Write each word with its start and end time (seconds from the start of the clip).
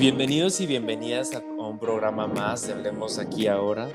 bienvenidos 0.00 0.62
y 0.62 0.66
bienvenidas 0.66 1.34
a 1.34 1.40
un 1.40 1.78
programa 1.78 2.26
más 2.26 2.66
de 2.66 2.72
Hablemos 2.72 3.18
aquí 3.18 3.48
ahora. 3.48 3.86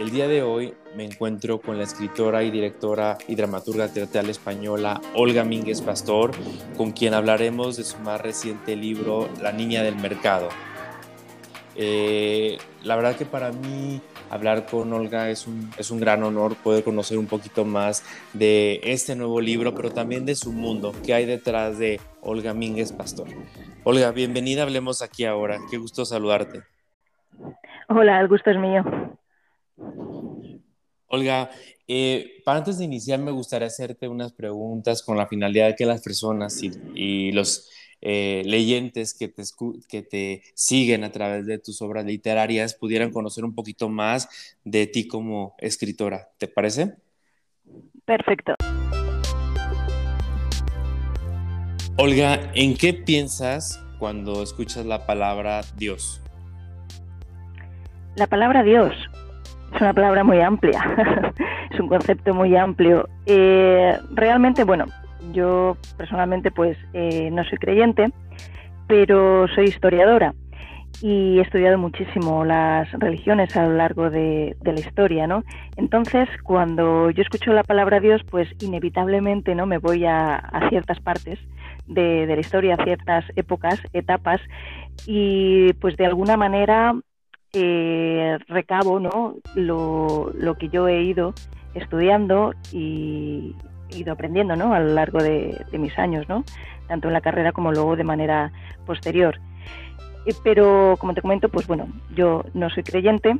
El 0.00 0.10
día 0.10 0.26
de 0.26 0.42
hoy 0.42 0.74
me 0.96 1.04
encuentro 1.04 1.60
con 1.60 1.78
la 1.78 1.84
escritora 1.84 2.42
y 2.42 2.50
directora 2.50 3.16
y 3.28 3.36
dramaturga 3.36 3.86
teatral 3.86 4.28
española 4.28 5.00
Olga 5.14 5.44
Mínguez 5.44 5.80
Pastor, 5.80 6.32
con 6.76 6.90
quien 6.90 7.14
hablaremos 7.14 7.76
de 7.76 7.84
su 7.84 7.96
más 7.98 8.20
reciente 8.20 8.74
libro 8.74 9.28
La 9.40 9.52
Niña 9.52 9.84
del 9.84 9.94
Mercado. 9.94 10.48
Eh, 11.76 12.58
la 12.82 12.96
verdad 12.96 13.14
que 13.14 13.24
para 13.24 13.52
mí 13.52 14.00
hablar 14.30 14.66
con 14.66 14.92
Olga 14.92 15.30
es 15.30 15.46
un, 15.46 15.70
es 15.78 15.92
un 15.92 16.00
gran 16.00 16.24
honor 16.24 16.56
poder 16.56 16.82
conocer 16.82 17.18
un 17.18 17.26
poquito 17.26 17.64
más 17.64 18.02
de 18.32 18.80
este 18.82 19.14
nuevo 19.14 19.40
libro, 19.40 19.76
pero 19.76 19.92
también 19.92 20.26
de 20.26 20.34
su 20.34 20.50
mundo, 20.50 20.92
que 21.06 21.14
hay 21.14 21.24
detrás 21.24 21.78
de 21.78 22.00
Olga 22.22 22.54
Mínguez 22.54 22.92
Pastor. 22.92 23.28
Olga, 23.84 24.12
bienvenida, 24.12 24.62
hablemos 24.62 25.02
aquí 25.02 25.24
ahora. 25.24 25.58
Qué 25.70 25.76
gusto 25.76 26.04
saludarte. 26.04 26.62
Hola, 27.88 28.20
el 28.20 28.28
gusto 28.28 28.50
es 28.50 28.56
mío. 28.58 28.84
Olga, 31.08 31.50
eh, 31.88 32.40
para 32.44 32.58
antes 32.58 32.78
de 32.78 32.84
iniciar 32.84 33.18
me 33.18 33.32
gustaría 33.32 33.66
hacerte 33.66 34.08
unas 34.08 34.32
preguntas 34.32 35.02
con 35.02 35.16
la 35.16 35.26
finalidad 35.26 35.66
de 35.66 35.74
que 35.74 35.84
las 35.84 36.00
personas 36.00 36.62
y, 36.62 37.32
los 37.32 37.68
eh, 38.00 38.42
leyentes 38.46 39.14
que 39.14 39.28
te, 39.28 39.42
que 39.88 40.02
te 40.02 40.42
siguen 40.54 41.04
a 41.04 41.12
través 41.12 41.44
de 41.44 41.58
tus 41.58 41.82
obras 41.82 42.04
literarias 42.04 42.74
pudieran 42.74 43.10
conocer 43.10 43.44
un 43.44 43.54
poquito 43.54 43.88
más 43.88 44.56
de 44.64 44.86
ti 44.86 45.08
como 45.08 45.54
escritora. 45.58 46.28
¿Te 46.38 46.46
parece? 46.46 46.94
Perfecto. 48.04 48.54
Olga, 51.98 52.40
¿en 52.54 52.74
qué 52.74 52.94
piensas 52.94 53.84
cuando 53.98 54.42
escuchas 54.42 54.86
la 54.86 55.06
palabra 55.06 55.60
Dios? 55.76 56.22
La 58.16 58.26
palabra 58.26 58.62
Dios 58.62 58.94
es 59.74 59.80
una 59.80 59.92
palabra 59.92 60.24
muy 60.24 60.40
amplia, 60.40 60.82
es 61.70 61.78
un 61.78 61.88
concepto 61.88 62.32
muy 62.32 62.56
amplio. 62.56 63.08
Eh, 63.26 63.96
realmente, 64.14 64.64
bueno, 64.64 64.86
yo 65.32 65.76
personalmente 65.98 66.50
pues 66.50 66.78
eh, 66.94 67.30
no 67.30 67.44
soy 67.44 67.58
creyente, 67.58 68.10
pero 68.86 69.46
soy 69.54 69.66
historiadora 69.66 70.34
y 71.02 71.38
he 71.38 71.42
estudiado 71.42 71.78
muchísimo 71.78 72.44
las 72.44 72.90
religiones 72.92 73.56
a 73.56 73.64
lo 73.66 73.74
largo 73.74 74.08
de, 74.08 74.56
la 74.64 74.80
historia, 74.80 75.26
¿no? 75.26 75.44
Entonces, 75.76 76.28
cuando 76.44 77.10
yo 77.10 77.22
escucho 77.22 77.52
la 77.52 77.64
palabra 77.64 77.98
Dios, 77.98 78.22
pues 78.30 78.48
inevitablemente, 78.60 79.54
¿no? 79.54 79.66
Me 79.66 79.78
voy 79.78 80.06
a, 80.06 80.42
ciertas 80.68 81.00
partes 81.00 81.38
de, 81.86 82.26
la 82.26 82.40
historia, 82.40 82.76
ciertas 82.84 83.24
épocas, 83.36 83.80
etapas, 83.92 84.40
y 85.06 85.72
pues 85.74 85.96
de 85.96 86.06
alguna 86.06 86.36
manera 86.36 86.94
eh, 87.52 88.38
recabo 88.48 89.00
¿no? 89.00 89.36
Lo, 89.54 90.32
lo, 90.34 90.54
que 90.56 90.68
yo 90.68 90.88
he 90.88 91.02
ido 91.02 91.34
estudiando 91.74 92.54
y 92.72 93.54
ido 93.96 94.12
aprendiendo 94.12 94.56
¿no? 94.56 94.74
a 94.74 94.80
lo 94.80 94.94
largo 94.94 95.22
de, 95.22 95.64
mis 95.72 95.98
años, 95.98 96.28
¿no? 96.28 96.44
tanto 96.88 97.08
en 97.08 97.14
la 97.14 97.20
carrera 97.20 97.52
como 97.52 97.72
luego 97.72 97.96
de 97.96 98.04
manera 98.04 98.52
posterior. 98.86 99.40
Eh, 100.26 100.34
pero 100.42 100.96
como 100.98 101.14
te 101.14 101.22
comento, 101.22 101.48
pues 101.48 101.66
bueno, 101.66 101.88
yo 102.14 102.44
no 102.54 102.70
soy 102.70 102.82
creyente, 102.82 103.36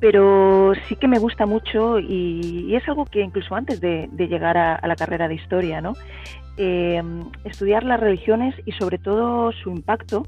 pero 0.00 0.72
sí 0.88 0.96
que 0.96 1.08
me 1.08 1.18
gusta 1.18 1.46
mucho 1.46 1.98
y, 1.98 2.74
es 2.74 2.86
algo 2.88 3.06
que 3.06 3.20
incluso 3.22 3.54
antes 3.54 3.80
de, 3.80 4.08
llegar 4.16 4.56
a, 4.56 4.86
la 4.86 4.96
carrera 4.96 5.28
de 5.28 5.34
historia, 5.34 5.80
¿no? 5.80 5.94
Eh, 6.56 7.02
estudiar 7.44 7.84
las 7.84 8.00
religiones 8.00 8.54
y 8.64 8.72
sobre 8.72 8.98
todo 8.98 9.52
su 9.52 9.70
impacto 9.70 10.24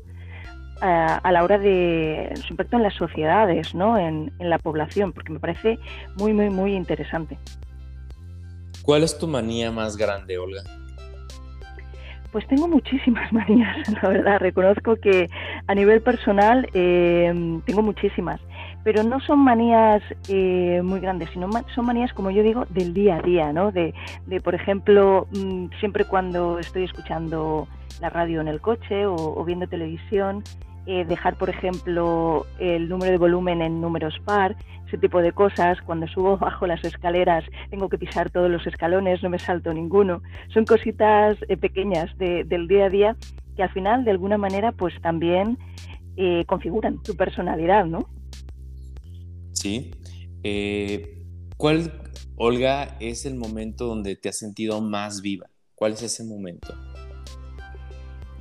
a, 0.81 1.33
la 1.33 1.45
hora 1.45 1.59
de 1.59 2.33
su 2.47 2.53
impacto 2.53 2.77
en 2.77 2.83
las 2.83 2.95
sociedades, 2.95 3.75
¿no? 3.75 3.99
En, 3.99 4.33
la 4.39 4.59
población, 4.59 5.13
porque 5.13 5.33
me 5.33 5.41
parece 5.41 5.79
muy, 6.17 6.33
muy, 6.33 6.51
muy 6.51 6.75
interesante. 6.75 7.39
¿Cuál 8.83 9.03
es 9.03 9.19
tu 9.19 9.27
manía 9.27 9.71
más 9.71 9.97
grande, 9.97 10.39
Olga? 10.39 10.63
Pues 12.33 12.47
tengo 12.49 12.69
muchísimas 12.69 13.33
manías, 13.33 13.77
la 14.03 14.09
verdad. 14.09 14.39
Reconozco 14.41 14.97
que 14.97 15.29
a 15.67 15.75
nivel 15.75 16.01
personal 16.01 16.69
eh, 16.75 17.61
tengo 17.67 17.83
muchísimas, 17.83 18.41
pero 18.85 19.03
no 19.03 19.21
son 19.21 19.41
manías 19.41 20.03
eh, 20.29 20.81
muy 20.83 21.01
grandes, 21.01 21.31
sino 21.31 21.49
son 21.75 21.87
manías, 21.87 22.13
como 22.13 22.31
yo 22.31 22.43
digo, 22.43 22.65
del 22.71 22.95
día 22.95 23.17
a 23.17 23.23
día, 23.23 23.53
¿no? 23.53 23.73
De, 23.73 23.95
de 24.27 24.41
por 24.41 24.55
ejemplo, 24.55 25.27
mm, 25.33 25.67
siempre 25.81 26.05
cuando 26.05 26.59
estoy 26.59 26.85
escuchando 26.85 27.69
la 28.01 28.11
radio 28.11 28.41
en 28.41 28.49
el 28.49 28.61
coche 28.61 29.07
o 29.07 29.45
viendo 29.45 29.67
televisión, 29.67 30.43
eh, 30.91 31.05
dejar, 31.05 31.37
por 31.37 31.51
ejemplo, 31.51 32.47
el 32.59 32.89
número 32.89 33.13
de 33.13 33.19
volumen 33.19 33.61
en 33.61 33.79
números 33.79 34.19
par, 34.25 34.57
ese 34.87 34.97
tipo 34.97 35.21
de 35.21 35.33
cosas. 35.33 35.79
Cuando 35.83 36.09
subo 36.09 36.37
bajo 36.39 36.67
las 36.67 36.83
escaleras 36.83 37.45
tengo 37.69 37.91
que 37.91 37.99
pisar 37.99 38.31
todos 38.31 38.51
los 38.51 38.67
escalones, 38.67 39.23
no 39.23 39.29
me 39.29 39.39
salto 39.39 39.75
ninguno. 39.75 40.23
Son 40.49 40.65
cositas 40.65 41.37
eh, 41.51 41.59
pequeñas 41.59 42.17
del 42.17 42.69
día 42.69 42.87
a 42.87 42.89
día 42.89 43.17
que 43.55 43.63
al 43.65 43.69
final, 43.69 44.07
de 44.07 44.13
alguna 44.13 44.39
manera, 44.39 44.73
pues 44.73 44.99
también 45.03 45.59
eh, 46.17 46.47
configuran 46.47 47.03
tu 47.03 47.15
personalidad, 47.17 47.85
¿no? 47.85 48.07
Sí. 49.59 49.91
¿Cuál, 51.57 51.93
Olga, 52.37 52.97
es 53.01 53.27
el 53.27 53.35
momento 53.35 53.87
donde 53.87 54.15
te 54.15 54.29
has 54.29 54.39
sentido 54.39 54.81
más 54.81 55.21
viva? 55.23 55.51
¿Cuál 55.75 55.93
es 55.93 56.03
ese 56.03 56.23
momento? 56.23 56.73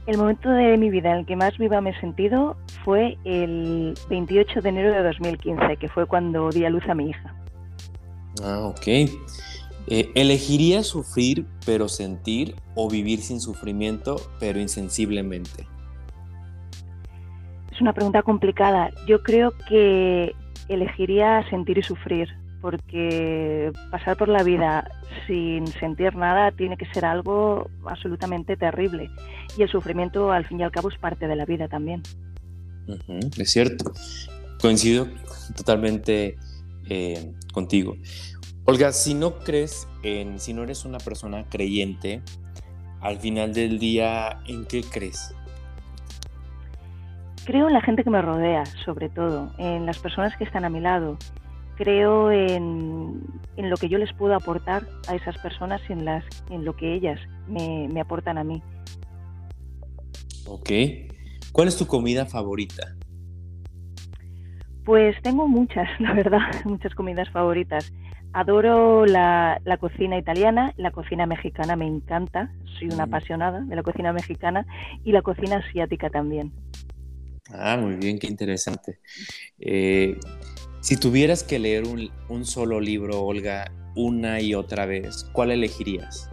El 0.05 0.17
momento 0.17 0.49
de 0.49 0.77
mi 0.77 0.89
vida 0.89 1.11
en 1.11 1.17
el 1.17 1.25
que 1.25 1.35
más 1.35 1.57
viva 1.57 1.81
me 1.81 1.89
he 1.89 1.99
sentido 1.99 2.55
fue 2.85 3.17
el 3.25 3.95
28 4.09 4.61
de 4.61 4.69
enero 4.69 4.93
de 4.93 5.03
2015, 5.03 5.77
que 5.77 5.89
fue 5.89 6.05
cuando 6.05 6.49
di 6.49 6.63
a 6.63 6.69
luz 6.69 6.83
a 6.87 6.93
mi 6.93 7.09
hija. 7.09 7.35
Ah, 8.43 8.67
ok. 8.67 8.87
Eh, 8.87 10.11
¿Elegiría 10.15 10.83
sufrir 10.83 11.47
pero 11.65 11.89
sentir 11.89 12.55
o 12.75 12.89
vivir 12.89 13.21
sin 13.21 13.41
sufrimiento 13.41 14.17
pero 14.39 14.59
insensiblemente? 14.59 15.67
Es 17.71 17.81
una 17.81 17.93
pregunta 17.93 18.21
complicada. 18.21 18.91
Yo 19.07 19.23
creo 19.23 19.53
que 19.67 20.35
elegiría 20.69 21.47
sentir 21.49 21.77
y 21.77 21.83
sufrir, 21.83 22.27
porque 22.61 23.71
pasar 23.91 24.17
por 24.17 24.27
la 24.29 24.43
vida 24.43 24.89
sin 25.25 25.67
sentir 25.67 26.15
nada 26.15 26.51
tiene 26.51 26.77
que 26.77 26.85
ser 26.87 27.05
algo 27.05 27.69
absolutamente 27.85 28.57
terrible. 28.57 29.09
Y 29.57 29.63
el 29.63 29.69
sufrimiento, 29.69 30.31
al 30.31 30.45
fin 30.45 30.59
y 30.59 30.63
al 30.63 30.71
cabo, 30.71 30.89
es 30.89 30.97
parte 30.97 31.27
de 31.27 31.35
la 31.35 31.45
vida 31.45 31.67
también. 31.67 32.03
es 33.37 33.49
cierto. 33.49 33.91
Coincido 34.59 35.07
totalmente 35.55 36.37
eh, 36.89 37.31
contigo. 37.53 37.95
Olga, 38.65 38.91
si 38.91 39.13
no 39.13 39.39
crees 39.39 39.87
en, 40.03 40.39
si 40.39 40.53
no 40.53 40.63
eres 40.63 40.83
una 40.83 40.97
persona 40.97 41.45
creyente, 41.49 42.21
al 43.01 43.17
final 43.17 43.53
del 43.53 43.79
día, 43.79 44.41
¿en 44.47 44.65
qué 44.65 44.83
crees? 44.83 45.33
Creo 47.47 47.69
en 47.69 47.73
la 47.73 47.79
gente 47.79 48.03
que 48.03 48.09
me 48.09 48.21
rodea, 48.21 48.65
sobre 48.83 49.07
todo, 49.07 49.53
en 49.57 49.85
las 49.85 49.99
personas 49.99 50.35
que 50.35 50.43
están 50.43 50.65
a 50.65 50.69
mi 50.69 50.81
lado, 50.81 51.17
creo 51.77 52.29
en, 52.29 53.23
lo 53.55 53.77
que 53.77 53.87
yo 53.87 53.97
les 53.97 54.11
puedo 54.11 54.35
aportar 54.35 54.83
a 55.07 55.15
esas 55.15 55.37
personas 55.37 55.79
y 55.87 55.93
en, 55.93 56.03
las, 56.03 56.25
en 56.49 56.65
lo 56.65 56.75
que 56.75 56.93
ellas 56.93 57.21
me, 57.47 58.01
aportan 58.01 58.37
a 58.37 58.43
mí. 58.43 58.61
Ok. 60.45 60.69
¿Cuál 61.53 61.69
es 61.69 61.77
tu 61.77 61.87
comida 61.87 62.25
favorita? 62.25 62.97
Pues 64.83 65.15
tengo 65.21 65.47
muchas, 65.47 65.87
la 66.01 66.11
verdad, 66.11 66.49
muchas 66.65 66.93
comidas 66.95 67.29
favoritas. 67.29 67.93
Adoro 68.33 69.05
la, 69.05 69.61
la, 69.63 69.77
cocina 69.77 70.17
italiana, 70.17 70.73
la 70.75 70.91
cocina 70.91 71.25
mexicana 71.25 71.77
me 71.77 71.87
encanta, 71.87 72.51
soy 72.77 72.87
una 72.87 73.05
mm. 73.05 73.09
apasionada 73.09 73.61
de 73.61 73.73
la 73.73 73.83
cocina 73.83 74.11
mexicana 74.11 74.65
y 75.05 75.13
la 75.13 75.21
cocina 75.21 75.63
asiática 75.65 76.09
también. 76.09 76.51
Ah, 77.53 77.77
muy 77.77 77.95
bien, 77.95 78.19
qué 78.19 78.27
interesante. 78.27 78.99
Eh, 79.59 80.17
si 80.81 80.97
tuvieras 80.97 81.43
que 81.43 81.59
leer 81.59 81.83
un, 81.85 82.45
solo 82.45 82.79
libro, 82.79 83.23
Olga, 83.23 83.71
una 83.95 84.39
y 84.41 84.53
otra 84.53 84.85
vez, 84.85 85.25
¿cuál 85.33 85.51
elegirías? 85.51 86.29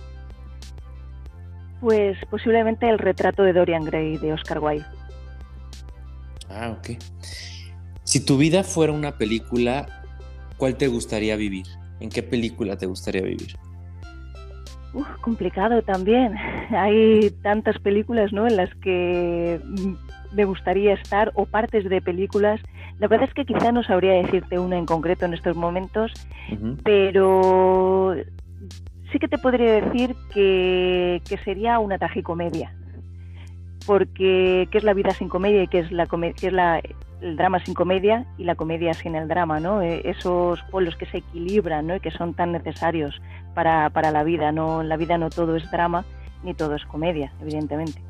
Pues 1.81 2.17
posiblemente 2.31 2.89
El 2.89 2.99
retrato 2.99 3.43
de 3.43 3.53
Dorian 3.53 3.85
Gray 3.85 4.17
de 4.19 4.33
Oscar 4.33 4.59
Wilde. 4.59 4.87
Ah, 6.49 6.77
ok. 6.79 6.99
Si 8.05 8.25
tu 8.25 8.37
vida 8.37 8.63
fuera 8.63 8.93
una 8.93 9.19
película, 9.19 9.87
¿cuál 10.57 10.77
te 10.77 10.89
gustaría 10.89 11.37
vivir? 11.37 11.67
¿En 12.01 12.11
qué 12.11 12.23
película 12.23 12.77
te 12.77 12.87
gustaría 12.87 13.23
vivir? 13.23 13.57
Uf, 14.93 15.09
complicado 15.21 15.83
también. 15.83 16.35
Hay 16.71 17.31
tantas 17.43 17.79
películas 17.81 18.33
¿no? 18.33 18.47
en 18.47 18.57
las 18.57 18.73
que 18.77 19.61
me 20.35 20.45
gustaría 20.45 20.95
estar 20.95 21.33
o 21.35 21.47
partes 21.47 21.89
de 21.89 22.01
películas. 22.01 22.61
La 22.99 23.09
verdad 23.09 23.29
es 23.29 23.35
que 23.35 23.45
quizá 23.45 23.73
no 23.73 23.83
sabría 23.83 24.13
decirte 24.13 24.59
una 24.59 24.77
en 24.77 24.87
concreto 24.87 25.25
en 25.25 25.35
estos 25.35 25.57
momentos, 25.57 26.13
pero 26.83 28.15
sí 29.13 29.19
que 29.19 29.29
te 29.29 29.39
podría 29.39 29.81
decir 29.81 30.15
que, 30.33 31.23
sería 31.45 31.79
una 31.79 31.99
tragicomedia. 31.99 32.75
porque 33.87 34.67
¿qué 34.71 34.79
es 34.79 34.85
la 34.85 34.95
vida 34.95 35.11
sin 35.11 35.29
comedia 35.29 35.63
y 35.63 35.69
qué 35.69 35.81
es, 35.81 35.93
la 35.93 36.07
qué 36.07 36.47
es 36.47 36.53
la, 36.53 36.81
el 37.21 37.37
drama 37.37 37.63
sin 37.63 37.75
comedia 37.75 38.27
y 38.39 38.45
la 38.45 38.55
comedia 38.55 38.95
sin 38.95 39.15
el 39.15 39.29
drama? 39.29 39.61
¿no? 39.61 39.83
Eh, 39.83 40.03
esos 40.05 40.63
polos 40.71 40.97
que 40.97 41.07
se 41.07 41.19
equilibran 41.19 41.87
¿no? 41.87 41.97
y 41.97 42.01
que 42.01 42.11
son 42.11 42.35
tan 42.35 42.53
necesarios 42.53 43.21
para, 43.55 43.91
para 43.91 44.11
la 44.11 44.25
vida. 44.25 44.53
¿no? 44.53 44.81
En 44.81 44.89
la 44.89 44.97
vida 44.97 45.19
no 45.19 45.31
todo 45.31 45.57
es 45.57 45.71
drama 45.71 46.05
ni 46.43 46.55
todo 46.55 46.75
es 46.75 46.85
comedia, 46.87 47.33
evidentemente. 47.41 48.01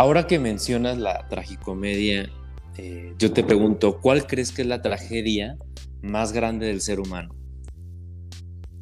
Ahora 0.00 0.28
que 0.28 0.38
mencionas 0.38 0.96
la 0.96 1.26
tragicomedia, 1.26 2.28
eh, 2.76 3.14
yo 3.18 3.32
te 3.32 3.42
pregunto, 3.42 3.98
¿cuál 4.00 4.28
crees 4.28 4.52
que 4.52 4.62
es 4.62 4.68
la 4.68 4.80
tragedia 4.80 5.56
más 6.02 6.32
grande 6.32 6.66
del 6.66 6.80
ser 6.80 7.00
humano? 7.00 7.34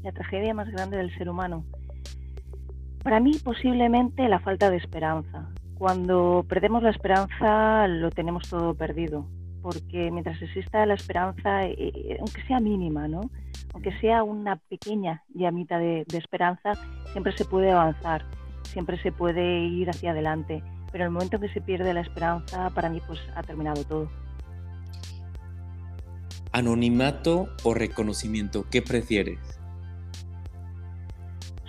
La 0.02 0.12
tragedia 0.12 0.52
más 0.52 0.68
grande 0.70 0.98
del 0.98 1.10
ser 1.16 1.30
humano. 1.30 1.64
Para 3.02 3.18
mí 3.18 3.32
posiblemente 3.42 4.28
la 4.28 4.40
falta 4.40 4.68
de 4.68 4.76
esperanza. 4.76 5.48
Cuando 5.78 6.44
perdemos 6.46 6.82
la 6.82 6.90
esperanza 6.90 7.88
lo 7.88 8.10
tenemos 8.10 8.50
todo 8.50 8.74
perdido, 8.74 9.26
porque 9.62 10.10
mientras 10.10 10.42
exista 10.42 10.84
la 10.84 10.92
esperanza, 10.92 11.64
eh, 11.64 12.18
aunque 12.20 12.42
sea 12.46 12.60
mínima, 12.60 13.08
¿no? 13.08 13.22
aunque 13.72 13.98
sea 14.00 14.22
una 14.22 14.56
pequeña 14.56 15.22
llamita 15.34 15.78
de 15.78 16.04
esperanza, 16.12 16.72
siempre 17.12 17.34
se 17.38 17.46
puede 17.46 17.70
avanzar, 17.70 18.22
siempre 18.64 19.00
se 19.02 19.12
puede 19.12 19.60
ir 19.60 19.88
hacia 19.88 20.10
adelante. 20.10 20.62
Pero 20.96 21.04
en 21.04 21.08
el 21.08 21.12
momento 21.12 21.38
que 21.38 21.50
se 21.50 21.60
pierde 21.60 21.92
la 21.92 22.00
esperanza, 22.00 22.70
para 22.70 22.88
mí 22.88 23.02
pues 23.06 23.20
ha 23.34 23.42
terminado 23.42 23.84
todo. 23.84 24.08
¿Anonimato 26.52 27.50
o 27.64 27.74
reconocimiento? 27.74 28.64
¿Qué 28.70 28.80
prefieres? 28.80 29.38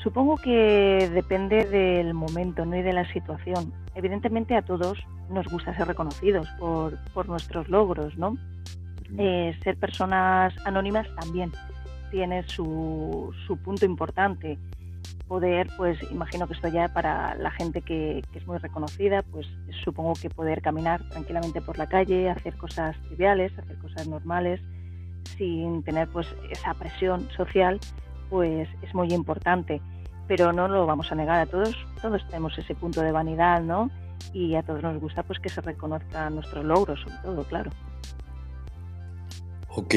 Supongo 0.01 0.37
que 0.37 1.11
depende 1.13 1.65
del 1.65 2.13
momento 2.13 2.65
¿no? 2.65 2.77
y 2.77 2.81
de 2.81 2.93
la 2.93 3.11
situación. 3.11 3.73
Evidentemente 3.95 4.55
a 4.55 4.61
todos 4.61 4.97
nos 5.29 5.45
gusta 5.47 5.75
ser 5.75 5.87
reconocidos 5.87 6.47
por, 6.57 6.97
por 7.13 7.27
nuestros 7.27 7.67
logros, 7.67 8.17
¿no? 8.17 8.37
Eh, 9.17 9.59
ser 9.61 9.75
personas 9.75 10.53
anónimas 10.63 11.05
también 11.19 11.51
tiene 12.11 12.47
su, 12.47 13.33
su, 13.45 13.57
punto 13.57 13.85
importante. 13.85 14.57
Poder, 15.27 15.67
pues 15.75 15.99
imagino 16.11 16.47
que 16.47 16.53
esto 16.53 16.69
ya 16.69 16.87
para 16.87 17.35
la 17.35 17.51
gente 17.51 17.81
que, 17.81 18.23
que, 18.31 18.39
es 18.39 18.47
muy 18.47 18.57
reconocida, 18.59 19.23
pues 19.23 19.45
supongo 19.83 20.13
que 20.13 20.29
poder 20.29 20.61
caminar 20.61 21.01
tranquilamente 21.09 21.61
por 21.61 21.77
la 21.77 21.87
calle, 21.87 22.29
hacer 22.29 22.55
cosas 22.55 22.95
triviales, 23.07 23.51
hacer 23.57 23.77
cosas 23.79 24.07
normales, 24.07 24.61
sin 25.37 25.83
tener 25.83 26.07
pues 26.07 26.27
esa 26.49 26.73
presión 26.75 27.29
social, 27.31 27.79
pues 28.29 28.69
es 28.81 28.95
muy 28.95 29.13
importante 29.13 29.81
pero 30.27 30.51
no 30.51 30.67
lo 30.67 30.85
vamos 30.85 31.11
a 31.11 31.15
negar 31.15 31.39
a 31.39 31.45
todos, 31.45 31.75
todos 32.01 32.25
tenemos 32.27 32.57
ese 32.57 32.75
punto 32.75 33.01
de 33.01 33.11
vanidad, 33.11 33.61
¿no? 33.61 33.89
Y 34.33 34.55
a 34.55 34.63
todos 34.63 34.83
nos 34.83 34.99
gusta 34.99 35.23
pues 35.23 35.39
que 35.39 35.49
se 35.49 35.61
reconozcan 35.61 36.35
nuestros 36.35 36.65
logros, 36.65 36.99
sobre 36.99 37.15
todo, 37.23 37.43
claro. 37.45 37.71
Ok. 39.69 39.95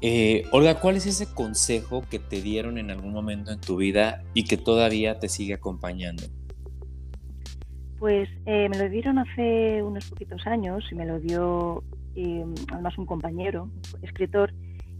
Eh, 0.00 0.44
Olga, 0.52 0.78
¿cuál 0.80 0.96
es 0.96 1.06
ese 1.06 1.32
consejo 1.32 2.04
que 2.08 2.20
te 2.20 2.40
dieron 2.40 2.78
en 2.78 2.90
algún 2.90 3.12
momento 3.12 3.50
en 3.50 3.60
tu 3.60 3.76
vida 3.76 4.22
y 4.32 4.44
que 4.44 4.56
todavía 4.56 5.18
te 5.18 5.28
sigue 5.28 5.54
acompañando? 5.54 6.22
Pues 7.98 8.28
eh, 8.46 8.68
me 8.68 8.78
lo 8.78 8.88
dieron 8.88 9.18
hace 9.18 9.82
unos 9.82 10.08
poquitos 10.08 10.46
años 10.46 10.84
y 10.92 10.94
me 10.94 11.04
lo 11.04 11.18
dio 11.18 11.82
eh, 12.14 12.44
además 12.72 12.96
un 12.96 13.06
compañero, 13.06 13.68
escritor, 14.02 14.52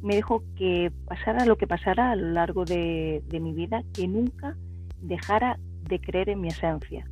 me 0.03 0.17
dijo 0.17 0.43
que 0.57 0.93
pasara 1.07 1.45
lo 1.45 1.57
que 1.57 1.69
pasara 1.69 2.11
a 2.11 2.17
lo 2.17 2.31
largo 2.31 2.65
de, 2.65 3.23
mi 3.41 3.53
vida, 3.53 3.85
que 3.93 4.09
nunca 4.09 4.57
dejara 5.01 5.59
de 5.89 6.01
creer 6.01 6.29
en 6.31 6.41
mi 6.41 6.49
esencia, 6.49 7.09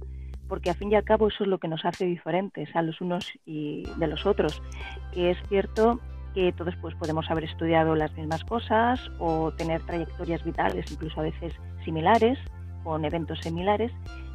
porque 0.49 0.71
al 0.71 0.77
fin 0.77 0.91
y 0.91 0.97
al 0.97 1.05
cabo 1.05 1.29
eso 1.29 1.45
es 1.45 1.49
lo 1.49 1.59
que 1.59 1.69
nos 1.69 1.85
hace 1.85 2.05
diferentes 2.05 2.69
a 2.75 2.83
los 2.83 3.01
unos 3.01 3.33
y 3.45 3.85
de 3.97 4.07
los 4.09 4.27
otros, 4.27 4.61
es 5.15 5.37
cierto 5.49 6.01
que 6.37 6.53
todos 6.53 6.77
pues 6.83 6.95
podemos 6.97 7.31
haber 7.31 7.45
estudiado 7.45 7.97
las 7.97 8.13
mismas 8.15 8.45
cosas 8.45 9.01
o 9.19 9.53
tener 9.53 9.81
trayectorias 9.87 10.45
vitales 10.45 10.85
incluso 10.93 11.21
a 11.21 11.23
veces 11.23 11.55
similares, 11.83 12.39
con 12.85 13.07
eventos 13.07 13.41
similares, 13.41 13.91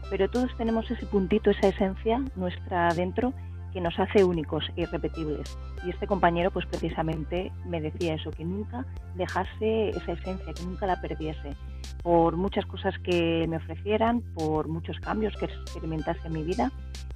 pero 0.10 0.28
todos 0.28 0.50
tenemos 0.58 0.90
ese 0.90 1.06
puntito, 1.06 1.52
esa 1.52 1.68
esencia 1.68 2.20
nuestra 2.36 2.92
dentro 2.96 3.34
que 3.72 3.82
nos 3.82 3.98
hace 4.00 4.24
únicos 4.24 4.66
e 4.76 4.82
irrepetibles. 4.82 5.58
Y 5.86 5.90
este 5.90 6.08
compañero 6.08 6.52
pues 6.52 6.66
precisamente 6.66 7.52
me 7.66 7.82
decía 7.82 8.16
eso, 8.16 8.32
que 8.32 8.46
nunca 8.46 8.86
dejase 9.16 9.90
esa 9.90 10.14
esencia, 10.14 10.54
que 10.54 10.64
nunca 10.64 10.86
la 10.86 11.02
perdiese, 11.02 11.56
por 12.04 12.38
muchas 12.38 12.66
cosas 12.66 12.94
que 13.00 13.46
me 13.48 13.58
ofrecieran, 13.58 14.22
por 14.34 14.68
muchos 14.68 15.00
cambios 15.00 15.36
que 15.38 15.46
experimentase 15.46 16.28
en 16.28 16.34
mi 16.34 16.44
vida, 16.44 16.72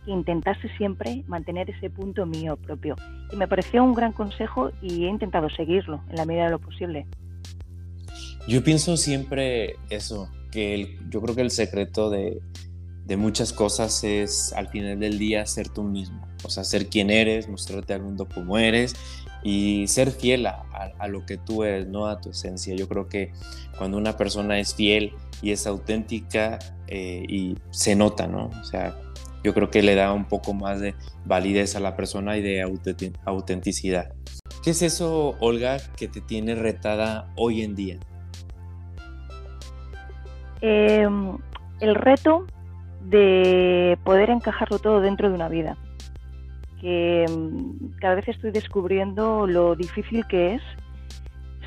que 0.06 0.12
intentase 0.12 0.70
siempre 0.78 1.24
mantener 1.28 1.70
ese 1.70 1.90
punto 1.90 2.26
mío 2.26 2.58
propio. 2.58 2.96
Y 3.32 3.36
me 3.36 3.48
pareció 3.48 3.84
un 3.84 3.94
gran 3.94 4.12
consejo 4.12 4.72
y 4.82 5.06
he 5.06 5.10
intentado 5.10 5.50
seguirlo 5.50 6.04
en 6.10 6.16
la 6.16 6.26
medida 6.26 6.46
de 6.46 6.52
lo 6.52 6.60
posible. 6.60 7.06
Yo 8.48 8.64
pienso 8.64 8.96
siempre 8.96 9.76
eso, 9.90 10.30
que 10.52 10.98
yo 11.10 11.22
creo 11.22 11.36
que 11.36 11.42
el 11.42 11.52
secreto 11.52 12.12
de, 12.12 12.40
de 13.06 13.18
muchas 13.18 13.54
cosas 13.54 14.04
es 14.04 14.52
al 14.54 14.68
final 14.68 15.00
del 15.00 15.20
día 15.20 15.46
ser 15.46 15.70
tú 15.70 15.84
mismo, 15.84 16.28
o 16.44 16.50
sea, 16.50 16.64
ser 16.64 16.88
quien 16.88 17.10
eres, 17.10 17.48
mostrarte 17.48 17.94
al 17.94 18.02
mundo 18.02 18.28
como 18.28 18.58
eres 18.58 18.96
y 19.44 19.88
ser 19.88 20.10
fiel 20.10 20.48
a, 20.48 21.08
lo 21.08 21.24
que 21.26 21.38
tú 21.38 21.64
eres, 21.64 21.88
no 21.88 22.08
a 22.08 22.20
tu 22.20 22.32
esencia. 22.32 22.76
Yo 22.76 22.90
creo 22.90 23.08
que 23.08 23.32
cuando 23.78 23.98
una 23.98 24.18
persona 24.18 24.60
es 24.60 24.74
fiel 24.74 25.14
y 25.44 25.52
es 25.52 25.68
auténtica 25.68 26.58
eh, 26.88 27.24
y 27.30 27.56
se 27.70 27.96
nota, 27.96 28.26
¿no? 28.26 28.50
O 28.60 28.64
sea, 28.64 29.00
yo 29.44 29.54
creo 29.54 29.70
que 29.70 29.84
le 29.84 29.94
da 29.94 30.12
un 30.14 30.26
poco 30.26 30.56
más 30.56 30.80
de 30.80 30.96
validez 31.26 31.76
a 31.76 31.80
la 31.80 31.96
persona 31.96 32.38
y 32.38 32.42
de 32.42 32.64
autenticidad. 33.26 34.14
¿Qué 34.64 34.72
es 34.72 34.82
eso, 34.82 35.36
Olga, 35.40 35.78
que 35.96 36.08
te 36.08 36.22
tiene 36.22 36.56
retada 36.56 37.32
hoy 37.36 37.62
en 37.62 37.76
día? 37.76 38.00
Em, 40.62 41.38
el 41.82 41.94
reto 41.94 42.48
de 43.10 43.98
poder 44.04 44.30
encajarlo 44.30 44.80
todo 44.80 45.02
dentro 45.02 45.30
de 45.30 45.36
una 45.36 45.50
vida. 45.50 45.78
Que 46.82 47.26
mm, 47.30 47.98
cada 48.00 48.16
vez 48.16 48.28
estoy 48.28 48.52
descubriendo 48.52 49.48
lo 49.48 49.76
difícil 49.76 50.26
que 50.28 50.56
es 50.56 50.62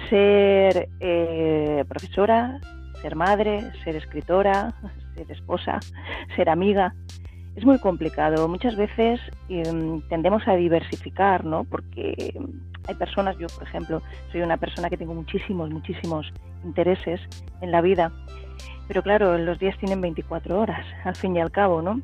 ser 0.09 0.89
eh, 1.01 1.85
profesora, 1.89 2.61
ser 3.03 3.17
madre, 3.17 3.71
ser 3.85 3.97
escritora, 3.97 4.75
ser 5.15 5.31
esposa, 5.31 5.81
ser 6.37 6.49
amiga. 6.49 6.95
Es 7.57 7.65
muy 7.65 7.79
complicado. 7.79 8.47
Muchas 8.49 8.77
veces 8.77 9.21
em, 9.49 10.01
tendemos 10.09 10.47
a 10.47 10.55
diversificar, 10.55 11.45
¿no? 11.45 11.65
Porque 11.65 12.33
hay 12.87 12.95
personas, 12.95 13.37
yo 13.39 13.49
por 13.49 13.65
ejemplo, 13.65 14.01
soy 14.31 14.43
una 14.43 14.57
persona 14.57 14.89
que 14.89 14.97
tengo 14.97 15.13
muchísimos, 15.13 15.69
muchísimos 15.71 16.33
intereses 16.65 17.21
en 17.61 17.73
la 17.73 17.81
vida 17.81 18.13
pero 18.89 19.03
claro, 19.03 19.37
los 19.37 19.59
días 19.59 19.77
tienen 19.79 20.01
24 20.01 20.59
horas, 20.59 20.85
al 21.05 21.15
fin 21.15 21.37
y 21.37 21.41
al 21.41 21.53
cabo, 21.53 21.83
¿no? 21.83 22.01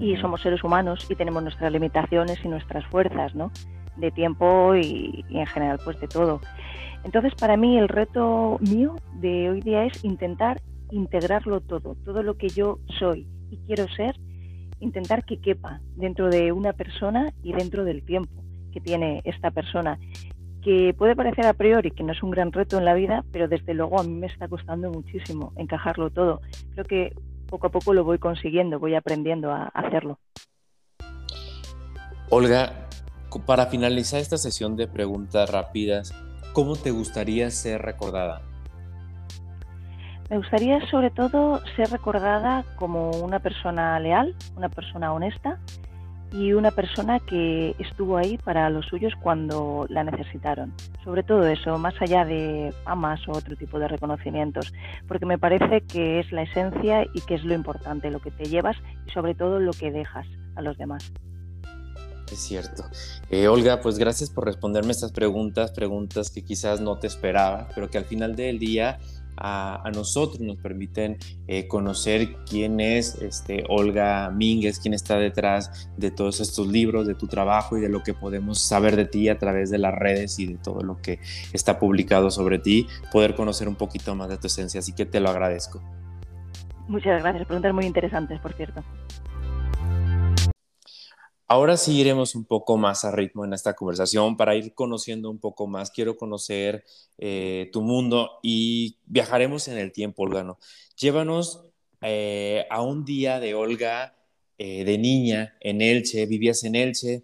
Y 0.00 0.16
somos 0.16 0.42
seres 0.42 0.62
humanos 0.64 1.06
y 1.08 1.14
tenemos 1.14 1.42
nuestras 1.42 1.72
limitaciones 1.72 2.44
y 2.44 2.48
nuestras 2.48 2.84
fuerzas, 2.86 3.34
¿no? 3.36 3.52
De 3.96 4.10
tiempo 4.10 4.74
y, 4.74 5.24
en 5.30 5.46
general, 5.46 5.78
pues 5.84 5.98
de 6.00 6.08
todo. 6.08 6.40
Entonces, 7.04 7.34
para 7.36 7.56
mí, 7.56 7.78
el 7.78 7.88
reto 7.88 8.58
mío 8.60 8.96
de 9.14 9.50
hoy 9.50 9.60
día 9.60 9.84
es 9.84 10.04
intentar 10.04 10.60
integrarlo 10.90 11.60
todo, 11.60 11.96
todo 12.04 12.22
lo 12.24 12.36
que 12.36 12.48
yo 12.48 12.80
soy 12.98 13.28
y 13.50 13.56
quiero 13.58 13.86
ser, 13.88 14.16
intentar 14.80 15.24
que 15.24 15.40
quepa 15.40 15.80
dentro 15.96 16.30
de 16.30 16.50
una 16.50 16.72
persona 16.72 17.32
y 17.42 17.52
dentro 17.52 17.84
del 17.84 18.02
tiempo 18.02 18.42
que 18.72 18.80
tiene 18.80 19.20
esta 19.24 19.50
persona 19.50 19.98
que 20.62 20.94
puede 20.96 21.16
parecer 21.16 21.46
a 21.46 21.52
priori 21.52 21.90
que 21.90 22.02
no 22.02 22.12
es 22.12 22.22
un 22.22 22.30
gran 22.30 22.52
reto 22.52 22.78
en 22.78 22.84
la 22.84 22.94
vida, 22.94 23.24
pero 23.32 23.48
desde 23.48 23.74
luego 23.74 24.00
a 24.00 24.02
mí 24.02 24.14
me 24.14 24.26
está 24.26 24.48
costando 24.48 24.90
muchísimo 24.90 25.52
encajarlo 25.56 26.10
todo. 26.10 26.40
Creo 26.72 26.84
que 26.84 27.12
poco 27.46 27.68
a 27.68 27.70
poco 27.70 27.94
lo 27.94 28.04
voy 28.04 28.18
consiguiendo, 28.18 28.78
voy 28.78 28.94
aprendiendo 28.94 29.50
a 29.50 29.64
hacerlo. 29.68 30.18
Olga, 32.30 32.88
para 33.46 33.66
finalizar 33.66 34.20
esta 34.20 34.36
sesión 34.36 34.76
de 34.76 34.86
preguntas 34.86 35.50
rápidas, 35.50 36.14
¿cómo 36.52 36.76
te 36.76 36.90
gustaría 36.90 37.50
ser 37.50 37.82
recordada? 37.82 38.42
Me 40.30 40.36
gustaría 40.36 40.86
sobre 40.90 41.10
todo 41.10 41.60
ser 41.74 41.90
recordada 41.90 42.64
como 42.76 43.10
una 43.12 43.38
persona 43.38 43.98
leal, 43.98 44.36
una 44.56 44.68
persona 44.68 45.12
honesta, 45.12 45.58
y 46.32 46.52
una 46.52 46.70
persona 46.70 47.20
que 47.20 47.74
estuvo 47.78 48.16
ahí 48.16 48.38
para 48.38 48.68
los 48.70 48.86
suyos 48.86 49.12
cuando 49.22 49.86
la 49.88 50.04
necesitaron. 50.04 50.74
Sobre 51.04 51.22
todo 51.22 51.46
eso, 51.46 51.78
más 51.78 51.94
allá 52.00 52.24
de 52.24 52.72
famas 52.84 53.26
o 53.28 53.32
otro 53.32 53.56
tipo 53.56 53.78
de 53.78 53.88
reconocimientos, 53.88 54.72
porque 55.06 55.26
me 55.26 55.38
parece 55.38 55.82
que 55.82 56.20
es 56.20 56.30
la 56.32 56.42
esencia 56.42 57.06
y 57.14 57.20
que 57.22 57.34
es 57.34 57.44
lo 57.44 57.54
importante, 57.54 58.10
lo 58.10 58.20
que 58.20 58.30
te 58.30 58.44
llevas 58.44 58.76
y 59.06 59.10
sobre 59.10 59.34
todo 59.34 59.58
lo 59.58 59.72
que 59.72 59.90
dejas 59.90 60.26
a 60.56 60.62
los 60.62 60.76
demás. 60.76 61.12
Es 62.30 62.40
cierto. 62.40 62.84
Eh, 63.30 63.48
Olga, 63.48 63.80
pues 63.80 63.98
gracias 63.98 64.28
por 64.28 64.44
responderme 64.44 64.92
estas 64.92 65.12
preguntas, 65.12 65.72
preguntas 65.72 66.30
que 66.30 66.44
quizás 66.44 66.80
no 66.80 66.98
te 66.98 67.06
esperaba, 67.06 67.68
pero 67.74 67.88
que 67.88 67.96
al 67.96 68.04
final 68.04 68.36
del 68.36 68.58
día 68.58 68.98
a, 69.40 69.90
nosotros, 69.94 70.40
nos 70.40 70.56
permiten 70.56 71.18
eh, 71.46 71.66
conocer 71.68 72.36
quién 72.48 72.80
es 72.80 73.16
este, 73.22 73.64
Olga 73.68 74.30
Mínguez, 74.30 74.78
quién 74.78 74.94
está 74.94 75.16
detrás 75.16 75.90
de 75.96 76.10
todos 76.10 76.40
estos 76.40 76.66
libros, 76.66 77.06
de 77.06 77.14
tu 77.14 77.26
trabajo 77.26 77.76
y 77.76 77.80
de 77.80 77.88
lo 77.88 78.02
que 78.02 78.14
podemos 78.14 78.60
saber 78.60 78.96
de 78.96 79.04
ti 79.04 79.28
a 79.28 79.38
través 79.38 79.70
de 79.70 79.78
las 79.78 79.94
redes 79.94 80.38
y 80.38 80.46
de 80.46 80.56
todo 80.56 80.82
lo 80.82 81.00
que 81.00 81.20
está 81.52 81.78
publicado 81.78 82.30
sobre 82.30 82.58
ti, 82.58 82.86
poder 83.12 83.34
conocer 83.34 83.68
un 83.68 83.76
poquito 83.76 84.14
más 84.14 84.28
de 84.28 84.38
tu 84.38 84.46
esencia. 84.46 84.80
Así 84.80 84.92
que 84.92 85.06
te 85.06 85.20
lo 85.20 85.30
agradezco. 85.30 85.80
Muchas 86.88 87.22
gracias, 87.22 87.46
preguntas 87.46 87.74
muy 87.74 87.84
interesantes, 87.84 88.40
por 88.40 88.54
cierto. 88.54 88.82
Ahora 91.50 91.78
sí 91.78 91.98
iremos 91.98 92.34
un 92.34 92.44
poco 92.44 92.76
más 92.76 93.06
a 93.06 93.10
ritmo 93.10 93.42
en 93.42 93.54
esta 93.54 93.72
conversación 93.72 94.36
para 94.36 94.54
ir 94.54 94.74
conociendo 94.74 95.30
un 95.30 95.40
poco 95.40 95.66
más. 95.66 95.90
Quiero 95.90 96.14
conocer 96.14 96.84
eh, 97.16 97.70
tu 97.72 97.80
mundo 97.80 98.32
y 98.42 98.98
viajaremos 99.06 99.66
en 99.68 99.78
el 99.78 99.90
tiempo, 99.90 100.24
Olga. 100.24 100.44
Llévanos 100.98 101.64
eh, 102.02 102.66
a 102.68 102.82
un 102.82 103.06
día 103.06 103.40
de 103.40 103.54
Olga 103.54 104.14
eh, 104.58 104.84
de 104.84 104.98
niña 104.98 105.54
en 105.60 105.80
Elche. 105.80 106.26
Vivías 106.26 106.64
en 106.64 106.74
Elche. 106.74 107.22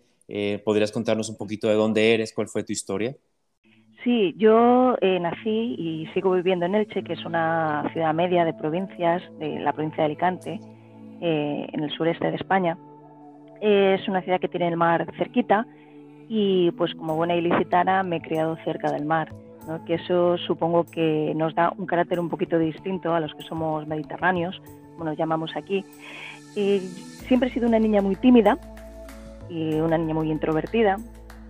¿Podrías 0.65 0.91
contarnos 0.91 1.29
un 1.29 1.37
poquito 1.37 1.69
de 1.69 1.75
dónde 1.75 2.15
eres? 2.15 2.33
¿Cuál 2.33 2.49
fue 2.49 2.65
tu 2.65 2.73
historia? 2.73 3.15
Sí, 4.05 4.35
yo 4.39 4.97
nací 5.03 5.75
y 5.79 6.07
sigo 6.15 6.33
viviendo 6.33 6.65
en 6.65 6.77
Elche, 6.77 7.05
que 7.05 7.13
es 7.13 7.25
una 7.27 7.91
ciudad 7.93 8.15
media 8.15 8.47
de 8.47 8.55
provincias, 8.55 9.23
de 9.39 9.59
la 9.61 9.75
provincia 9.75 9.99
de 9.99 10.05
Alicante, 10.07 10.61
en 11.21 11.83
el 11.85 11.91
sureste 11.95 12.31
de 12.31 12.37
España 12.37 12.79
es 13.61 14.07
una 14.09 14.23
ciudad 14.23 14.41
que 14.41 14.49
tiene 14.49 14.69
el 14.69 14.77
mar 14.77 15.07
cerquita 15.17 15.67
y 16.29 16.71
pues 16.73 16.95
como 16.95 17.17
buena 17.17 17.35
ilicitana 17.35 18.03
me 18.03 18.17
he 18.17 18.21
criado 18.21 18.57
cerca 18.65 18.91
del 18.91 19.05
mar, 19.05 19.33
que 19.87 19.95
eso 19.95 20.39
supongo 20.39 20.85
que 20.85 21.33
nos 21.35 21.55
da 21.55 21.73
un 21.77 21.87
carácter 21.87 22.21
un 22.21 22.29
poquito 22.29 22.59
distinto 22.59 23.15
a 23.15 23.21
los 23.21 23.35
que 23.35 23.43
somos 23.43 23.87
mediterráneos, 23.87 24.61
como 24.93 25.05
nos 25.05 25.19
llamamos 25.19 25.57
aquí. 25.57 25.85
siempre 26.55 27.49
he 27.49 27.53
sido 27.53 27.69
una 27.69 27.79
niña 27.79 28.01
muy 28.01 28.17
tímida 28.17 28.59
y 29.49 29.75
una 29.75 29.99
niña 29.99 30.15
muy 30.15 30.31
introvertida. 30.31 30.97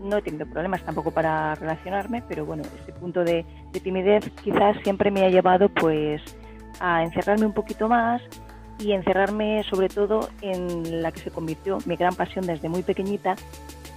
No 0.01 0.17
he 0.17 0.23
tenido 0.23 0.47
problemas 0.47 0.83
tampoco 0.83 1.13
para 1.13 1.55
relacionarme, 1.55 2.23
pero 2.29 2.45
bueno, 2.45 2.65
ese 2.83 2.93
punto 2.93 3.25
de, 3.25 3.45
de 3.73 3.81
timidez 3.81 4.29
quizás 4.43 4.77
siempre 4.83 5.11
me 5.11 5.25
ha 5.25 5.31
llevado 5.31 5.69
pues 5.69 6.21
a 6.81 7.05
encerrarme 7.05 7.47
un 7.47 7.53
poquito 7.53 7.89
más 7.89 8.21
y 8.79 8.93
encerrarme 8.93 9.63
sobre 9.65 9.89
todo 9.89 10.29
en 10.41 11.03
la 11.03 11.13
que 11.13 11.21
se 11.21 11.31
convirtió 11.31 11.79
mi 11.87 11.97
gran 11.97 12.15
pasión 12.15 12.47
desde 12.47 12.69
muy 12.69 12.83
pequeñita, 12.83 13.37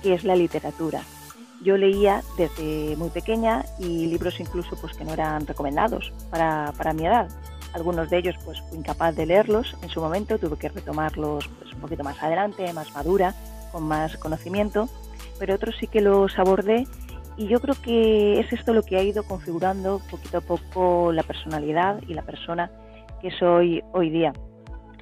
que 0.02 0.14
es 0.14 0.24
la 0.24 0.36
literatura. 0.36 1.02
Yo 1.64 1.76
leía 1.76 2.22
desde 2.38 2.96
muy 2.98 3.10
pequeña 3.10 3.66
y 3.80 4.08
libros 4.08 4.40
incluso 4.40 4.76
pues 4.80 4.96
que 4.96 5.04
no 5.04 5.14
eran 5.14 5.48
recomendados 5.48 6.14
para, 6.30 6.72
para 6.78 6.94
mi 6.94 7.06
edad. 7.06 7.30
Algunos 7.74 8.10
de 8.10 8.20
ellos 8.20 8.36
pues 8.46 8.62
fui 8.62 8.78
incapaz 8.78 9.16
de 9.16 9.26
leerlos 9.26 9.76
en 9.82 9.90
su 9.90 10.00
momento, 10.00 10.38
tuve 10.38 10.58
que 10.58 10.70
retomarlos 10.70 11.48
pues, 11.60 11.74
un 11.74 11.82
poquito 11.82 12.04
más 12.04 12.22
adelante, 12.22 12.72
más 12.74 12.94
madura, 12.94 13.34
con 13.72 13.84
más 13.84 14.18
conocimiento, 14.18 14.88
pero 15.40 15.56
otros 15.56 15.76
sí 15.80 15.88
que 15.88 16.02
los 16.02 16.38
abordé 16.38 16.86
y 17.38 17.48
yo 17.48 17.60
creo 17.60 17.76
que 17.82 18.40
es 18.40 18.52
esto 18.52 18.74
lo 18.74 18.84
que 18.84 18.98
ha 18.98 19.04
ido 19.04 19.24
configurando 19.24 20.02
poquito 20.10 20.40
a 20.40 20.42
poco 20.42 21.12
la 21.12 21.24
personalidad 21.24 22.02
y 22.08 22.14
la 22.14 22.24
persona 22.24 22.72
que 23.22 23.32
soy 23.32 23.84
hoy 23.94 24.10
día. 24.10 24.34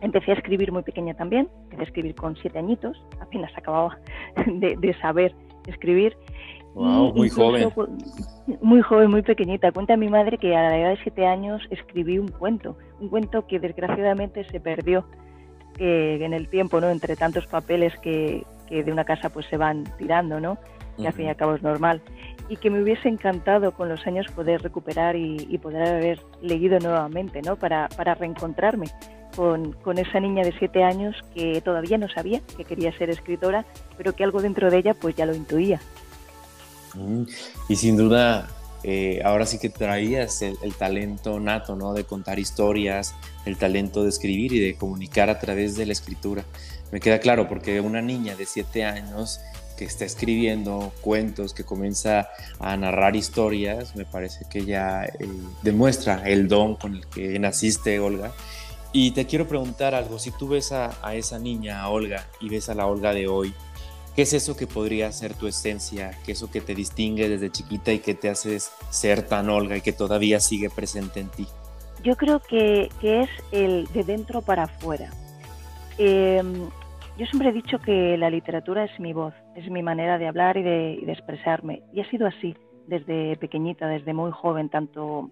Empecé 0.02 0.32
a 0.32 0.36
escribir 0.36 0.72
muy 0.72 0.84
pequeña 0.84 1.14
también, 1.14 1.48
empecé 1.64 1.82
a 1.82 1.86
escribir 1.86 2.16
con 2.16 2.36
siete 2.36 2.60
añitos, 2.60 3.02
apenas 3.22 3.52
acababa 3.58 3.98
de, 4.46 4.96
saber 5.02 5.34
escribir. 5.68 6.16
Wow, 6.74 7.14
muy 7.14 7.30
joven. 7.30 7.70
Muy 8.62 8.82
joven, 8.82 9.10
muy 9.10 9.22
pequeñita. 9.22 9.72
Cuenta 9.72 9.96
mi 9.96 10.10
madre 10.10 10.38
que 10.38 10.56
a 10.56 10.64
la 10.64 10.78
edad 10.78 10.90
de 10.90 11.04
siete 11.04 11.26
años 11.26 11.62
escribí 11.70 12.20
un 12.20 12.28
cuento, 12.28 12.78
un 13.00 13.08
cuento 13.08 13.48
que 13.48 13.60
desgraciadamente 13.60 14.44
se 14.52 14.60
perdió 14.60 15.06
en 15.80 16.34
el 16.34 16.48
tiempo, 16.50 16.80
¿no? 16.80 16.90
Entre 16.90 17.16
tantos 17.16 17.48
papeles 17.48 17.94
que, 18.00 18.46
de 18.70 18.92
una 18.92 19.06
casa 19.06 19.30
pues 19.30 19.46
se 19.48 19.58
van 19.58 19.84
tirando, 19.98 20.40
¿no? 20.40 20.58
Que 20.98 21.08
al 21.08 21.14
fin 21.14 21.26
y 21.26 21.30
al 21.30 21.36
cabo 21.36 21.56
es 21.56 21.64
normal. 21.64 22.02
Y 22.48 22.58
que 22.58 22.70
me 22.70 22.82
hubiese 22.82 23.10
encantado 23.10 23.74
con 23.74 23.90
los 23.90 24.06
años 24.08 24.28
poder 24.32 24.62
recuperar 24.62 25.16
y, 25.16 25.58
poder 25.58 25.88
haber 25.88 26.20
leído 26.42 26.80
nuevamente, 26.80 27.42
¿no? 27.42 27.56
Para, 27.56 27.90
para 27.96 28.16
reencontrarme 28.16 28.88
con, 29.36 29.98
esa 29.98 30.20
niña 30.20 30.44
de 30.44 30.54
siete 30.58 30.84
años 30.84 31.16
que 31.34 31.62
todavía 31.62 31.98
no 31.98 32.10
sabía 32.10 32.42
que 32.58 32.64
quería 32.64 32.96
ser 32.98 33.10
escritora, 33.10 33.66
pero 33.98 34.16
que 34.16 34.24
algo 34.24 34.42
dentro 34.42 34.70
de 34.72 34.78
ella 34.78 34.94
pues 34.94 35.16
ya 35.16 35.26
lo 35.26 35.36
intuía. 35.36 35.82
Mm, 36.94 37.24
y 37.70 37.76
sin 37.76 37.98
duda, 37.98 38.48
eh, 38.84 39.22
ahora 39.24 39.46
sí 39.46 39.58
que 39.60 39.70
traías 39.70 40.42
el, 40.42 40.76
talento 40.76 41.40
nato, 41.40 41.76
¿no? 41.76 41.94
De 41.94 42.04
contar 42.04 42.40
historias, 42.40 43.16
el 43.46 43.58
talento 43.58 44.04
de 44.04 44.10
escribir 44.10 44.54
y 44.54 44.60
de 44.60 44.76
comunicar 44.76 45.30
a 45.30 45.40
través 45.40 45.76
de 45.76 45.86
la 45.86 45.94
escritura. 45.94 46.44
Me 46.92 47.00
queda 47.00 47.20
claro, 47.20 47.48
porque 47.48 47.82
una 47.82 48.02
niña 48.02 48.36
de 48.36 48.46
siete 48.46 48.86
años 48.86 49.40
que 49.76 49.86
está 49.86 50.06
escribiendo 50.06 50.94
cuentos, 51.02 51.54
que 51.54 51.64
comienza 51.64 52.30
a 52.60 52.78
narrar 52.78 53.16
historias, 53.16 53.96
me 53.96 54.06
parece 54.06 54.46
que 54.50 54.66
ya 54.66 55.04
eh, 55.04 55.28
demuestra 55.64 56.22
el 56.26 56.48
don 56.48 56.76
con 56.76 56.96
el 56.96 57.08
que 57.08 57.38
naciste, 57.40 58.00
Olga, 58.00 58.32
y 58.98 59.12
te 59.12 59.26
quiero 59.26 59.46
preguntar 59.46 59.94
algo, 59.94 60.18
si 60.18 60.32
tú 60.32 60.48
ves 60.48 60.72
a, 60.72 61.14
esa 61.14 61.38
niña, 61.38 61.82
a 61.82 61.90
Olga, 61.90 62.28
y 62.40 62.48
ves 62.48 62.70
a 62.70 62.76
la 62.76 62.88
Olga 62.88 63.14
de 63.14 63.28
hoy, 63.28 63.54
¿qué 64.16 64.22
es 64.22 64.32
eso 64.32 64.56
que 64.56 64.68
podría 64.68 65.12
ser 65.12 65.34
tu 65.34 65.48
esencia? 65.48 66.12
¿Qué 66.26 66.32
es 66.32 66.38
eso 66.38 66.50
que 66.50 66.62
te 66.62 66.74
distingue 66.74 67.28
desde 67.28 67.52
chiquita 67.52 67.92
y 67.92 68.00
que 68.00 68.14
te 68.14 68.30
hace 68.30 68.58
ser 68.58 69.24
tan 69.24 69.50
Olga 69.50 69.76
y 69.76 69.82
que 69.82 69.92
todavía 69.92 70.40
sigue 70.40 70.70
presente 70.70 71.20
en 71.20 71.28
ti? 71.28 71.46
Yo 72.06 72.16
creo 72.16 72.40
que, 72.40 72.88
es 73.02 73.30
el 73.52 73.86
de 73.88 74.06
dentro 74.06 74.42
para 74.42 74.64
afuera. 74.64 75.10
Em, 75.98 76.70
yo 77.18 77.26
siempre 77.26 77.50
he 77.50 77.52
dicho 77.52 77.80
que 77.80 78.16
la 78.18 78.30
literatura 78.30 78.86
es 78.86 78.98
mi 78.98 79.12
voz, 79.12 79.34
es 79.58 79.70
mi 79.70 79.84
manera 79.84 80.18
de 80.18 80.30
hablar 80.30 80.56
y 80.56 80.64
de, 80.64 81.12
expresarme. 81.12 81.84
Y 81.92 82.00
ha 82.00 82.10
sido 82.10 82.28
así 82.28 82.56
desde 82.88 83.36
pequeñita, 83.36 83.90
desde 83.90 84.14
muy 84.14 84.32
joven, 84.32 84.70
tanto 84.70 85.32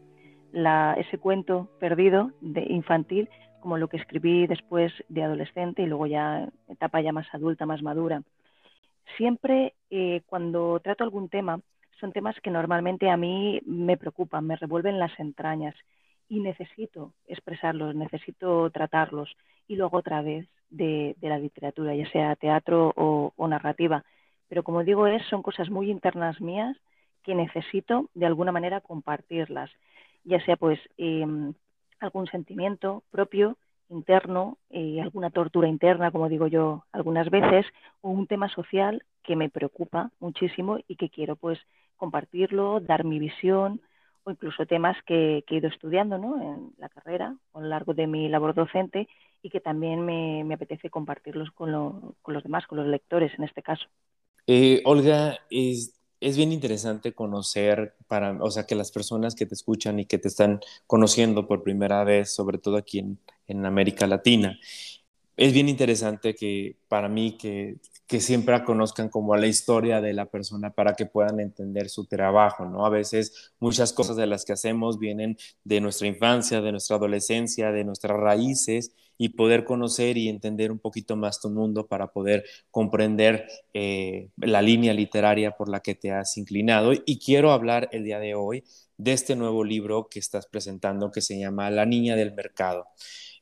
ese 0.97 1.17
cuento 1.17 1.69
perdido 1.79 2.29
infantil 2.67 3.29
como 3.63 3.77
lo 3.77 3.87
que 3.87 3.95
escribí 3.95 4.45
después 4.45 4.91
de 5.07 5.23
adolescente 5.23 5.81
y 5.81 5.85
luego 5.85 6.05
ya 6.05 6.49
etapa 6.67 6.99
ya 6.99 7.13
más 7.13 7.33
adulta, 7.33 7.65
más 7.65 7.81
madura. 7.81 8.21
Siempre 9.15 9.73
eh, 9.89 10.21
cuando 10.25 10.81
trato 10.81 11.05
algún 11.05 11.29
tema, 11.29 11.61
son 11.97 12.11
temas 12.11 12.35
que 12.41 12.51
normalmente 12.51 13.09
a 13.09 13.15
mí 13.15 13.61
me 13.65 13.95
preocupan, 13.95 14.45
me 14.45 14.57
revuelven 14.57 14.99
las 14.99 15.17
entrañas 15.17 15.75
y 16.27 16.41
necesito 16.41 17.13
expresarlos, 17.25 17.95
necesito 17.95 18.69
tratarlos 18.69 19.33
y 19.69 19.77
luego 19.77 19.95
otra 19.95 20.21
vez 20.21 20.45
de, 20.69 21.15
la 21.21 21.39
literatura, 21.39 21.95
ya 21.95 22.11
sea 22.11 22.35
teatro 22.35 22.91
o, 22.97 23.47
narrativa. 23.47 24.03
Pero 24.49 24.63
como 24.63 24.83
digo, 24.83 25.07
es, 25.07 25.25
son 25.27 25.41
cosas 25.41 25.69
muy 25.69 25.89
internas 25.89 26.41
mías 26.41 26.75
que 27.23 27.33
necesito 27.33 28.09
de 28.13 28.25
alguna 28.25 28.51
manera 28.51 28.81
compartirlas, 28.81 29.71
ya 30.25 30.43
sea 30.43 30.57
pues 30.57 30.81
em, 30.97 31.53
algún 32.03 32.27
sentimiento 32.27 33.03
propio, 33.11 33.57
interno, 33.89 34.57
eh, 34.69 35.01
alguna 35.01 35.29
tortura 35.29 35.67
interna, 35.67 36.11
como 36.11 36.29
digo 36.29 36.47
yo 36.47 36.85
algunas 36.91 37.29
veces, 37.29 37.65
o 38.01 38.09
un 38.09 38.27
tema 38.27 38.49
social 38.49 39.03
que 39.23 39.35
me 39.35 39.49
preocupa 39.49 40.11
muchísimo 40.19 40.79
y 40.87 40.95
que 40.95 41.09
quiero 41.09 41.35
pues 41.35 41.59
compartirlo, 41.95 42.79
dar 42.79 43.05
mi 43.05 43.19
visión 43.19 43.81
o 44.25 44.31
incluso 44.31 44.65
temas 44.65 44.97
que, 45.05 45.43
he 45.47 45.55
ido 45.55 45.67
estudiando 45.67 46.17
¿no? 46.17 46.41
en 46.41 46.73
la 46.77 46.89
carrera 46.89 47.35
a 47.53 47.59
lo 47.59 47.67
largo 47.67 47.93
de 47.93 48.07
mi 48.07 48.29
labor 48.29 48.53
docente 48.53 49.07
y 49.41 49.49
que 49.49 49.59
también 49.59 50.05
me, 50.05 50.53
apetece 50.53 50.89
compartirlos 50.89 51.51
con, 51.51 51.71
los 51.71 52.43
demás, 52.43 52.65
con 52.67 52.77
los 52.77 52.87
lectores 52.87 53.31
en 53.37 53.43
este 53.43 53.61
caso. 53.61 53.85
Eh, 54.47 54.81
Olga, 54.85 55.37
es, 55.49 56.02
es 56.23 56.37
bien 56.37 56.51
interesante 56.51 57.13
conocer, 57.13 57.95
para, 58.07 58.31
o 58.41 58.49
sea, 58.49 58.65
que 58.65 58.75
las 58.75 58.91
personas 58.91 59.35
que 59.35 59.45
te 59.45 59.55
escuchan 59.55 59.99
y 59.99 60.05
que 60.05 60.17
te 60.17 60.29
están 60.29 60.59
conociendo 60.87 61.47
por 61.47 61.63
primera 61.63 62.03
vez, 62.03 62.33
sobre 62.33 62.57
todo 62.57 62.77
aquí 62.77 62.99
en, 62.99 63.19
en 63.47 63.65
América 63.65 64.07
Latina, 64.07 64.57
es 65.35 65.53
bien 65.53 65.69
interesante 65.69 66.35
que 66.35 66.77
para 66.87 67.09
mí 67.09 67.37
que, 67.37 67.77
que 68.07 68.19
siempre 68.19 68.63
conozcan 68.63 69.09
como 69.09 69.35
la 69.35 69.47
historia 69.47 70.01
de 70.01 70.13
la 70.13 70.25
persona 70.25 70.71
para 70.71 70.93
que 70.93 71.05
puedan 71.05 71.39
entender 71.39 71.89
su 71.89 72.05
trabajo, 72.05 72.65
¿no? 72.65 72.85
A 72.85 72.89
veces 72.89 73.53
muchas 73.59 73.93
cosas 73.93 74.17
de 74.17 74.27
las 74.27 74.45
que 74.45 74.53
hacemos 74.53 74.99
vienen 74.99 75.37
de 75.63 75.81
nuestra 75.81 76.07
infancia, 76.07 76.61
de 76.61 76.71
nuestra 76.71 76.97
adolescencia, 76.97 77.71
de 77.71 77.83
nuestras 77.83 78.17
raíces 78.17 78.93
y 79.17 79.29
poder 79.29 79.63
conocer 79.63 80.17
y 80.17 80.27
entender 80.27 80.71
un 80.71 80.79
poquito 80.79 81.15
más 81.15 81.39
tu 81.39 81.49
mundo 81.49 81.87
para 81.87 82.07
poder 82.07 82.45
comprender 82.71 83.47
eh, 83.73 84.29
la 84.37 84.61
línea 84.61 84.93
literaria 84.93 85.51
por 85.51 85.69
la 85.69 85.79
que 85.79 85.95
te 85.95 86.11
has 86.11 86.37
inclinado. 86.37 86.91
Y 87.05 87.19
quiero 87.19 87.51
hablar 87.51 87.89
el 87.91 88.03
día 88.03 88.19
de 88.19 88.35
hoy 88.35 88.63
de 88.97 89.13
este 89.13 89.35
nuevo 89.35 89.63
libro 89.63 90.07
que 90.09 90.19
estás 90.19 90.47
presentando 90.47 91.11
que 91.11 91.21
se 91.21 91.39
llama 91.39 91.69
La 91.71 91.85
Niña 91.85 92.15
del 92.15 92.33
Mercado. 92.33 92.87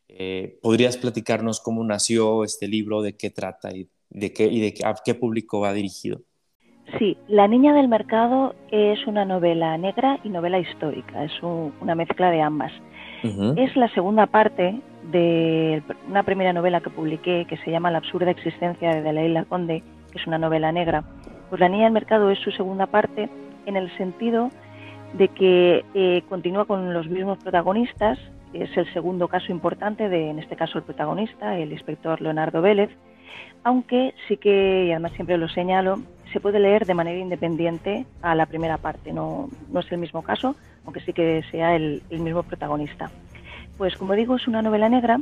Eh, 0.08 0.60
¿Podrías 0.62 0.98
platicarnos 0.98 1.62
cómo 1.62 1.84
nació 1.84 2.44
este 2.44 2.68
libro, 2.68 3.02
de 3.02 3.16
qué 3.16 3.30
trata 3.30 3.72
y 3.72 3.90
de 4.12 4.34
qué, 4.34 4.46
y 4.46 4.62
de 4.62 4.74
a 4.86 4.94
qué 5.04 5.16
público 5.16 5.62
va 5.62 5.74
dirigido? 5.74 6.22
Sí, 7.00 7.18
La 7.28 7.48
Niña 7.48 7.74
del 7.74 7.88
Mercado 7.88 8.54
es 8.70 9.06
una 9.08 9.24
novela 9.24 9.78
negra 9.78 10.20
y 10.24 10.30
novela 10.30 10.60
histórica, 10.60 11.24
es 11.24 11.32
una 11.42 11.96
mezcla 11.96 12.32
de 12.32 12.42
ambas. 12.42 12.72
Es 13.56 13.76
la 13.76 13.88
segunda 13.90 14.26
parte 14.26 14.82
de 15.12 15.84
una 16.10 16.24
primera 16.24 16.54
novela 16.54 16.82
que 16.82 16.90
publiqué 16.90 17.46
que 17.48 17.58
se 17.58 17.70
llama 17.70 17.92
La 17.92 18.00
absurda 18.00 18.32
existencia 18.32 19.00
de 19.00 19.14
Leila 19.14 19.46
Conde, 19.46 19.84
que 20.12 20.18
es 20.18 20.26
una 20.26 20.40
novela 20.40 20.72
negra. 20.72 21.04
Pues 21.50 21.60
La 21.60 21.70
Niña 21.70 21.84
del 21.84 21.94
Mercado 21.94 22.32
es 22.32 22.40
su 22.40 22.52
segunda 22.52 22.88
parte 22.88 23.30
en 23.68 23.78
el 23.78 23.96
sentido 23.96 24.50
de 25.14 25.28
que 25.28 25.86
eh, 25.94 26.24
continúa 26.30 26.66
con 26.66 26.94
los 26.94 27.08
mismos 27.08 27.38
protagonistas, 27.38 28.18
es 28.54 28.76
el 28.76 28.92
segundo 28.92 29.28
caso 29.28 29.52
importante 29.52 30.10
de, 30.10 30.30
en 30.30 30.40
este 30.40 30.56
caso, 30.56 30.80
el 30.80 30.84
protagonista, 30.84 31.58
el 31.58 31.72
inspector 31.72 32.20
Leonardo 32.22 32.62
Vélez, 32.62 32.90
aunque 33.64 34.14
sí 34.28 34.38
que, 34.38 34.86
y 34.88 34.92
además 34.92 35.14
siempre 35.14 35.38
lo 35.38 35.48
señalo, 35.48 36.00
se 36.32 36.40
puede 36.40 36.60
leer 36.60 36.86
de 36.86 36.94
manera 36.94 37.20
independiente 37.20 38.06
a 38.22 38.36
la 38.36 38.46
primera 38.46 38.78
parte, 38.78 39.12
no, 39.12 39.50
no 39.70 39.80
es 39.80 39.92
el 39.92 39.98
mismo 39.98 40.24
caso, 40.24 40.56
aunque 40.86 41.02
sí 41.02 41.14
que 41.14 41.44
sea 41.52 41.76
el, 41.76 42.02
mismo 42.10 42.44
protagonista. 42.44 43.12
Pues 43.78 43.96
como 43.98 44.14
digo, 44.14 44.36
es 44.36 44.48
una 44.48 44.62
novela 44.62 44.90
negra 44.90 45.20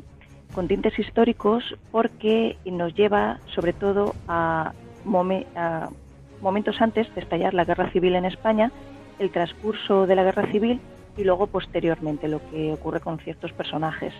con 0.53 0.67
tintes 0.67 0.97
históricos 0.97 1.63
porque 1.91 2.57
nos 2.65 2.93
lleva 2.95 3.39
sobre 3.53 3.73
todo 3.73 4.15
a, 4.27 4.73
momentos 5.05 6.81
antes 6.81 7.13
de 7.15 7.21
estallar 7.21 7.53
la 7.53 7.65
guerra 7.65 7.91
civil 7.91 8.15
en 8.15 8.25
España, 8.25 8.71
el 9.17 9.31
transcurso 9.31 10.05
de 10.07 10.15
la 10.15 10.23
guerra 10.23 10.47
civil 10.51 10.79
y 11.17 11.23
luego 11.23 11.47
posteriormente 11.47 12.27
lo 12.27 12.39
que 12.49 12.71
ocurre 12.71 12.99
con 12.99 13.19
ciertos 13.19 13.51
personajes. 13.53 14.13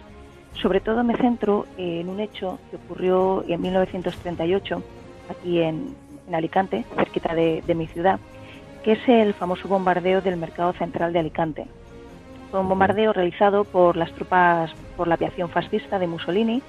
Sobre 0.62 0.82
todo 0.82 1.04
me 1.04 1.16
centro 1.16 1.66
en 1.78 2.10
un 2.10 2.20
hecho 2.20 2.60
que 2.70 2.78
ocurrió 2.78 3.44
en 3.48 3.62
1938 3.62 4.84
aquí 5.30 5.62
en, 5.62 5.96
Alicante, 6.32 6.86
cerquita 6.96 7.34
de, 7.34 7.64
mi 7.74 7.88
ciudad, 7.88 8.20
que 8.84 8.92
es 8.92 9.10
el 9.10 9.34
famoso 9.34 9.68
bombardeo 9.68 10.22
del 10.22 10.38
mercado 10.38 10.74
central 10.74 11.12
de 11.12 11.18
Alicante. 11.18 11.66
Fue 12.52 12.60
un 12.60 12.70
bombardeo 12.70 13.14
realizado 13.14 13.64
por 13.64 13.98
las 13.98 14.12
tropas, 14.12 14.72
por 14.96 15.08
la 15.08 15.16
aviación 15.16 15.50
fascista 15.50 15.98
de 15.98 16.06
Mussolini, 16.06 16.62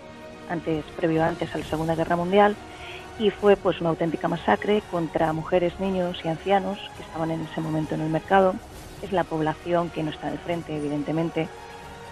antes, 0.48 0.82
previo 0.96 1.22
antes 1.22 1.54
a 1.54 1.58
la 1.58 1.64
Segunda 1.66 1.94
Guerra 1.94 2.16
Mundial, 2.16 2.56
y 3.18 3.28
fue 3.28 3.56
pues 3.56 3.80
una 3.82 3.90
auténtica 3.90 4.28
masacre 4.28 4.82
contra 4.90 5.32
mujeres, 5.34 5.78
niños 5.78 6.18
y 6.24 6.28
ancianos 6.28 6.78
que 6.96 7.02
estaban 7.02 7.30
en 7.30 7.42
ese 7.42 7.60
momento 7.60 7.94
en 7.94 8.00
el 8.00 8.08
mercado. 8.08 8.54
Es 9.02 9.12
la 9.12 9.24
población 9.24 9.90
que 9.90 10.02
no 10.02 10.10
está 10.10 10.30
el 10.30 10.38
frente, 10.38 10.74
evidentemente, 10.74 11.48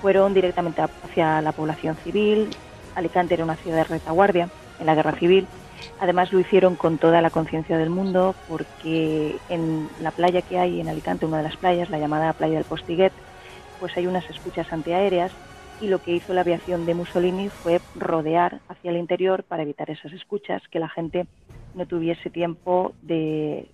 fueron 0.00 0.34
directamente 0.34 0.82
hacia 0.82 1.40
la 1.42 1.52
población 1.52 1.96
civil. 1.96 2.50
Alicante 2.94 3.34
era 3.34 3.44
una 3.44 3.56
ciudad 3.56 3.78
de 3.78 3.84
retaguardia 3.84 4.48
en 4.80 4.86
la 4.86 4.94
guerra 4.94 5.12
civil. 5.18 5.46
Además 6.00 6.32
lo 6.32 6.40
hicieron 6.40 6.76
con 6.76 6.98
toda 6.98 7.20
la 7.20 7.30
conciencia 7.30 7.78
del 7.78 7.90
mundo 7.90 8.34
porque 8.48 9.36
en 9.48 9.88
la 10.00 10.10
playa 10.10 10.42
que 10.42 10.58
hay 10.58 10.80
en 10.80 10.88
Alicante, 10.88 11.26
una 11.26 11.38
de 11.38 11.44
las 11.44 11.56
playas, 11.56 11.90
la 11.90 11.98
llamada 11.98 12.32
playa 12.32 12.54
del 12.56 12.64
Postiguet, 12.64 13.12
pues 13.80 13.96
hay 13.96 14.06
unas 14.06 14.28
escuchas 14.28 14.72
antiaéreas 14.72 15.32
y 15.80 15.86
lo 15.86 16.00
que 16.00 16.12
hizo 16.12 16.34
la 16.34 16.40
aviación 16.40 16.86
de 16.86 16.94
Mussolini 16.94 17.48
fue 17.48 17.80
rodear 17.94 18.60
hacia 18.68 18.90
el 18.90 18.96
interior 18.96 19.44
para 19.44 19.62
evitar 19.62 19.90
esas 19.90 20.12
escuchas, 20.12 20.62
que 20.70 20.80
la 20.80 20.88
gente 20.88 21.26
no 21.74 21.86
tuviese 21.86 22.30
tiempo 22.30 22.92
de, 23.02 23.68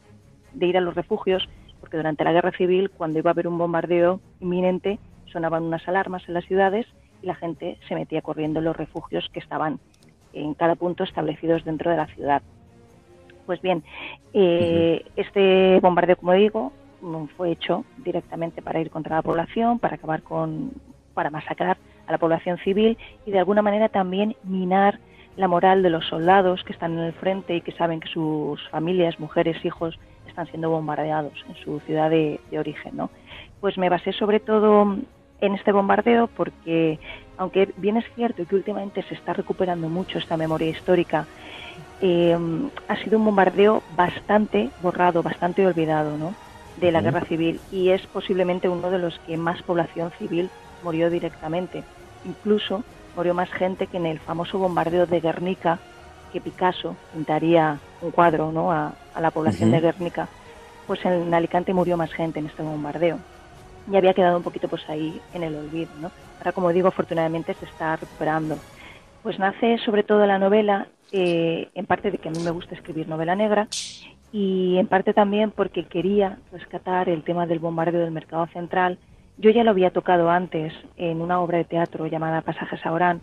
de 0.52 0.66
ir 0.66 0.76
a 0.76 0.82
los 0.82 0.94
refugios, 0.94 1.48
porque 1.80 1.96
durante 1.96 2.24
la 2.24 2.32
guerra 2.32 2.52
civil, 2.52 2.90
cuando 2.90 3.18
iba 3.18 3.30
a 3.30 3.32
haber 3.32 3.48
un 3.48 3.56
bombardeo 3.56 4.20
inminente, 4.40 4.98
sonaban 5.34 5.64
unas 5.64 5.86
alarmas 5.86 6.22
en 6.28 6.34
las 6.34 6.46
ciudades 6.46 6.86
y 7.22 7.26
la 7.26 7.34
gente 7.34 7.76
se 7.88 7.94
metía 7.94 8.22
corriendo 8.22 8.60
en 8.60 8.64
los 8.64 8.76
refugios 8.76 9.28
que 9.32 9.40
estaban 9.40 9.80
en 10.32 10.54
cada 10.54 10.76
punto 10.76 11.04
establecidos 11.04 11.64
dentro 11.64 11.90
de 11.90 11.96
la 11.96 12.06
ciudad. 12.06 12.42
Pues 13.44 13.60
bien, 13.60 13.82
eh, 14.32 15.04
este 15.16 15.78
bombardeo, 15.80 16.16
como 16.16 16.32
digo, 16.32 16.72
fue 17.36 17.50
hecho 17.50 17.84
directamente 17.98 18.62
para 18.62 18.80
ir 18.80 18.90
contra 18.90 19.16
la 19.16 19.22
población, 19.22 19.78
para 19.78 19.96
acabar 19.96 20.22
con, 20.22 20.72
para 21.12 21.30
masacrar 21.30 21.76
a 22.06 22.12
la 22.12 22.18
población 22.18 22.56
civil 22.58 22.96
y 23.26 23.32
de 23.32 23.38
alguna 23.38 23.60
manera 23.60 23.88
también 23.88 24.36
minar 24.44 24.98
la 25.36 25.48
moral 25.48 25.82
de 25.82 25.90
los 25.90 26.06
soldados 26.06 26.62
que 26.64 26.72
están 26.72 26.92
en 26.92 27.00
el 27.00 27.12
frente 27.12 27.56
y 27.56 27.60
que 27.60 27.72
saben 27.72 28.00
que 28.00 28.08
sus 28.08 28.66
familias, 28.70 29.18
mujeres, 29.18 29.62
hijos 29.64 29.98
están 30.28 30.46
siendo 30.46 30.70
bombardeados 30.70 31.32
en 31.48 31.56
su 31.56 31.80
ciudad 31.80 32.08
de, 32.08 32.40
de 32.50 32.58
origen, 32.58 32.96
¿no? 32.96 33.10
Pues 33.60 33.76
me 33.76 33.88
basé 33.88 34.12
sobre 34.12 34.40
todo 34.40 34.96
en 35.40 35.54
este 35.54 35.72
bombardeo 35.72 36.28
porque, 36.28 36.98
aunque 37.36 37.72
bien 37.76 37.96
es 37.96 38.04
cierto 38.14 38.46
que 38.46 38.54
últimamente 38.54 39.02
se 39.02 39.14
está 39.14 39.32
recuperando 39.32 39.88
mucho 39.88 40.18
esta 40.18 40.36
memoria 40.36 40.68
histórica, 40.68 41.26
eh, 42.00 42.36
ha 42.88 42.96
sido 42.96 43.18
un 43.18 43.24
bombardeo 43.24 43.82
bastante 43.96 44.70
borrado, 44.82 45.22
bastante 45.22 45.66
olvidado 45.66 46.16
¿no? 46.16 46.34
de 46.76 46.92
la 46.92 47.00
guerra 47.00 47.22
civil 47.22 47.60
y 47.70 47.90
es 47.90 48.06
posiblemente 48.08 48.68
uno 48.68 48.90
de 48.90 48.98
los 48.98 49.18
que 49.20 49.36
más 49.36 49.62
población 49.62 50.10
civil 50.18 50.50
murió 50.82 51.10
directamente. 51.10 51.84
Incluso 52.24 52.82
murió 53.16 53.34
más 53.34 53.50
gente 53.52 53.86
que 53.86 53.96
en 53.96 54.06
el 54.06 54.18
famoso 54.18 54.58
bombardeo 54.58 55.06
de 55.06 55.20
Guernica, 55.20 55.78
que 56.32 56.40
Picasso 56.40 56.96
pintaría 57.12 57.78
un 58.02 58.10
cuadro 58.10 58.50
¿no? 58.50 58.72
a, 58.72 58.92
la 59.20 59.30
población 59.30 59.70
de 59.70 59.80
Guernica. 59.80 60.28
Pues 60.86 61.04
en 61.04 61.32
Alicante 61.32 61.72
murió 61.72 61.96
más 61.96 62.12
gente 62.12 62.40
en 62.40 62.46
este 62.46 62.62
bombardeo 62.62 63.18
y 63.90 63.96
había 63.96 64.14
quedado 64.14 64.36
un 64.36 64.42
poquito 64.42 64.68
pues 64.68 64.88
ahí 64.88 65.20
en 65.32 65.42
el 65.42 65.54
olvido, 65.54 65.90
¿no? 66.00 66.10
Ahora, 66.38 66.52
como 66.52 66.72
digo, 66.72 66.88
afortunadamente 66.88 67.54
se 67.54 67.66
está 67.66 67.96
recuperando. 67.96 68.58
Pues 69.22 69.38
nace 69.38 69.78
sobre 69.78 70.02
todo 70.02 70.26
la 70.26 70.38
novela, 70.38 70.88
eh, 71.12 71.68
en 71.74 71.86
parte 71.86 72.10
de 72.10 72.18
que 72.18 72.28
a 72.28 72.32
mí 72.32 72.38
me 72.42 72.50
gusta 72.50 72.74
escribir 72.74 73.08
novela 73.08 73.34
negra 73.34 73.68
y 74.32 74.76
en 74.78 74.86
parte 74.86 75.14
también 75.14 75.50
porque 75.50 75.84
quería 75.84 76.38
rescatar 76.50 77.08
el 77.08 77.22
tema 77.22 77.46
del 77.46 77.60
bombardeo 77.60 78.00
del 78.00 78.10
mercado 78.10 78.46
central. 78.48 78.98
Yo 79.38 79.50
ya 79.50 79.64
lo 79.64 79.70
había 79.70 79.90
tocado 79.90 80.30
antes 80.30 80.72
en 80.96 81.20
una 81.20 81.40
obra 81.40 81.58
de 81.58 81.64
teatro 81.64 82.06
llamada 82.06 82.42
Pasajes 82.42 82.84
a 82.84 82.92
Orán, 82.92 83.20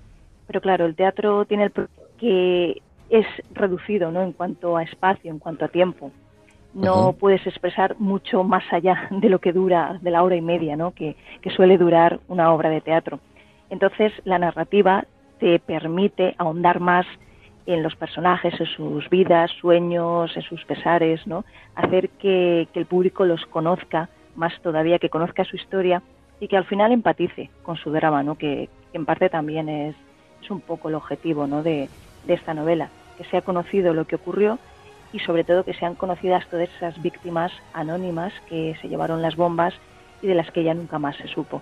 pero 0.47 0.61
claro, 0.61 0.85
el 0.85 0.95
teatro 0.95 1.45
tiene 1.45 1.65
el 1.65 1.71
que 2.17 2.81
es 3.09 3.25
reducido 3.51 4.11
¿no? 4.11 4.21
en 4.21 4.31
cuanto 4.31 4.77
a 4.77 4.83
espacio, 4.83 5.31
en 5.31 5.39
cuanto 5.39 5.65
a 5.65 5.69
tiempo 5.69 6.11
no 6.73 7.13
puedes 7.13 7.45
expresar 7.45 7.95
mucho 7.99 8.43
más 8.43 8.63
allá 8.71 9.07
de 9.11 9.29
lo 9.29 9.39
que 9.39 9.53
dura, 9.53 9.99
de 10.01 10.11
la 10.11 10.23
hora 10.23 10.35
y 10.35 10.41
media, 10.41 10.75
¿no? 10.75 10.91
que, 10.91 11.15
suele 11.55 11.77
durar 11.77 12.19
una 12.27 12.53
obra 12.53 12.69
de 12.69 12.81
teatro. 12.81 13.19
Entonces, 13.69 14.13
la 14.25 14.39
narrativa 14.39 15.05
te 15.39 15.59
permite 15.59 16.35
ahondar 16.37 16.79
más 16.79 17.05
en 17.65 17.83
los 17.83 17.95
personajes, 17.95 18.59
en 18.59 18.65
sus 18.65 19.09
vidas, 19.09 19.51
sueños, 19.59 20.35
en 20.35 20.41
sus 20.43 20.63
pesares, 20.65 21.25
¿no? 21.27 21.45
Hacer 21.75 22.09
que, 22.09 22.67
el 22.73 22.85
público 22.85 23.25
los 23.25 23.45
conozca 23.45 24.09
más 24.35 24.53
todavía, 24.61 24.99
que 24.99 25.09
conozca 25.09 25.45
su 25.45 25.55
historia 25.55 26.01
y 26.39 26.47
que 26.47 26.57
al 26.57 26.65
final 26.65 26.91
empatice 26.91 27.49
con 27.63 27.77
su 27.77 27.91
drama, 27.91 28.23
¿no? 28.23 28.35
Que, 28.35 28.69
en 28.93 29.05
parte 29.05 29.29
también 29.29 29.69
es, 29.69 29.95
es, 30.41 30.51
un 30.51 30.59
poco 30.59 30.89
el 30.89 30.95
objetivo, 30.95 31.47
¿no? 31.47 31.63
De, 31.63 31.87
de 32.25 32.33
esta 32.33 32.53
novela, 32.53 32.89
que 33.17 33.23
sea 33.25 33.41
conocido 33.41 33.93
lo 33.93 34.05
que 34.05 34.15
ocurrió 34.15 34.59
y 35.13 35.19
sobre 35.19 35.43
todo 35.43 35.63
que 35.63 35.73
sean 35.73 35.95
conocidas 35.95 36.47
todas 36.49 36.69
esas 36.77 37.01
víctimas 37.01 37.51
anónimas 37.73 38.33
que 38.47 38.75
se 38.81 38.87
llevaron 38.87 39.21
las 39.21 39.35
bombas 39.35 39.73
y 40.21 40.27
de 40.27 40.35
las 40.35 40.51
que 40.51 40.63
ya 40.63 40.73
nunca 40.73 40.99
más 40.99 41.17
se 41.17 41.27
supo. 41.27 41.61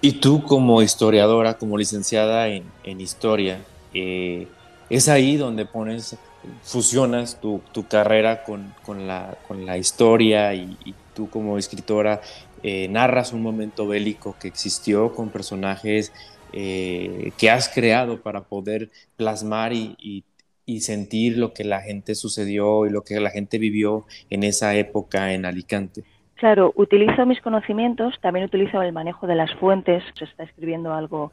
Y 0.00 0.12
tú 0.12 0.42
como 0.42 0.80
historiadora, 0.82 1.58
como 1.58 1.76
licenciada 1.76 2.48
en, 2.48 2.64
historia, 3.00 3.60
eh, 3.92 4.48
es 4.88 5.08
ahí 5.08 5.36
donde 5.36 5.66
pones, 5.66 6.16
fusionas 6.62 7.38
tu, 7.40 7.60
carrera 7.86 8.42
con, 8.42 8.72
la, 9.06 9.36
con, 9.46 9.66
la, 9.66 9.76
historia 9.76 10.54
y, 10.54 10.94
tú 11.14 11.28
como 11.28 11.58
escritora 11.58 12.22
eh, 12.62 12.88
narras 12.88 13.32
un 13.32 13.42
momento 13.42 13.86
bélico 13.86 14.36
que 14.40 14.48
existió 14.48 15.12
con 15.12 15.28
personajes 15.28 16.12
eh, 16.52 17.32
que 17.36 17.50
has 17.50 17.68
creado 17.68 18.20
para 18.20 18.42
poder 18.42 18.90
plasmar 19.16 19.72
y, 19.72 19.96
y 19.98 20.24
y 20.70 20.80
sentir 20.80 21.36
lo 21.36 21.52
que 21.52 21.64
la 21.64 21.80
gente 21.80 22.14
sucedió 22.14 22.86
y 22.86 22.90
lo 22.90 23.02
que 23.02 23.18
la 23.18 23.30
gente 23.30 23.58
vivió 23.58 24.04
en 24.30 24.44
esa 24.44 24.76
época 24.76 25.32
en 25.32 25.44
Alicante. 25.44 26.04
Claro, 26.36 26.72
utilizo 26.76 27.26
mis 27.26 27.40
conocimientos, 27.40 28.14
también 28.20 28.46
utilizo 28.46 28.80
el 28.80 28.92
manejo 28.92 29.26
de 29.26 29.34
las 29.34 29.52
fuentes, 29.56 30.04
se 30.14 30.24
está 30.24 30.44
escribiendo 30.44 30.94
algo, 30.94 31.32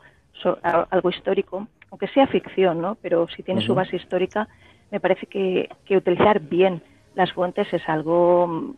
algo 0.63 1.09
histórico, 1.09 1.67
aunque 1.91 2.07
sea 2.07 2.25
ficción, 2.27 2.81
¿no? 2.81 2.97
Pero 3.01 3.27
si 3.29 3.43
tiene 3.43 3.61
su 3.61 3.75
base 3.75 3.95
histórica, 3.95 4.47
me 4.91 4.99
parece 4.99 5.27
que, 5.27 5.69
que, 5.85 5.97
utilizar 5.97 6.39
bien 6.39 6.81
las 7.13 7.31
fuentes 7.31 7.71
es 7.71 7.87
algo 7.87 8.47
mm, 8.47 8.75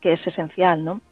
que 0.00 0.14
es 0.14 0.26
esencial, 0.26 0.84
¿no? 0.84 1.02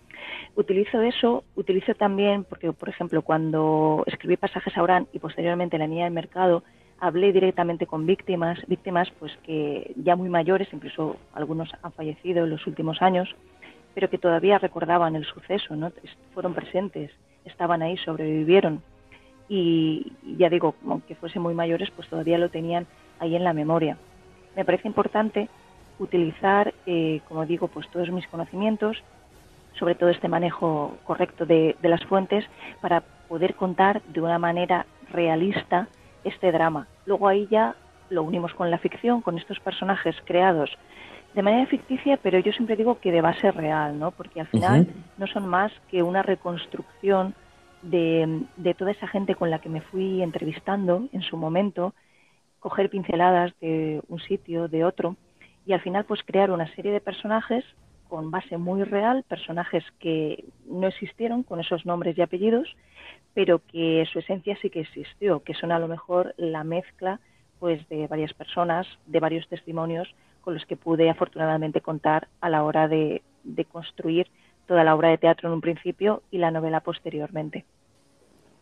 Utilizo 0.56 1.02
eso, 1.02 1.44
utilizo 1.54 1.94
también, 1.94 2.44
porque 2.44 2.72
por 2.72 2.88
ejemplo 2.88 3.20
cuando 3.22 4.02
escribí 4.06 4.36
Pasajes 4.36 4.76
a 4.76 4.82
Orán 4.82 5.06
y 5.12 5.18
posteriormente 5.18 5.78
La 5.78 5.86
Niña 5.86 6.04
del 6.04 6.14
Mercado, 6.14 6.64
hablé 7.00 7.32
directamente 7.32 7.86
con 7.86 8.06
víctimas, 8.06 8.58
víctimas 8.66 9.08
pues 9.18 9.36
que 9.44 9.92
ya 9.96 10.16
muy 10.16 10.28
mayores, 10.28 10.68
incluso 10.72 11.16
algunos 11.34 11.70
han 11.82 11.92
fallecido 11.92 12.44
en 12.44 12.50
los 12.50 12.66
últimos 12.66 13.02
años, 13.02 13.34
pero 13.94 14.10
que 14.10 14.18
todavía 14.18 14.58
recordaban 14.58 15.16
el 15.16 15.24
suceso, 15.24 15.76
¿no? 15.76 15.92
fueron 16.34 16.54
presentes, 16.54 17.10
estaban 17.44 17.82
ahí, 17.82 17.96
sobrevivieron 17.98 18.82
y 19.48 20.12
ya 20.38 20.48
digo, 20.48 20.74
aunque 20.88 21.14
fuesen 21.14 21.42
muy 21.42 21.54
mayores, 21.54 21.90
pues 21.94 22.08
todavía 22.08 22.38
lo 22.38 22.48
tenían 22.48 22.86
ahí 23.18 23.36
en 23.36 23.44
la 23.44 23.52
memoria. 23.52 23.96
Me 24.56 24.64
parece 24.64 24.88
importante 24.88 25.48
utilizar, 25.98 26.74
eh, 26.86 27.20
como 27.28 27.46
digo, 27.46 27.68
pues 27.68 27.88
todos 27.90 28.10
mis 28.10 28.26
conocimientos, 28.28 29.02
sobre 29.78 29.94
todo 29.94 30.10
este 30.10 30.28
manejo 30.28 30.96
correcto 31.04 31.46
de, 31.46 31.76
las 31.82 32.04
fuentes, 32.04 32.44
para 32.80 33.02
poder 33.28 33.54
contar 33.54 34.02
de 34.02 34.20
una 34.20 34.38
manera 34.38 34.86
realista 35.10 35.88
este 36.26 36.52
drama. 36.52 36.86
Luego 37.06 37.28
ahí 37.28 37.46
ya 37.50 37.74
lo 38.10 38.22
unimos 38.22 38.54
con 38.54 38.70
la 38.70 38.78
ficción, 38.78 39.20
con 39.20 39.38
estos 39.38 39.58
personajes 39.60 40.16
creados 40.24 40.70
de 41.36 41.42
manera 41.42 41.66
ficticia, 41.66 42.16
pero 42.16 42.38
yo 42.38 42.50
siempre 42.52 42.76
digo 42.76 42.98
que 42.98 43.12
de 43.12 43.20
base 43.20 43.52
real, 43.52 43.98
¿no? 43.98 44.10
Porque 44.10 44.40
al 44.40 44.46
final 44.46 44.88
no 45.18 45.26
son 45.26 45.46
más 45.46 45.70
que 45.90 46.02
una 46.02 46.22
reconstrucción 46.22 47.34
de, 47.82 48.40
de, 48.56 48.72
toda 48.72 48.92
esa 48.92 49.06
gente 49.06 49.34
con 49.34 49.50
la 49.50 49.58
que 49.58 49.68
me 49.68 49.82
fui 49.82 50.22
entrevistando 50.22 51.08
en 51.12 51.20
su 51.20 51.36
momento, 51.36 51.92
coger 52.58 52.88
pinceladas 52.88 53.52
de 53.60 54.00
un 54.08 54.18
sitio, 54.18 54.68
de 54.68 54.86
otro, 54.86 55.16
y 55.66 55.74
al 55.74 55.82
final 55.82 56.06
pues 56.06 56.22
crear 56.24 56.50
una 56.50 56.74
serie 56.74 56.90
de 56.90 57.00
personajes 57.02 57.64
con 58.08 58.30
base 58.30 58.56
muy 58.56 58.82
real, 58.84 59.24
personajes 59.28 59.84
que 59.98 60.44
no 60.66 60.86
existieron 60.86 61.42
con 61.42 61.60
esos 61.60 61.86
nombres 61.86 62.16
y 62.16 62.22
apellidos, 62.22 62.68
pero 63.34 63.60
que 63.66 64.06
su 64.12 64.18
esencia 64.18 64.56
sí 64.60 64.70
que 64.70 64.80
existió, 64.80 65.42
que 65.42 65.54
son 65.54 65.72
a 65.72 65.78
lo 65.78 65.88
mejor 65.88 66.34
la 66.36 66.64
mezcla 66.64 67.20
pues 67.58 67.88
de 67.88 68.06
varias 68.06 68.32
personas, 68.34 68.86
de 69.06 69.20
varios 69.20 69.48
testimonios 69.48 70.08
con 70.42 70.54
los 70.54 70.64
que 70.66 70.76
pude 70.76 71.10
afortunadamente 71.10 71.80
contar 71.80 72.28
a 72.40 72.48
la 72.48 72.62
hora 72.62 72.86
de, 72.88 73.22
de 73.44 73.64
construir 73.64 74.26
toda 74.66 74.84
la 74.84 74.94
obra 74.94 75.08
de 75.08 75.18
teatro 75.18 75.48
en 75.48 75.54
un 75.54 75.60
principio 75.60 76.22
y 76.30 76.38
la 76.38 76.50
novela 76.50 76.80
posteriormente. 76.80 77.64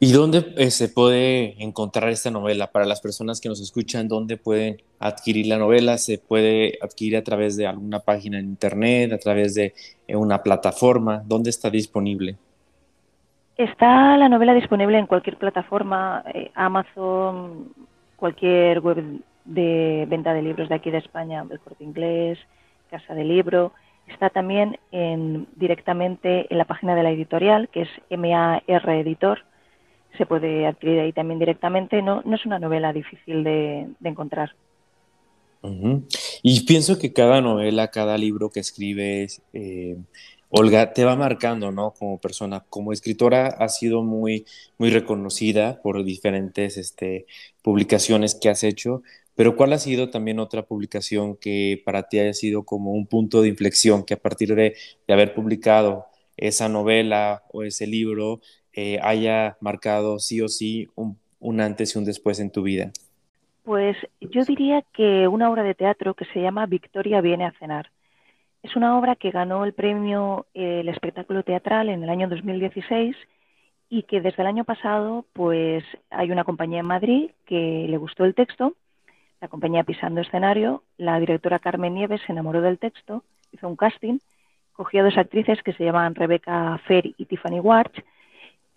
¿Y 0.04 0.12
dónde 0.12 0.52
eh, 0.58 0.70
se 0.70 0.90
puede 0.90 1.54
encontrar 1.64 2.10
esta 2.10 2.30
novela? 2.30 2.66
Para 2.66 2.84
las 2.84 3.00
personas 3.00 3.40
que 3.40 3.48
nos 3.48 3.58
escuchan, 3.58 4.06
¿dónde 4.06 4.36
pueden 4.36 4.82
adquirir 4.98 5.46
la 5.46 5.56
novela? 5.56 5.96
¿Se 5.96 6.18
puede 6.18 6.76
adquirir 6.82 7.16
a 7.16 7.24
través 7.24 7.56
de 7.56 7.66
alguna 7.66 8.00
página 8.00 8.38
en 8.38 8.44
internet, 8.44 9.14
a 9.14 9.18
través 9.18 9.54
de 9.54 9.72
eh, 10.06 10.14
una 10.14 10.42
plataforma? 10.42 11.22
¿Dónde 11.24 11.48
está 11.48 11.70
disponible? 11.70 12.36
Está 13.56 14.18
la 14.18 14.28
novela 14.28 14.52
disponible 14.52 14.98
en 14.98 15.06
cualquier 15.06 15.38
plataforma, 15.38 16.22
eh, 16.34 16.50
Amazon, 16.54 17.72
cualquier 18.16 18.80
web 18.80 19.02
de 19.46 20.04
venta 20.06 20.34
de 20.34 20.42
libros 20.42 20.68
de 20.68 20.74
aquí 20.74 20.90
de 20.90 20.98
España, 20.98 21.46
el 21.50 21.60
Corte 21.60 21.82
Inglés, 21.82 22.38
Casa 22.90 23.14
de 23.14 23.24
Libro. 23.24 23.72
Está 24.06 24.28
también 24.28 24.78
en, 24.92 25.46
directamente 25.56 26.46
en 26.50 26.58
la 26.58 26.66
página 26.66 26.94
de 26.94 27.04
la 27.04 27.10
editorial, 27.10 27.70
que 27.70 27.80
es 27.80 27.88
MAR 28.10 28.62
Editor 28.68 29.44
se 30.16 30.26
puede 30.26 30.66
adquirir 30.66 31.00
ahí 31.00 31.12
también 31.12 31.38
directamente. 31.38 32.02
No, 32.02 32.22
no 32.24 32.36
es 32.36 32.46
una 32.46 32.58
novela 32.58 32.92
difícil 32.92 33.44
de, 33.44 33.88
encontrar. 34.02 34.54
Y 36.42 36.66
pienso 36.66 36.98
que 36.98 37.12
cada 37.12 37.40
novela, 37.40 37.90
cada 37.90 38.18
libro 38.18 38.50
que 38.50 38.60
escribes, 38.60 39.40
eh, 39.54 39.96
Olga, 40.50 40.92
te 40.92 41.04
va 41.04 41.16
marcando, 41.16 41.72
¿no? 41.72 41.92
Como 41.92 42.18
persona, 42.20 42.60
como 42.68 42.92
escritora, 42.92 43.46
ha 43.48 43.68
sido 43.68 44.02
muy, 44.02 44.44
muy 44.78 44.90
reconocida 44.90 45.80
por 45.82 46.04
diferentes 46.04 46.76
este, 46.76 47.26
publicaciones 47.62 48.34
que 48.34 48.50
has 48.50 48.62
hecho, 48.62 49.02
pero 49.34 49.56
¿cuál 49.56 49.72
ha 49.72 49.78
sido 49.78 50.10
también 50.10 50.38
otra 50.38 50.62
publicación 50.66 51.36
que 51.36 51.82
para 51.84 52.04
ti 52.04 52.20
haya 52.20 52.34
sido 52.34 52.64
como 52.64 52.92
un 52.92 53.06
punto 53.06 53.42
de 53.42 53.48
inflexión, 53.48 54.04
que 54.04 54.14
a 54.14 54.20
partir 54.20 54.54
de, 54.54 54.76
de 55.08 55.14
haber 55.14 55.34
publicado 55.34 56.06
esa 56.36 56.68
novela 56.68 57.42
o 57.52 57.62
ese 57.62 57.86
libro, 57.86 58.40
eh, 58.74 58.98
haya 59.02 59.56
marcado 59.60 60.18
sí 60.18 60.40
o 60.40 60.48
sí 60.48 60.88
un, 60.94 61.60
antes 61.60 61.94
y 61.94 61.98
un 61.98 62.04
después 62.04 62.40
en 62.40 62.50
tu 62.50 62.62
vida? 62.62 62.90
Pues 63.62 63.96
yo 64.20 64.44
diría 64.44 64.82
que 64.92 65.28
una 65.28 65.50
obra 65.50 65.62
de 65.62 65.74
teatro 65.74 66.14
que 66.14 66.26
se 66.26 66.40
llama 66.42 66.66
Victoria 66.66 67.20
viene 67.20 67.46
a 67.46 67.52
cenar. 67.52 67.90
Es 68.62 68.76
una 68.76 68.98
obra 68.98 69.16
que 69.16 69.30
ganó 69.30 69.64
el 69.64 69.74
premio 69.74 70.46
El 70.54 70.88
espectáculo 70.88 71.42
teatral 71.42 71.88
en 71.88 72.02
el 72.02 72.10
año 72.10 72.28
2016 72.28 73.16
y 73.88 74.02
que 74.04 74.20
desde 74.20 74.42
el 74.42 74.48
año 74.48 74.64
pasado 74.64 75.24
pues 75.32 75.84
hay 76.10 76.30
una 76.30 76.44
compañía 76.44 76.80
en 76.80 76.86
Madrid 76.86 77.30
que 77.46 77.86
le 77.88 77.96
gustó 77.96 78.24
el 78.24 78.34
texto, 78.34 78.74
la 79.40 79.48
compañía 79.48 79.84
Pisando 79.84 80.20
Escenario, 80.20 80.82
la 80.96 81.20
directora 81.20 81.58
Carmen 81.58 81.94
Nieves 81.94 82.22
se 82.26 82.32
enamoró 82.32 82.62
del 82.62 82.78
texto, 82.78 83.22
hizo 83.52 83.68
un 83.68 83.76
casting, 83.76 84.18
cogió 84.72 85.02
a 85.02 85.04
dos 85.04 85.18
actrices 85.18 85.62
que 85.62 85.74
se 85.74 85.84
llaman 85.84 86.14
Rebecca 86.14 86.80
Fer 86.86 87.12
y 87.16 87.26
Tiffany 87.26 87.60
Warch 87.60 88.02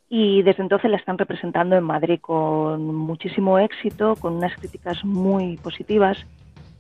y 0.09 0.41
desde 0.41 0.63
entonces 0.63 0.89
la 0.89 0.97
están 0.97 1.17
representando 1.17 1.75
en 1.75 1.83
Madrid 1.83 2.19
con 2.21 2.95
muchísimo 2.95 3.59
éxito, 3.59 4.15
con 4.15 4.35
unas 4.35 4.55
críticas 4.55 5.03
muy 5.03 5.57
positivas. 5.57 6.17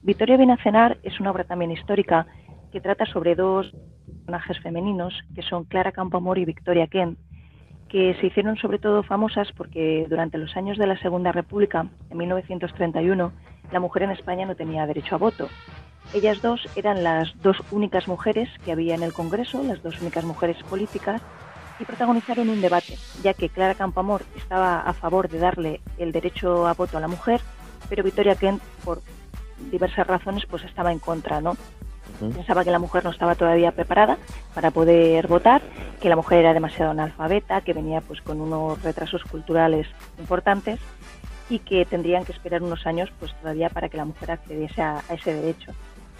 Victoria 0.01 0.37
viene 0.37 0.53
a 0.53 0.63
cenar 0.63 0.97
es 1.03 1.19
una 1.19 1.31
obra 1.31 1.43
también 1.43 1.71
histórica 1.71 2.25
que 2.71 2.79
trata 2.79 3.05
sobre 3.05 3.35
dos 3.35 3.71
personajes 4.05 4.59
femeninos 4.61 5.13
que 5.35 5.41
son 5.41 5.65
Clara 5.65 5.91
Campoamor 5.91 6.37
y 6.37 6.45
Victoria 6.45 6.87
Kent, 6.87 7.19
que 7.89 8.15
se 8.19 8.27
hicieron 8.27 8.57
sobre 8.57 8.79
todo 8.79 9.03
famosas 9.03 9.51
porque 9.55 10.05
durante 10.09 10.37
los 10.37 10.55
años 10.55 10.77
de 10.77 10.87
la 10.87 10.97
Segunda 10.99 11.31
República, 11.31 11.87
en 12.09 12.17
1931, 12.17 13.31
la 13.71 13.79
mujer 13.79 14.03
en 14.03 14.11
España 14.11 14.45
no 14.45 14.55
tenía 14.55 14.85
derecho 14.85 15.15
a 15.15 15.17
voto. 15.17 15.49
Ellas 16.13 16.41
dos 16.41 16.61
eran 16.77 17.03
las 17.03 17.33
dos 17.41 17.57
únicas 17.71 18.07
mujeres 18.07 18.49
que 18.63 18.71
había 18.71 18.95
en 18.95 19.03
el 19.03 19.11
Congreso, 19.11 19.61
las 19.63 19.83
dos 19.83 19.99
únicas 20.01 20.23
mujeres 20.23 20.57
políticas 20.69 21.21
y 21.79 21.85
protagonizaron 21.85 22.49
un 22.49 22.61
debate, 22.61 22.97
ya 23.23 23.33
que 23.33 23.49
Clara 23.49 23.75
Campoamor 23.75 24.23
estaba 24.35 24.81
a 24.81 24.93
favor 24.93 25.29
de 25.29 25.39
darle 25.39 25.81
el 25.97 26.11
derecho 26.11 26.67
a 26.67 26.73
voto 26.73 26.97
a 26.97 27.01
la 27.01 27.07
mujer, 27.07 27.41
pero 27.89 28.03
Victoria 28.03 28.35
Kent, 28.35 28.61
por 28.83 29.01
diversas 29.71 30.07
razones, 30.07 30.45
pues 30.45 30.63
estaba 30.63 30.91
en 30.91 30.99
contra, 30.99 31.41
¿no? 31.41 31.55
Pensaba 32.19 32.63
que 32.63 32.71
la 32.71 32.79
mujer 32.79 33.03
no 33.03 33.11
estaba 33.11 33.35
todavía 33.35 33.71
preparada 33.71 34.17
para 34.55 34.71
poder 34.71 35.27
votar, 35.27 35.61
que 36.01 36.09
la 36.09 36.15
mujer 36.15 36.39
era 36.39 36.53
demasiado 36.53 36.91
analfabeta, 36.91 37.61
que 37.61 37.73
venía 37.73 38.01
pues 38.01 38.21
con 38.21 38.41
unos 38.41 38.81
retrasos 38.81 39.23
culturales 39.23 39.87
importantes 40.17 40.79
y 41.49 41.59
que 41.59 41.85
tendrían 41.85 42.25
que 42.25 42.31
esperar 42.31 42.63
unos 42.63 42.87
años 42.87 43.11
pues 43.19 43.33
todavía 43.39 43.69
para 43.69 43.89
que 43.89 43.97
la 43.97 44.05
mujer 44.05 44.31
accediese 44.31 44.81
a, 44.81 45.03
a 45.07 45.13
ese 45.13 45.33
derecho. 45.33 45.73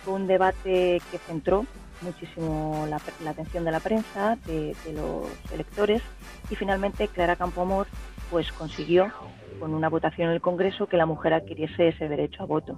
Fue 0.03 0.13
un 0.13 0.27
debate 0.27 1.01
que 1.09 1.17
centró 1.17 1.65
muchísimo 2.01 2.87
la, 2.89 2.99
atención 3.29 3.65
de 3.65 3.71
la 3.71 3.79
prensa, 3.79 4.37
de, 4.45 4.75
los 4.93 5.27
electores 5.51 6.01
y 6.49 6.55
finalmente 6.55 7.07
Clara 7.07 7.35
Campoamor 7.35 7.87
pues 8.29 8.51
consiguió 8.51 9.11
con 9.59 9.73
una 9.73 9.89
votación 9.89 10.29
en 10.29 10.35
el 10.35 10.41
Congreso 10.41 10.87
que 10.87 10.97
la 10.97 11.05
mujer 11.05 11.33
adquiriese 11.33 11.89
ese 11.89 12.07
derecho 12.07 12.43
a 12.43 12.45
voto. 12.45 12.77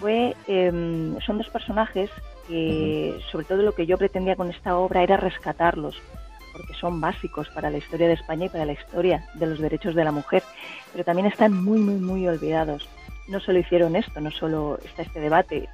Fue, 0.00 0.36
em, 0.46 1.18
son 1.20 1.38
dos 1.38 1.48
personajes 1.48 2.10
que 2.46 3.18
sobre 3.30 3.46
todo 3.46 3.62
lo 3.62 3.72
que 3.72 3.86
yo 3.86 3.98
pretendía 3.98 4.36
con 4.36 4.50
esta 4.50 4.76
obra 4.76 5.02
era 5.02 5.16
rescatarlos 5.16 6.00
porque 6.58 6.74
son 6.74 7.00
básicos 7.00 7.48
para 7.50 7.70
la 7.70 7.78
historia 7.78 8.08
de 8.08 8.14
España 8.14 8.46
y 8.46 8.48
para 8.48 8.64
la 8.64 8.72
historia 8.72 9.24
de 9.34 9.46
los 9.46 9.60
derechos 9.60 9.94
de 9.94 10.04
la 10.04 10.10
mujer, 10.10 10.42
pero 10.92 11.04
también 11.04 11.28
están 11.28 11.52
muy, 11.52 11.78
muy, 11.78 11.94
muy 11.94 12.26
olvidados. 12.26 12.88
No 13.28 13.38
solo 13.38 13.60
hicieron 13.60 13.94
esto, 13.94 14.20
no 14.20 14.30
solo 14.32 14.78
está 14.84 15.02
este 15.02 15.20
debate, 15.20 15.68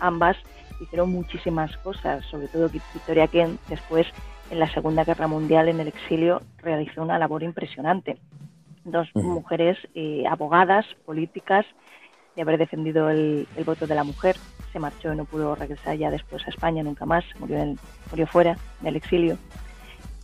ambas 0.00 0.36
hicieron 0.80 1.10
muchísimas 1.10 1.76
cosas, 1.78 2.24
sobre 2.26 2.48
todo 2.48 2.68
Victoria 2.68 3.26
Kent 3.26 3.60
después 3.68 4.06
en 4.50 4.58
la 4.58 4.72
Segunda 4.72 5.04
Guerra 5.04 5.26
Mundial 5.26 5.68
en 5.68 5.80
el 5.80 5.88
exilio 5.88 6.42
realizó 6.58 7.02
una 7.02 7.18
labor 7.18 7.42
impresionante. 7.42 8.18
Dos 8.84 9.08
mujeres 9.14 9.78
eh, 9.94 10.24
abogadas, 10.28 10.84
políticas, 11.06 11.64
de 12.36 12.42
haber 12.42 12.58
defendido 12.58 13.10
el, 13.10 13.46
voto 13.64 13.86
de 13.86 13.94
la 13.94 14.04
mujer, 14.04 14.36
se 14.72 14.78
marchó 14.78 15.12
y 15.12 15.16
no 15.16 15.24
pudo 15.24 15.54
regresar 15.54 15.96
ya 15.96 16.10
después 16.10 16.46
a 16.46 16.50
España 16.50 16.82
nunca 16.82 17.06
más, 17.06 17.24
murió, 17.38 17.58
en, 17.58 17.78
murió 18.10 18.26
fuera 18.26 18.56
del 18.80 18.96
exilio. 18.96 19.38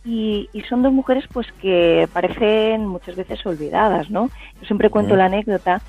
Y, 0.03 0.49
son 0.67 0.81
dos 0.81 0.91
mujeres 0.91 1.25
pues 1.31 1.51
que 1.61 2.07
parecen 2.11 2.87
muchas 2.87 3.15
veces 3.15 3.45
olvidadas, 3.45 4.09
¿no? 4.09 4.29
Yo 4.59 4.65
siempre 4.65 4.89
cuento 4.89 5.15
la 5.15 5.25
anécdota 5.25 5.81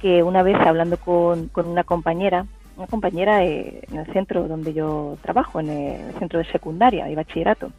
que 0.00 0.22
una 0.22 0.42
vez 0.42 0.56
hablando 0.56 0.98
con, 0.98 1.48
con 1.48 1.66
una 1.66 1.84
compañera 1.84 2.46
una 2.76 2.86
compañera 2.86 3.44
eh, 3.44 3.82
en 3.90 3.98
el 3.98 4.06
centro 4.12 4.48
donde 4.48 4.72
yo 4.74 5.16
trabajo, 5.22 5.60
en 5.60 5.70
el 5.70 6.14
centro 6.14 6.38
de 6.38 6.44
secundaria 6.46 7.08
y 7.10 7.14
bachillerato. 7.14 7.70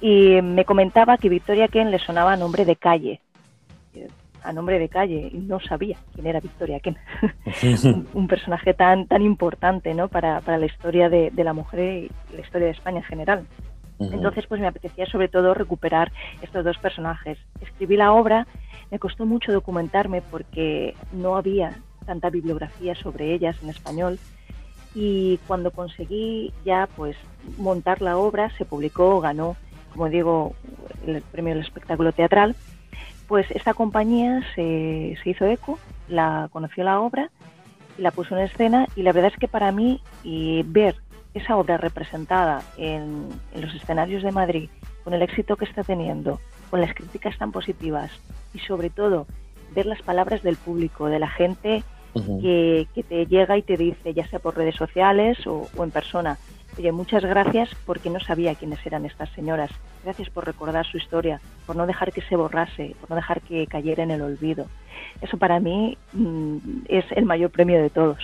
Y 0.00 0.40
me 0.40 0.64
comentaba 0.64 1.16
que 1.16 1.28
Victoria 1.28 1.66
Ken 1.66 1.90
le 1.90 1.98
sonaba 1.98 2.32
a 2.32 2.36
nombre 2.36 2.64
de 2.64 2.76
calle, 2.76 3.20
a 4.44 4.52
nombre 4.52 4.78
de 4.78 4.88
calle, 4.88 5.30
y 5.32 5.38
no 5.38 5.58
sabía 5.60 5.96
quién 6.14 6.26
era 6.26 6.40
Victoria 6.40 6.78
Ken. 6.78 6.96
un, 8.14 8.28
personaje 8.28 8.72
tan, 8.72 9.06
tan 9.06 9.22
importante 9.22 9.94
¿no? 9.94 10.08
para, 10.08 10.40
para 10.40 10.58
la 10.58 10.66
historia 10.66 11.08
de, 11.08 11.30
de, 11.30 11.44
la 11.44 11.52
mujer 11.52 11.80
y 11.80 12.34
la 12.34 12.40
historia 12.40 12.66
de 12.66 12.72
España 12.72 12.98
en 12.98 13.04
general. 13.04 13.46
Entonces, 13.98 14.46
pues 14.48 14.60
me 14.60 14.66
apetecía 14.66 15.06
sobre 15.06 15.28
todo 15.28 15.54
recuperar 15.54 16.10
estos 16.40 16.64
dos 16.64 16.76
personajes. 16.78 17.38
Escribí 17.60 17.96
la 17.96 18.12
obra, 18.12 18.48
me 18.90 18.98
costó 18.98 19.26
mucho 19.26 19.52
documentarme 19.52 20.22
porque 20.22 20.94
no 21.12 21.36
había 21.36 21.76
tanta 22.02 22.30
bibliografía 22.30 22.94
sobre 22.94 23.34
ellas 23.34 23.56
en 23.62 23.70
español. 23.70 24.18
Y 24.94 25.38
cuando 25.46 25.70
conseguí 25.70 26.52
ya 26.64 26.88
pues 26.96 27.16
montar 27.56 28.02
la 28.02 28.18
obra 28.18 28.50
se 28.58 28.64
publicó, 28.64 29.20
ganó, 29.20 29.56
como 29.92 30.08
digo, 30.08 30.54
el 31.06 31.22
premio 31.22 31.54
del 31.54 31.64
espectáculo 31.64 32.12
teatral, 32.12 32.54
pues 33.26 33.50
esta 33.50 33.72
compañía 33.72 34.42
se, 34.54 35.16
se 35.22 35.30
hizo 35.30 35.46
eco, 35.46 35.78
la 36.08 36.48
conoció 36.52 36.84
la 36.84 37.00
obra 37.00 37.30
la 37.98 38.10
puso 38.10 38.36
en 38.36 38.44
escena 38.44 38.86
y 38.96 39.02
la 39.02 39.12
verdad 39.12 39.32
es 39.32 39.38
que 39.38 39.48
para 39.48 39.72
mí 39.72 40.00
ver 40.66 40.96
esa 41.34 41.56
obra 41.56 41.76
representada 41.76 42.62
en, 42.76 43.28
los 43.54 43.74
escenarios 43.74 44.22
de 44.22 44.32
Madrid, 44.32 44.68
con 45.04 45.14
el 45.14 45.22
éxito 45.22 45.56
que 45.56 45.64
está 45.64 45.82
teniendo, 45.82 46.40
con 46.70 46.80
las 46.80 46.94
críticas 46.94 47.36
tan 47.38 47.52
positivas 47.52 48.10
y 48.54 48.58
sobre 48.60 48.90
todo 48.90 49.26
ver 49.74 49.86
las 49.86 50.02
palabras 50.02 50.42
del 50.42 50.56
público, 50.56 51.06
de 51.06 51.18
la 51.18 51.28
gente 51.28 51.82
que, 52.14 52.86
te 53.08 53.26
llega 53.26 53.56
y 53.56 53.62
te 53.62 53.76
dice, 53.76 54.12
ya 54.14 54.26
sea 54.28 54.38
por 54.38 54.56
redes 54.56 54.76
sociales 54.76 55.38
o, 55.46 55.68
en 55.82 55.90
persona, 55.90 56.38
oye, 56.78 56.92
muchas 56.92 57.24
gracias 57.24 57.70
porque 57.86 58.10
no 58.10 58.20
sabía 58.20 58.54
quiénes 58.54 58.84
eran 58.84 59.04
estas 59.04 59.30
señoras, 59.30 59.70
gracias 60.04 60.28
por 60.30 60.44
recordar 60.44 60.86
su 60.86 60.98
historia, 60.98 61.40
por 61.66 61.76
no 61.76 61.86
dejar 61.86 62.12
que 62.12 62.22
se 62.22 62.36
borrase, 62.36 62.94
por 63.00 63.10
no 63.10 63.16
dejar 63.16 63.40
que 63.40 63.66
cayera 63.66 64.02
en 64.02 64.10
el 64.10 64.22
olvido. 64.22 64.66
Eso 65.20 65.36
para 65.38 65.60
mí 65.60 65.96
mm, 66.12 66.56
es 66.88 67.04
el 67.12 67.24
mayor 67.24 67.50
premio 67.50 67.80
de 67.80 67.90
todos. 67.90 68.18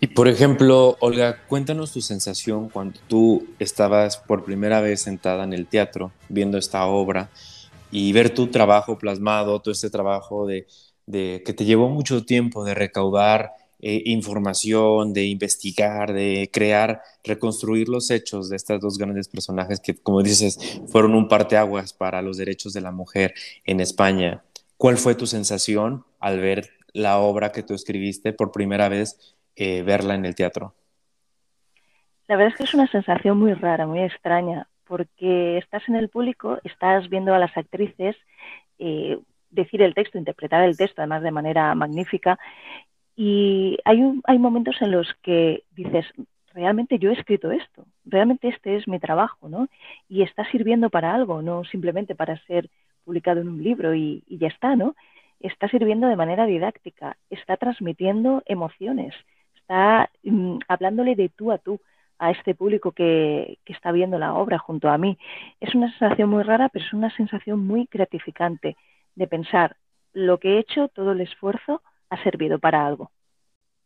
Y 0.00 0.06
por 0.06 0.28
ejemplo, 0.28 0.96
Olga, 1.00 1.38
cuéntanos 1.48 1.92
tu 1.92 2.00
sensación 2.00 2.68
cuando 2.68 3.00
tú 3.08 3.48
estabas 3.58 4.16
por 4.16 4.44
primera 4.44 4.80
vez 4.80 5.02
sentada 5.02 5.42
en 5.42 5.52
el 5.52 5.66
teatro 5.66 6.12
viendo 6.28 6.56
esta 6.56 6.86
obra 6.86 7.30
y 7.90 8.12
ver 8.12 8.30
tu 8.30 8.48
trabajo 8.48 8.98
plasmado, 8.98 9.60
todo 9.60 9.72
este 9.72 9.90
trabajo 9.90 10.46
de, 10.46 10.66
que 11.06 11.54
te 11.56 11.64
llevó 11.64 11.88
mucho 11.88 12.24
tiempo 12.24 12.64
de 12.64 12.74
recaudar 12.74 13.52
eh, 13.80 14.02
información, 14.06 15.12
de 15.12 15.26
investigar, 15.26 16.12
de 16.12 16.50
crear, 16.52 17.00
reconstruir 17.22 17.88
los 17.88 18.10
hechos 18.10 18.50
de 18.50 18.56
estos 18.56 18.80
dos 18.80 18.98
grandes 18.98 19.28
personajes 19.28 19.80
que, 19.80 19.94
como 19.94 20.22
dices, 20.22 20.80
fueron 20.88 21.14
un 21.14 21.28
parteaguas 21.28 21.92
para 21.92 22.20
los 22.22 22.36
derechos 22.36 22.72
de 22.72 22.80
la 22.80 22.90
mujer 22.90 23.34
en 23.64 23.80
España. 23.80 24.42
¿Cuál 24.76 24.96
fue 24.96 25.14
tu 25.14 25.26
sensación 25.26 26.04
al 26.18 26.40
ver 26.40 26.70
la 26.92 27.18
obra 27.18 27.52
que 27.52 27.62
tú 27.62 27.74
escribiste 27.74 28.32
por 28.32 28.52
primera 28.52 28.88
vez 28.88 29.36
eh, 29.56 29.82
verla 29.82 30.14
en 30.14 30.24
el 30.24 30.34
teatro? 30.34 30.74
La 32.26 32.36
verdad 32.36 32.52
es 32.52 32.58
que 32.58 32.64
es 32.64 32.74
una 32.74 32.86
sensación 32.88 33.38
muy 33.38 33.54
rara, 33.54 33.86
muy 33.86 34.02
extraña, 34.02 34.68
porque 34.88 35.58
estás 35.58 35.86
en 35.88 35.96
el 35.96 36.08
público, 36.08 36.58
estás 36.64 37.08
viendo 37.10 37.34
a 37.34 37.38
las 37.38 37.56
actrices 37.56 38.16
eh, 38.78 39.18
decir 39.50 39.82
el 39.82 39.94
texto, 39.94 40.18
interpretar 40.18 40.64
el 40.64 40.76
texto, 40.76 41.02
además 41.02 41.22
de 41.22 41.30
manera 41.30 41.74
magnífica, 41.74 42.38
y 43.14 43.78
hay, 43.84 44.02
hay 44.24 44.38
momentos 44.38 44.76
en 44.80 44.92
los 44.92 45.12
que 45.22 45.64
dices, 45.72 46.06
realmente 46.54 46.98
yo 46.98 47.10
he 47.10 47.14
escrito 47.14 47.50
esto, 47.50 47.84
realmente 48.04 48.48
este 48.48 48.76
es 48.76 48.88
mi 48.88 48.98
trabajo, 48.98 49.48
¿no? 49.48 49.68
Y 50.08 50.22
está 50.22 50.48
sirviendo 50.50 50.88
para 50.88 51.14
algo, 51.14 51.42
no 51.42 51.64
simplemente 51.64 52.14
para 52.14 52.38
ser 52.46 52.70
publicado 53.04 53.40
en 53.40 53.48
un 53.48 53.62
libro 53.62 53.94
y, 53.94 54.24
y 54.26 54.38
ya 54.38 54.48
está, 54.48 54.76
¿no? 54.76 54.94
Está 55.40 55.68
sirviendo 55.68 56.08
de 56.08 56.16
manera 56.16 56.46
didáctica, 56.46 57.16
está 57.30 57.56
transmitiendo 57.56 58.42
emociones, 58.46 59.14
está 59.56 60.10
mm, 60.22 60.58
hablándole 60.68 61.14
de 61.14 61.28
tú 61.28 61.52
a 61.52 61.58
tú 61.58 61.80
a 62.18 62.30
este 62.30 62.54
público 62.54 62.92
que, 62.92 63.58
está 63.66 63.92
viendo 63.92 64.18
la 64.18 64.34
obra 64.34 64.58
junto 64.58 64.88
a 64.88 64.98
mí. 64.98 65.18
Es 65.60 65.74
una 65.74 65.90
sensación 65.98 66.30
muy 66.30 66.42
rara, 66.42 66.68
pero 66.68 66.84
es 66.84 66.92
una 66.92 67.14
sensación 67.16 67.66
muy 67.66 67.88
gratificante 67.90 68.76
de 69.14 69.26
pensar 69.26 69.76
lo 70.12 70.38
que 70.38 70.54
he 70.54 70.58
hecho, 70.58 70.88
todo 70.88 71.12
el 71.12 71.20
esfuerzo 71.20 71.82
ha 72.10 72.22
servido 72.22 72.58
para 72.58 72.86
algo. 72.86 73.10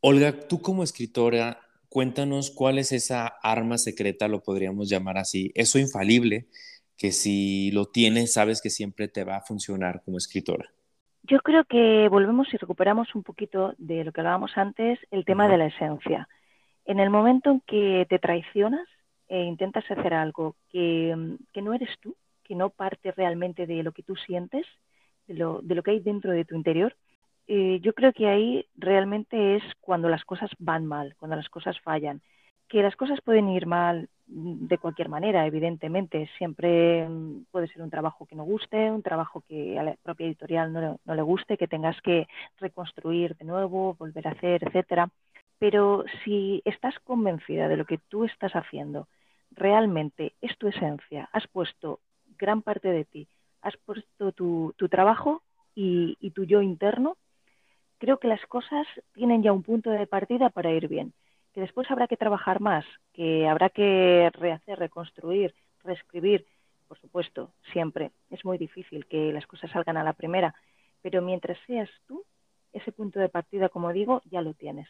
Olga, 0.01 0.33
tú 0.49 0.61
como 0.63 0.83
escritora, 0.83 1.61
cuéntanos 1.89 2.51
cuál 2.51 2.79
es 2.79 2.93
esa 2.93 3.27
arma 3.43 3.79
secreta, 3.79 4.29
lo 4.29 4.43
podríamos 4.43 4.89
llamar 4.89 5.19
así, 5.19 5.53
eso 5.55 5.79
infalible, 5.79 6.47
que 6.97 7.13
si 7.13 7.71
lo 7.73 7.87
tienes, 7.87 8.33
sabes 8.33 8.63
que 8.63 8.71
siempre 8.71 9.09
te 9.09 9.25
va 9.25 9.37
a 9.37 9.43
funcionar 9.43 10.03
como 10.05 10.19
escritora. 10.19 10.71
Yo 11.25 11.39
creo 11.41 11.65
que 11.65 12.09
volvemos 12.09 12.53
y 12.53 12.57
recuperamos 12.57 13.15
un 13.15 13.23
poquito 13.23 13.75
de 13.79 14.05
lo 14.05 14.13
que 14.13 14.21
hablábamos 14.21 14.53
antes, 14.57 14.99
el 15.11 15.25
tema 15.25 15.49
de 15.49 15.59
la 15.59 15.67
esencia. 15.67 16.29
En 16.85 17.01
el 17.01 17.11
momento 17.11 17.51
en 17.51 17.61
que 17.61 18.07
te 18.09 18.19
traicionas 18.19 18.87
e 19.29 19.43
intentas 19.43 19.89
hacer 19.91 20.15
algo 20.15 20.57
que, 20.71 21.15
no 21.55 21.75
eres 21.75 21.91
tú, 22.01 22.17
que 22.45 22.55
no 22.55 22.71
parte 22.71 23.13
realmente 23.13 23.67
de 23.67 23.83
lo 23.83 23.93
que 23.93 24.03
tú 24.03 24.17
sientes, 24.17 24.67
de 25.27 25.35
lo, 25.35 25.63
de 25.63 25.75
lo 25.75 25.83
que 25.83 25.93
hay 25.93 26.01
dentro 26.01 26.33
de 26.33 26.45
tu 26.45 26.55
interior, 26.57 26.95
eh, 27.47 27.81
yo 27.83 27.93
creo 27.93 28.13
que 28.13 28.29
ahí 28.29 28.67
realmente 28.77 29.57
es 29.57 29.63
cuando 29.81 30.09
las 30.09 30.25
cosas 30.25 30.51
van 30.59 30.87
mal, 30.87 31.15
cuando 31.19 31.37
las 31.37 31.49
cosas 31.49 31.79
fallan. 31.81 32.21
Que 32.69 32.83
las 32.83 32.97
cosas 32.97 33.21
pueden 33.21 33.49
ir 33.51 33.67
mal 33.67 34.09
de 34.27 34.79
cualquier 34.79 35.09
manera, 35.09 35.47
evidentemente. 35.47 36.29
Siempre 36.39 37.09
mm, 37.09 37.45
puede 37.51 37.69
ser 37.69 37.83
un 37.83 37.91
trabajo 37.91 38.27
que 38.27 38.37
no 38.37 38.45
guste, 38.45 38.91
un 38.91 39.03
trabajo 39.03 39.43
que 39.49 39.79
a 39.79 39.83
la 39.83 39.97
propia 40.03 40.27
editorial 40.27 40.73
no, 40.73 40.99
no 41.05 41.15
le 41.15 41.23
guste, 41.23 41.59
que 41.59 41.69
tengas 41.69 42.01
que 42.03 42.27
reconstruir 42.59 43.37
de 43.37 43.45
nuevo, 43.45 43.95
volver 43.99 44.29
a 44.29 44.33
hacer, 44.33 44.65
etcétera. 44.65 45.09
Pero 45.63 46.05
si 46.25 46.61
estás 46.65 46.99
convencida 47.05 47.69
de 47.69 47.77
lo 47.77 47.85
que 47.85 47.99
tú 48.09 48.25
estás 48.25 48.51
haciendo, 48.57 49.07
realmente 49.53 50.33
es 50.41 50.59
tu 50.59 50.67
esencia, 50.67 51.29
has 51.33 51.47
puesto 51.47 52.01
gran 52.37 52.63
parte 52.63 52.89
de 52.89 53.05
ti, 53.05 53.29
has 53.61 53.77
puesto 53.77 54.33
tu, 54.33 54.75
trabajo 54.91 55.45
y, 55.77 56.17
y 56.19 56.33
tu 56.33 56.43
yo 56.43 56.63
interno, 56.63 57.17
creo 57.99 58.19
que 58.19 58.27
las 58.27 58.45
cosas 58.47 58.89
tienen 59.13 59.45
ya 59.45 59.53
un 59.53 59.63
punto 59.63 59.91
de 59.91 60.09
partida 60.09 60.51
para 60.51 60.73
ir 60.73 60.89
bien 60.89 61.13
que 61.55 61.61
después 61.61 61.89
habrá 61.93 62.09
que 62.09 62.17
trabajar 62.17 62.61
más, 62.61 62.85
que 63.13 63.47
habrá 63.47 63.69
que 63.71 64.31
rehacer, 64.33 64.81
reconstruir, 64.81 65.55
reescribir, 65.85 66.45
por 66.89 66.99
supuesto, 66.99 67.53
siempre. 67.73 68.11
Es 68.31 68.45
muy 68.45 68.59
difícil 68.59 69.07
que 69.07 69.33
las 69.33 69.47
cosas 69.47 69.71
salgan 69.71 69.97
a 69.97 70.03
la 70.03 70.15
primera, 70.15 70.57
pero 71.03 71.23
mientras 71.23 71.57
seas 71.69 71.91
tú, 72.09 72.25
ese 72.73 72.91
punto 72.91 73.21
de 73.21 73.29
partida, 73.29 73.69
como 73.69 73.93
digo, 73.93 74.23
ya 74.25 74.41
lo 74.41 74.55
tienes. 74.55 74.89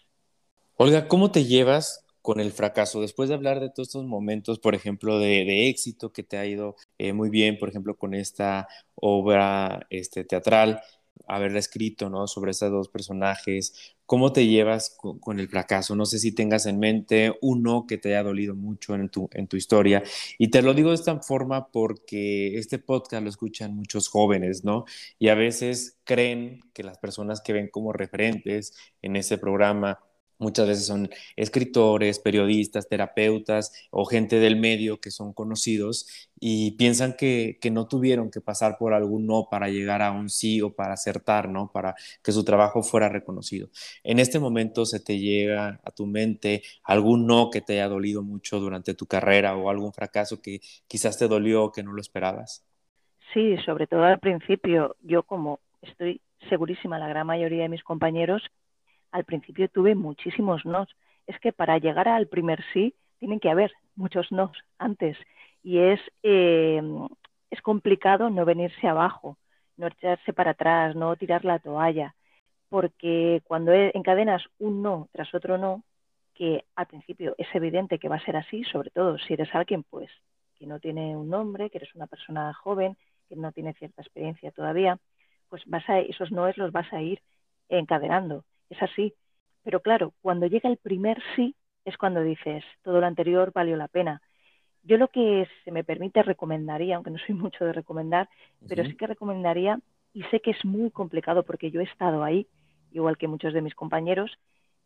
Olga, 0.83 1.07
¿cómo 1.07 1.31
te 1.31 1.45
llevas 1.45 2.05
con 2.23 2.41
el 2.41 2.51
fracaso? 2.51 3.01
Después 3.01 3.29
de 3.29 3.37
hablar 3.37 3.61
de 3.61 3.71
todos 3.71 3.87
estos 3.87 4.05
momentos, 4.05 4.59
por 4.59 4.75
ejemplo, 4.75 5.21
de, 5.21 5.69
éxito 5.69 6.13
que 6.13 6.25
te 6.25 6.39
ha 6.39 6.45
ido 6.45 6.75
eh, 6.99 7.13
muy 7.13 7.31
bien, 7.31 7.57
por 7.57 7.69
ejemplo, 7.69 7.97
con 7.97 8.15
esta 8.15 8.67
obra 8.97 9.87
este, 9.91 10.25
teatral, 10.25 10.81
haberla 11.29 11.61
escrito, 11.61 12.11
¿no? 12.11 12.27
Sobre 12.27 12.51
esos 12.51 12.73
dos 12.73 12.89
personajes. 12.89 13.95
¿Cómo 14.07 14.33
te 14.33 14.49
llevas 14.49 14.97
con, 14.99 15.39
el 15.39 15.49
fracaso? 15.49 15.95
No 15.95 16.05
sé 16.05 16.19
si 16.19 16.33
tengas 16.33 16.67
en 16.67 16.81
mente 16.81 17.33
uno 17.43 17.87
que 17.87 17.97
te 17.97 18.09
haya 18.09 18.25
dolido 18.25 18.57
mucho 18.57 18.97
en 18.97 19.09
tu, 19.09 19.31
en 19.35 19.47
tu 19.47 19.57
historia. 19.57 20.03
Y 20.37 20.49
te 20.49 20.63
lo 20.63 20.75
digo 20.75 20.89
de 20.89 20.97
esta 20.97 21.17
forma 21.21 21.69
porque 21.69 22.59
este 22.59 22.81
podcast 22.81 23.23
lo 23.23 23.29
escuchan 23.29 23.77
muchos 23.77 24.09
jóvenes, 24.09 24.65
¿no? 24.65 24.85
Y 25.21 25.29
a 25.29 25.37
veces 25.37 26.01
creen 26.03 26.59
que 26.75 26.83
las 26.83 26.99
personas 26.99 27.41
que 27.41 27.53
ven 27.53 27.69
como 27.69 27.93
referentes 27.93 28.75
en 29.01 29.15
ese 29.15 29.39
programa 29.39 30.01
Muchas 30.43 30.67
veces 30.67 30.87
son 30.87 31.09
escritores, 31.37 32.19
periodistas, 32.19 32.89
terapeutas 32.89 33.89
o 33.93 34.05
gente 34.05 34.41
del 34.41 34.57
medio 34.57 35.01
que 35.01 35.13
son 35.13 35.33
conocidos 35.33 36.29
y 36.41 36.73
piensan 36.73 37.15
que, 37.17 37.61
no 37.71 37.87
tuvieron 37.87 38.29
que 38.29 38.41
pasar 38.41 38.77
por 38.77 38.93
algún 38.93 39.25
no 39.25 39.47
para 39.49 39.69
llegar 39.69 40.03
a 40.03 40.11
un 40.11 40.29
sí 40.29 40.61
o 40.61 40.75
para 40.75 40.95
acertar, 40.95 41.49
¿no? 41.49 41.71
Para 41.73 41.95
que 42.25 42.33
su 42.33 42.45
trabajo 42.45 42.83
fuera 42.83 43.09
reconocido. 43.09 43.69
En 44.03 44.19
este 44.19 44.41
momento 44.41 44.85
se 44.85 44.99
te 44.99 45.21
llega 45.21 45.81
a 45.85 45.93
tu 45.93 46.07
mente 46.07 46.63
algún 46.83 47.29
no 47.29 47.49
que 47.49 47.61
te 47.61 47.75
haya 47.75 47.87
dolido 47.87 48.25
mucho 48.25 48.59
durante 48.59 48.95
tu 48.95 49.07
carrera 49.07 49.57
o 49.57 49.71
algún 49.71 49.93
fracaso 49.93 50.43
que 50.43 50.61
quizás 50.89 51.17
te 51.19 51.29
dolió 51.29 51.63
o 51.67 51.73
que 51.73 51.85
no 51.85 51.93
lo 51.93 52.01
esperabas. 52.01 52.67
Sí, 53.33 53.57
sobre 53.65 53.87
todo 53.87 54.03
al 54.03 54.19
principio, 54.19 54.97
yo 55.03 55.23
como 55.23 55.61
estoy 55.83 56.21
segurísima, 56.49 56.99
la 56.99 57.07
gran 57.07 57.29
mayoría 57.29 57.63
de 57.63 57.69
mis 57.69 57.85
compañeros 57.85 58.43
al 59.13 59.25
principio 59.25 59.69
tuve 59.69 59.95
muchísimos 59.95 60.65
nos. 60.65 60.89
Es 61.27 61.39
que 61.39 61.53
para 61.53 61.79
llegar 61.79 62.09
al 62.09 62.27
primer 62.27 62.65
sí 62.73 62.95
tienen 63.19 63.39
que 63.39 63.51
haber 63.51 63.73
muchos 63.95 64.33
nos 64.33 64.51
antes. 64.79 65.17
Y 65.63 65.79
es, 65.79 66.01
eh, 66.25 66.83
es 67.51 67.63
complicado 67.63 68.31
no 68.31 68.45
venirse 68.45 68.89
abajo, 68.89 69.39
no 69.77 69.87
echarse 69.87 70.33
para 70.33 70.53
atrás, 70.53 70.97
no 70.97 71.15
tirar 71.17 71.45
la 71.45 71.61
toalla, 71.61 72.15
porque 72.69 73.43
cuando 73.45 73.73
e, 73.73 73.93
encadenas 73.95 74.43
un 74.59 74.83
no 74.83 75.09
tras 75.13 75.33
otro 75.35 75.59
no, 75.59 75.85
que 76.35 76.65
al 76.75 76.87
principio 76.87 77.35
es 77.39 77.47
evidente 77.55 77.99
que 77.99 78.09
va 78.09 78.17
a 78.17 78.25
ser 78.25 78.37
así, 78.37 78.65
sobre 78.65 78.91
todo 78.91 79.19
si 79.19 79.35
eres 79.35 79.55
alguien 79.55 79.85
pues 79.85 80.11
que 80.57 80.67
no 80.67 80.81
tiene 80.81 81.17
un 81.17 81.29
nombre, 81.29 81.71
que 81.71 81.79
eres 81.79 81.95
una 81.95 82.07
persona 82.07 82.53
joven, 82.55 82.97
que 83.29 83.37
no 83.37 83.53
tiene 83.53 83.75
cierta 83.75 84.03
experiencia 84.03 84.51
todavía, 84.53 84.99
pues 85.49 85.63
vas 85.67 85.89
a, 85.89 85.99
esos 86.01 86.33
noes 86.33 86.57
los 86.57 86.73
vas 86.73 86.93
a 86.93 87.03
ir 87.03 87.21
encadenando 87.69 88.45
es 88.73 88.83
así. 88.83 89.15
Pero 89.63 89.81
claro, 89.81 90.13
cuando 90.21 90.47
llega 90.47 90.69
el 90.69 90.79
primer 90.79 91.23
sí, 91.37 91.55
es 91.85 91.97
cuando 91.97 92.23
dices, 92.23 92.65
todo 92.83 93.01
lo 93.01 93.07
anterior 93.07 93.53
valió 93.55 93.77
la 93.77 93.89
pena. 93.89 94.21
Yo 94.83 94.97
lo 94.97 95.09
que 95.09 95.49
se 95.65 95.71
me 95.71 95.85
permite 95.85 96.23
recomendaría, 96.23 96.97
aunque 96.97 97.11
no 97.11 97.19
soy 97.19 97.35
mucho 97.37 97.65
de 97.65 97.73
recomendar, 97.73 98.29
pero 98.67 98.85
sí 98.85 98.97
que 98.97 99.07
recomendaría, 99.07 99.79
y 100.13 100.23
sé 100.25 100.41
que 100.41 100.51
es 100.51 100.65
muy 100.65 100.91
complicado 100.91 101.45
porque 101.45 101.71
yo 101.71 101.81
he 101.81 101.85
estado 101.85 102.25
ahí, 102.25 102.47
igual 102.93 103.17
que 103.17 103.29
muchos 103.29 103.55
de 103.55 103.63
mis 103.63 103.75
compañeros, 103.75 104.31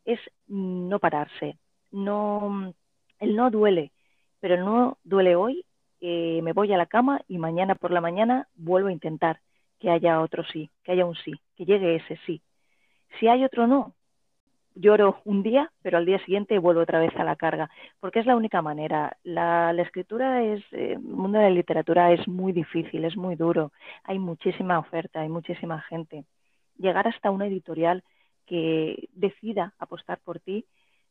es 0.05 0.19
no 0.47 0.99
pararse. 0.99 1.57
No, 1.91 2.73
el 3.19 3.35
no 3.35 3.49
duele, 3.49 3.91
pero 4.39 4.55
el 4.55 4.61
no 4.65 4.97
duele 5.03 5.35
hoy, 5.35 5.65
eh, 5.99 6.41
me 6.43 6.53
voy 6.53 6.71
a 6.73 6.77
la 6.77 6.85
cama 6.85 7.21
y 7.27 7.37
mañana 7.39 7.75
por 7.75 7.91
la 7.91 8.01
mañana 8.01 8.47
vuelvo 8.55 8.89
a 8.89 8.91
intentar 8.91 9.39
que 9.79 9.89
haya 9.89 10.21
otro 10.21 10.43
sí, 10.45 10.69
que 10.83 10.91
haya 10.91 11.05
un 11.05 11.15
sí, 11.15 11.33
que 11.55 11.65
llegue 11.65 11.95
ese 11.95 12.19
sí. 12.25 12.41
Si 13.19 13.27
hay 13.27 13.43
otro 13.43 13.67
no, 13.67 13.95
lloro 14.79 15.21
un 15.25 15.43
día, 15.43 15.71
pero 15.81 15.97
al 15.97 16.05
día 16.05 16.19
siguiente 16.19 16.59
vuelvo 16.59 16.81
otra 16.81 16.99
vez 16.99 17.15
a 17.15 17.23
la 17.23 17.35
carga, 17.35 17.69
porque 17.99 18.19
es 18.19 18.25
la 18.25 18.35
única 18.35 18.61
manera. 18.61 19.17
La, 19.23 19.71
escritura 19.81 20.43
es, 20.43 20.61
eh, 20.71 20.93
el 20.93 20.99
mundo 20.99 21.39
de 21.39 21.45
la 21.45 21.49
literatura 21.51 22.11
es 22.11 22.27
muy 22.27 22.53
difícil, 22.53 23.05
es 23.05 23.17
muy 23.17 23.35
duro, 23.35 23.71
hay 24.03 24.19
muchísima 24.19 24.79
oferta, 24.79 25.21
hay 25.21 25.29
muchísima 25.29 25.81
gente. 25.81 26.25
Llegar 26.77 27.07
hasta 27.07 27.31
una 27.31 27.47
editorial 27.47 28.03
que 28.45 29.09
decida 29.13 29.73
apostar 29.79 30.19
por 30.23 30.39
ti, 30.39 30.65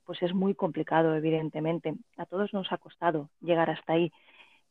pues 0.05 0.23
es 0.23 0.33
muy 0.33 0.55
complicado, 0.55 1.15
evidentemente. 1.17 1.95
A 2.17 2.27
todos 2.27 2.53
nos 2.55 2.71
ha 2.73 2.79
costado 2.79 3.29
llegar 3.41 3.71
hasta 3.71 3.95
ahí, 3.95 4.13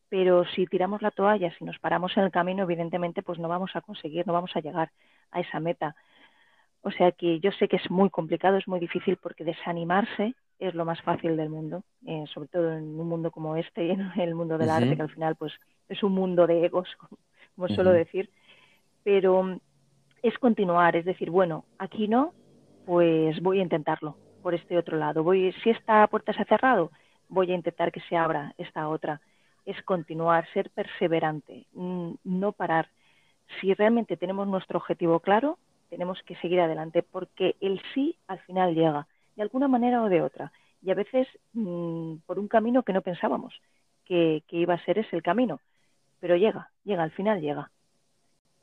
pero 0.10 0.46
si 0.46 0.66
tiramos 0.66 1.02
la 1.02 1.12
toalla, 1.12 1.54
si 1.58 1.66
nos 1.66 1.78
paramos 1.80 2.16
en 2.16 2.24
el 2.24 2.32
camino, 2.32 2.64
evidentemente, 2.64 3.22
pues 3.22 3.38
no 3.38 3.50
vamos 3.50 3.72
a 3.76 3.82
conseguir, 3.82 4.26
no 4.26 4.34
vamos 4.34 4.56
a 4.56 4.62
llegar 4.62 4.92
a 5.32 5.42
esa 5.42 5.60
meta. 5.60 5.96
O 6.86 6.92
sea 6.92 7.12
que 7.12 7.40
yo 7.40 7.52
sé 7.54 7.68
que 7.68 7.78
es 7.78 7.90
muy 7.90 8.12
complicado, 8.12 8.58
es 8.58 8.68
muy 8.68 8.80
difícil 8.80 9.18
porque 9.18 9.44
desanimarse 9.44 10.36
es 10.60 10.76
lo 10.76 10.86
más 10.86 11.02
fácil 11.02 11.36
del 11.36 11.50
mundo, 11.50 11.84
eh, 12.06 12.26
sobre 12.32 12.48
todo 12.48 12.74
en 12.74 13.00
un 13.00 13.10
mundo 13.10 13.32
como 13.32 13.56
este, 13.56 13.90
en 13.92 14.12
el 14.16 14.36
mundo 14.36 14.60
del 14.60 14.70
arte, 14.70 14.96
que 14.96 15.02
al 15.02 15.10
final 15.10 15.36
pues 15.36 15.52
es 15.90 16.04
un 16.04 16.12
mundo 16.12 16.46
de 16.46 16.64
egos, 16.64 16.88
como, 17.56 17.68
suelo 17.70 17.92
decir. 17.92 18.30
Pero 19.04 19.60
es 20.22 20.38
continuar, 20.38 20.96
es 20.96 21.06
decir, 21.06 21.32
bueno, 21.32 21.66
aquí 21.80 22.08
no, 22.08 22.34
pues 22.86 23.42
voy 23.42 23.62
a 23.62 23.64
intentarlo 23.64 24.16
por 24.44 24.54
este 24.54 24.78
otro 24.78 24.96
lado. 24.96 25.24
Voy, 25.24 25.56
si 25.64 25.72
esta 25.72 26.06
puerta 26.06 26.34
se 26.34 26.44
ha 26.44 26.46
cerrado, 26.46 26.92
voy 27.30 27.52
a 27.52 27.56
intentar 27.56 27.92
que 27.92 28.02
se 28.02 28.16
abra 28.16 28.54
esta 28.60 28.90
otra. 28.90 29.22
Es 29.66 29.82
continuar, 29.82 30.48
ser 30.54 30.70
perseverante, 30.70 31.66
no 31.74 32.52
parar. 32.52 32.90
Si 33.60 33.74
realmente 33.74 34.18
tenemos 34.18 34.48
nuestro 34.48 34.78
objetivo 34.78 35.20
claro, 35.20 35.58
tenemos 35.96 36.20
que 36.26 36.36
seguir 36.42 36.60
adelante 36.60 37.04
porque 37.04 37.56
el 37.62 37.82
sí 37.94 38.18
al 38.28 38.40
final 38.40 38.76
llega, 38.76 39.08
de 39.38 39.44
alguna 39.44 39.70
manera 39.70 40.04
o 40.04 40.10
de 40.10 40.22
otra. 40.22 40.52
Y 40.84 40.92
a 40.92 40.94
veces 40.94 41.26
mm, 41.54 42.16
por 42.26 42.38
un 42.38 42.50
camino 42.50 42.84
que 42.84 42.92
no 42.92 43.02
pensábamos 43.02 43.54
que, 44.04 44.44
iba 44.52 44.74
a 44.74 44.84
ser 44.84 45.00
ese 45.00 45.16
el 45.16 45.24
camino, 45.24 45.62
pero 46.20 46.36
llega, 46.36 46.70
llega, 46.84 47.02
al 47.02 47.12
final 47.12 47.40
llega. 47.40 47.72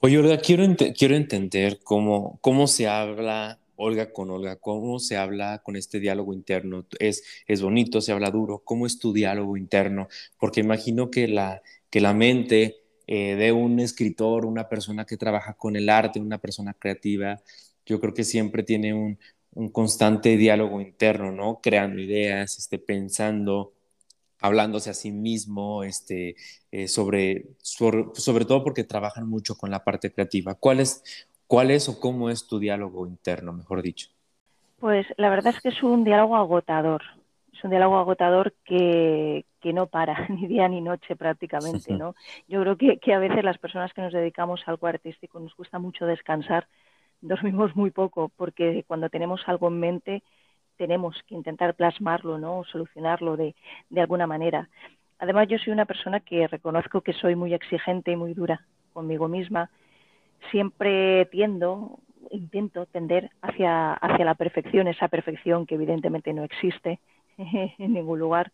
Oye, 0.00 0.18
Olga, 0.18 0.36
quiero, 0.36 0.64
quiero 0.94 1.14
entender 1.16 1.78
cómo, 1.82 2.38
cómo 2.42 2.66
se 2.66 2.86
habla 2.86 3.58
Olga 3.76 4.12
con 4.12 4.28
Olga, 4.28 4.56
cómo 4.56 4.98
se 4.98 5.16
habla 5.16 5.62
con 5.64 5.76
este 5.76 6.00
diálogo 6.00 6.34
interno. 6.34 6.84
Es, 6.98 7.24
es 7.46 7.62
bonito, 7.62 8.02
se 8.02 8.12
habla 8.12 8.30
duro. 8.30 8.58
¿Cómo 8.62 8.84
es 8.84 8.98
tu 8.98 9.14
diálogo 9.14 9.56
interno? 9.56 10.08
Porque 10.38 10.60
imagino 10.60 11.10
que 11.10 11.28
la, 11.28 11.62
que 11.88 12.02
la 12.02 12.12
mente 12.12 12.81
eh, 13.14 13.36
de 13.36 13.52
un 13.52 13.78
escritor, 13.78 14.46
una 14.46 14.70
persona 14.70 15.04
que 15.04 15.18
trabaja 15.18 15.52
con 15.52 15.76
el 15.76 15.90
arte, 15.90 16.18
una 16.18 16.38
persona 16.38 16.72
creativa, 16.72 17.42
yo 17.84 18.00
creo 18.00 18.14
que 18.14 18.24
siempre 18.24 18.62
tiene 18.62 18.94
un, 18.94 19.18
constante 19.70 20.38
diálogo 20.38 20.80
interno, 20.80 21.30
¿no? 21.30 21.60
Creando 21.62 22.00
ideas, 22.00 22.56
este, 22.56 22.78
pensando, 22.78 23.74
hablándose 24.40 24.88
a 24.88 24.94
sí 24.94 25.12
mismo, 25.12 25.84
este, 25.84 26.36
eh, 26.70 26.88
sobre, 26.88 27.48
sobre, 27.60 28.46
todo 28.46 28.64
porque 28.64 28.84
trabajan 28.84 29.28
mucho 29.28 29.56
con 29.56 29.70
la 29.70 29.84
parte 29.84 30.10
creativa. 30.10 30.54
¿Cuál 30.54 30.80
es, 30.80 31.04
¿Cuál 31.46 31.70
es 31.70 31.90
o 31.90 32.00
cómo 32.00 32.30
es 32.30 32.46
tu 32.46 32.58
diálogo 32.58 33.06
interno, 33.06 33.52
mejor 33.52 33.82
dicho? 33.82 34.08
Pues 34.80 35.06
la 35.18 35.28
verdad 35.28 35.54
es 35.54 35.60
que 35.60 35.68
es 35.68 35.82
un 35.82 36.02
diálogo 36.04 36.34
agotador 36.34 37.02
un 37.64 37.70
diálogo 37.70 37.98
agotador 37.98 38.54
que, 38.64 39.44
no 39.64 39.86
para 39.86 40.26
ni 40.28 40.46
día 40.46 40.68
ni 40.68 40.80
noche 40.80 41.16
prácticamente, 41.16 41.92
¿no? 41.94 42.14
Yo 42.48 42.60
creo 42.60 42.76
que, 42.76 42.98
que, 42.98 43.14
a 43.14 43.18
veces 43.18 43.44
las 43.44 43.58
personas 43.58 43.92
que 43.92 44.02
nos 44.02 44.12
dedicamos 44.12 44.60
al 44.66 44.72
algo 44.72 44.86
artístico 44.86 45.40
nos 45.40 45.54
cuesta 45.54 45.78
mucho 45.78 46.06
descansar, 46.06 46.66
dormimos 47.20 47.74
muy 47.76 47.90
poco, 47.90 48.30
porque 48.36 48.84
cuando 48.86 49.08
tenemos 49.08 49.42
algo 49.46 49.68
en 49.68 49.80
mente 49.80 50.22
tenemos 50.76 51.16
que 51.26 51.34
intentar 51.34 51.74
plasmarlo, 51.74 52.38
¿no? 52.38 52.58
O 52.58 52.64
solucionarlo 52.64 53.36
de, 53.36 53.54
de 53.90 54.00
alguna 54.00 54.26
manera. 54.26 54.68
Además, 55.18 55.46
yo 55.48 55.58
soy 55.58 55.72
una 55.72 55.84
persona 55.84 56.20
que 56.20 56.48
reconozco 56.48 57.02
que 57.02 57.12
soy 57.12 57.36
muy 57.36 57.54
exigente 57.54 58.10
y 58.10 58.16
muy 58.16 58.34
dura 58.34 58.66
conmigo 58.92 59.28
misma. 59.28 59.70
Siempre 60.50 61.26
tiendo, 61.26 62.00
intento 62.30 62.86
tender 62.86 63.30
hacia, 63.40 63.92
hacia 63.92 64.24
la 64.24 64.34
perfección, 64.34 64.88
esa 64.88 65.08
perfección 65.08 65.66
que 65.66 65.76
evidentemente 65.76 66.32
no 66.32 66.42
existe, 66.42 66.98
en 67.78 67.92
ningún 67.92 68.18
lugar. 68.18 68.52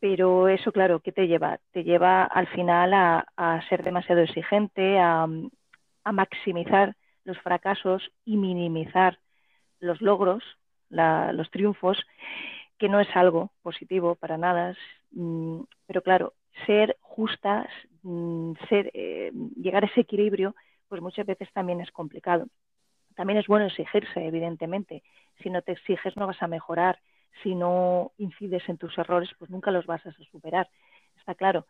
Pero 0.00 0.48
eso, 0.48 0.72
claro, 0.72 1.00
¿qué 1.00 1.12
te 1.12 1.26
lleva? 1.26 1.58
Te 1.72 1.82
lleva 1.82 2.24
al 2.24 2.46
final 2.48 2.94
a, 2.94 3.62
ser 3.68 3.82
demasiado 3.82 4.20
exigente, 4.22 4.98
a, 4.98 5.26
maximizar 6.12 6.96
los 7.24 7.38
fracasos 7.40 8.10
y 8.24 8.36
minimizar 8.36 9.18
los 9.80 10.00
logros, 10.00 10.42
los 10.90 11.50
triunfos, 11.50 11.98
que 12.78 12.88
no 12.88 13.00
es 13.00 13.08
algo 13.14 13.50
positivo 13.62 14.14
para 14.14 14.38
nada. 14.38 14.74
Mm, 15.10 15.62
pero 15.86 16.02
claro, 16.02 16.34
ser 16.66 16.96
justas, 17.00 17.66
mm, 18.02 18.52
ser, 18.68 18.90
eh, 18.94 19.32
llegar 19.56 19.84
a 19.84 19.88
ese 19.88 20.00
equilibrio, 20.00 20.54
pues 20.88 21.02
muchas 21.02 21.26
veces 21.26 21.52
también 21.52 21.80
es 21.80 21.90
complicado. 21.90 22.46
También 23.14 23.38
es 23.38 23.46
bueno 23.46 23.66
exigirse, 23.66 24.24
evidentemente. 24.24 25.02
Si 25.42 25.50
no 25.50 25.60
te 25.62 25.72
exiges 25.72 26.16
no 26.16 26.26
vas 26.26 26.42
a 26.42 26.46
mejorar 26.46 27.00
si 27.42 27.54
no 27.54 28.12
incides 28.18 28.68
en 28.68 28.78
tus 28.78 28.96
errores, 28.98 29.30
pues 29.38 29.50
nunca 29.50 29.70
los 29.70 29.86
vas 29.86 30.04
a 30.06 30.12
superar, 30.30 30.68
está 31.18 31.34
claro. 31.34 31.66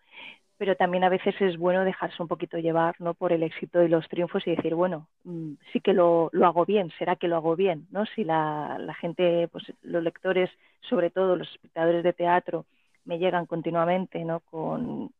Pero 0.56 0.74
también 0.76 1.04
a 1.04 1.08
veces 1.08 1.40
es 1.40 1.56
bueno 1.56 1.84
dejarse 1.84 2.20
un 2.20 2.28
poquito 2.28 2.58
llevar 2.58 2.96
¿no? 2.98 3.14
por 3.14 3.32
el 3.32 3.44
éxito 3.44 3.82
y 3.82 3.88
los 3.88 4.08
triunfos 4.08 4.44
y 4.46 4.56
decir, 4.56 4.74
bueno, 4.74 5.06
mm, 5.24 5.52
sí 5.72 5.80
que 5.80 5.92
lo, 5.92 6.30
hago 6.42 6.64
bien, 6.64 6.90
será 6.98 7.16
que 7.16 7.28
lo 7.28 7.36
hago 7.36 7.54
bien, 7.54 7.86
¿no? 7.90 8.06
Si 8.06 8.24
la, 8.24 8.78
gente, 9.00 9.48
pues 9.48 9.64
los 9.82 10.02
lectores, 10.02 10.50
sobre 10.80 11.10
todo 11.10 11.36
los 11.36 11.48
espectadores 11.52 12.02
de 12.02 12.12
teatro, 12.12 12.66
me 13.04 13.18
llegan 13.18 13.46
continuamente, 13.46 14.24
¿no? 14.24 14.40
Con 14.40 15.12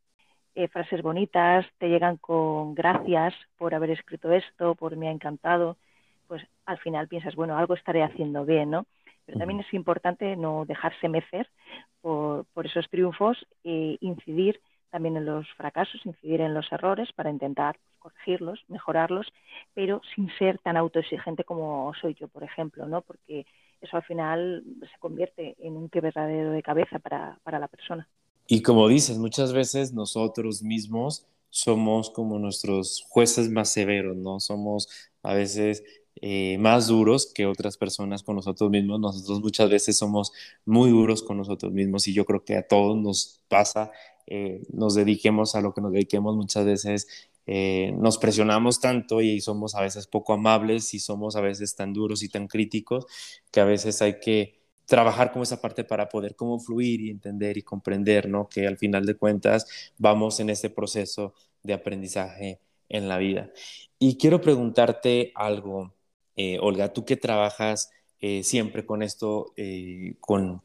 eh, 0.57 0.69
frases 0.69 1.03
bonitas, 1.03 1.67
te 1.79 1.89
llegan 1.89 2.17
con 2.17 2.75
gracias 2.75 3.33
por 3.57 3.75
haber 3.75 3.91
escrito 3.91 4.33
esto, 4.33 4.75
por 4.75 4.97
me 4.97 5.09
ha 5.09 5.13
encantado, 5.13 5.77
pues 6.27 6.43
al 6.67 6.79
final 6.79 7.09
piensas, 7.09 7.37
bueno, 7.37 7.57
algo 7.57 7.75
estaré 7.75 8.03
haciendo 8.03 8.45
bien, 8.45 8.71
¿no? 8.71 8.87
Pero 9.29 9.41
también 9.41 9.61
es 9.61 9.75
importante 9.75 10.37
no 10.37 10.65
dejarse 10.65 11.07
mecer 11.07 11.51
por, 12.01 12.47
esos 12.65 12.89
triunfos 12.89 13.37
e 13.63 13.99
incidir 14.01 14.59
también 14.91 15.19
en 15.19 15.27
los 15.27 15.47
fracasos, 15.55 16.01
incidir 16.07 16.41
en 16.41 16.55
los 16.55 16.73
errores 16.73 17.13
para 17.13 17.29
intentar 17.29 17.77
pues, 18.01 18.15
corregirlos, 18.15 18.65
mejorarlos, 18.69 19.27
pero 19.75 20.01
sin 20.15 20.31
ser 20.39 20.59
tan 20.61 20.79
autoexigente 20.79 21.45
como 21.45 21.93
soy 22.01 22.15
yo, 22.19 22.29
por 22.29 22.43
ejemplo, 22.43 22.87
¿no? 22.87 23.03
Porque 23.03 23.45
eso 23.83 23.99
al 23.99 24.03
final 24.05 24.65
se 24.81 24.99
convierte 24.99 25.57
en 25.59 25.77
un 25.77 25.91
quebradero 25.91 26.53
de 26.53 26.63
cabeza 26.63 26.99
para, 26.99 27.39
para 27.43 27.59
la 27.59 27.69
persona. 27.69 28.09
Y 28.47 28.63
como 28.63 28.89
dices, 28.89 29.19
muchas 29.19 29.53
veces 29.53 29.93
nosotros 29.93 30.63
mismos 30.63 31.27
somos 31.51 32.09
como 32.09 32.39
nuestros 32.39 33.05
jueces 33.11 33.51
más 33.51 33.71
severos, 33.71 34.17
¿no? 34.17 34.41
Somos 34.41 34.89
a 35.23 35.35
veces 35.35 35.85
eh, 36.21 36.59
más 36.59 36.89
duros 36.89 37.33
que 37.33 37.47
otras 37.47 37.77
personas 37.77 38.23
con 38.23 38.37
nosotros 38.37 38.71
mismos. 38.71 39.01
Nosotros 39.01 39.41
muchas 39.41 39.71
veces 39.71 39.97
somos 39.97 40.33
muy 40.65 40.91
duros 40.91 41.23
con 41.23 41.37
nosotros 41.39 41.73
mismos 41.73 42.09
y 42.09 42.15
yo 42.15 42.25
creo 42.25 42.45
que 42.45 42.57
a 42.57 42.67
todos 42.67 42.97
nos 42.97 43.43
pasa, 43.49 43.93
eh, 44.27 44.63
nos 44.73 44.95
dediquemos 44.95 45.55
a 45.55 45.61
lo 45.61 45.73
que 45.75 45.81
nos 45.81 45.93
dediquemos, 45.93 46.37
muchas 46.37 46.65
veces 46.65 47.07
eh, 47.47 47.95
nos 47.97 48.19
presionamos 48.19 48.79
tanto 48.81 49.23
y 49.23 49.41
somos 49.41 49.75
a 49.75 49.81
veces 49.81 50.07
poco 50.07 50.35
amables 50.35 50.93
y 50.93 50.99
somos 50.99 51.35
a 51.37 51.41
veces 51.41 51.75
tan 51.75 51.95
duros 51.95 52.23
y 52.23 52.29
tan 52.29 52.47
críticos 52.47 53.07
que 53.51 53.61
a 53.61 53.65
veces 53.65 54.03
hay 54.03 54.21
que 54.21 54.59
trabajar 54.87 55.33
con 55.33 55.43
esa 55.43 55.61
parte 55.61 55.85
para 55.85 56.09
poder 56.09 56.37
cómo 56.37 56.59
fluir 56.59 57.01
y 57.01 57.11
entender 57.11 57.57
y 57.59 57.63
comprender, 57.63 58.29
¿no? 58.29 58.49
Que 58.49 58.67
al 58.67 58.77
final 58.79 59.07
de 59.07 59.17
cuentas 59.17 59.67
vamos 59.99 60.41
en 60.41 60.51
ese 60.51 60.71
proceso 60.71 61.35
de 61.63 61.75
aprendizaje 61.75 62.61
en 62.89 63.09
la 63.09 63.19
vida. 63.19 63.51
Y 63.99 64.17
quiero 64.17 64.41
preguntarte 64.41 65.33
algo, 65.35 65.95
eh, 66.39 66.57
Olga, 66.61 66.93
tú 66.93 67.05
que 67.05 67.17
trabajas 67.17 67.91
eh, 68.21 68.45
siempre 68.45 68.87
con 68.87 69.03
esto, 69.03 69.53
eh, 69.57 70.15
con, 70.21 70.63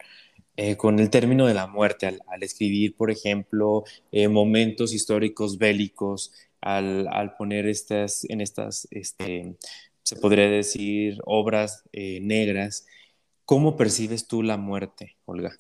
el 0.56 1.10
término 1.10 1.48
de 1.48 1.56
la 1.56 1.66
muerte, 1.66 2.06
al, 2.06 2.44
escribir, 2.44 2.96
por 2.96 3.10
ejemplo, 3.10 3.84
momentos 4.30 4.94
históricos 4.94 5.58
bélicos, 5.58 6.32
al, 6.62 7.34
poner 7.40 7.66
estas, 7.66 8.24
en 8.30 8.42
estas, 8.42 8.88
este, 8.92 9.56
se 10.04 10.16
podría 10.18 10.48
decir, 10.48 11.18
obras 11.26 11.84
negras, 11.92 12.86
¿cómo 13.46 13.76
percibes 13.76 14.28
tú 14.28 14.44
la 14.44 14.58
muerte, 14.58 15.18
Olga? 15.26 15.54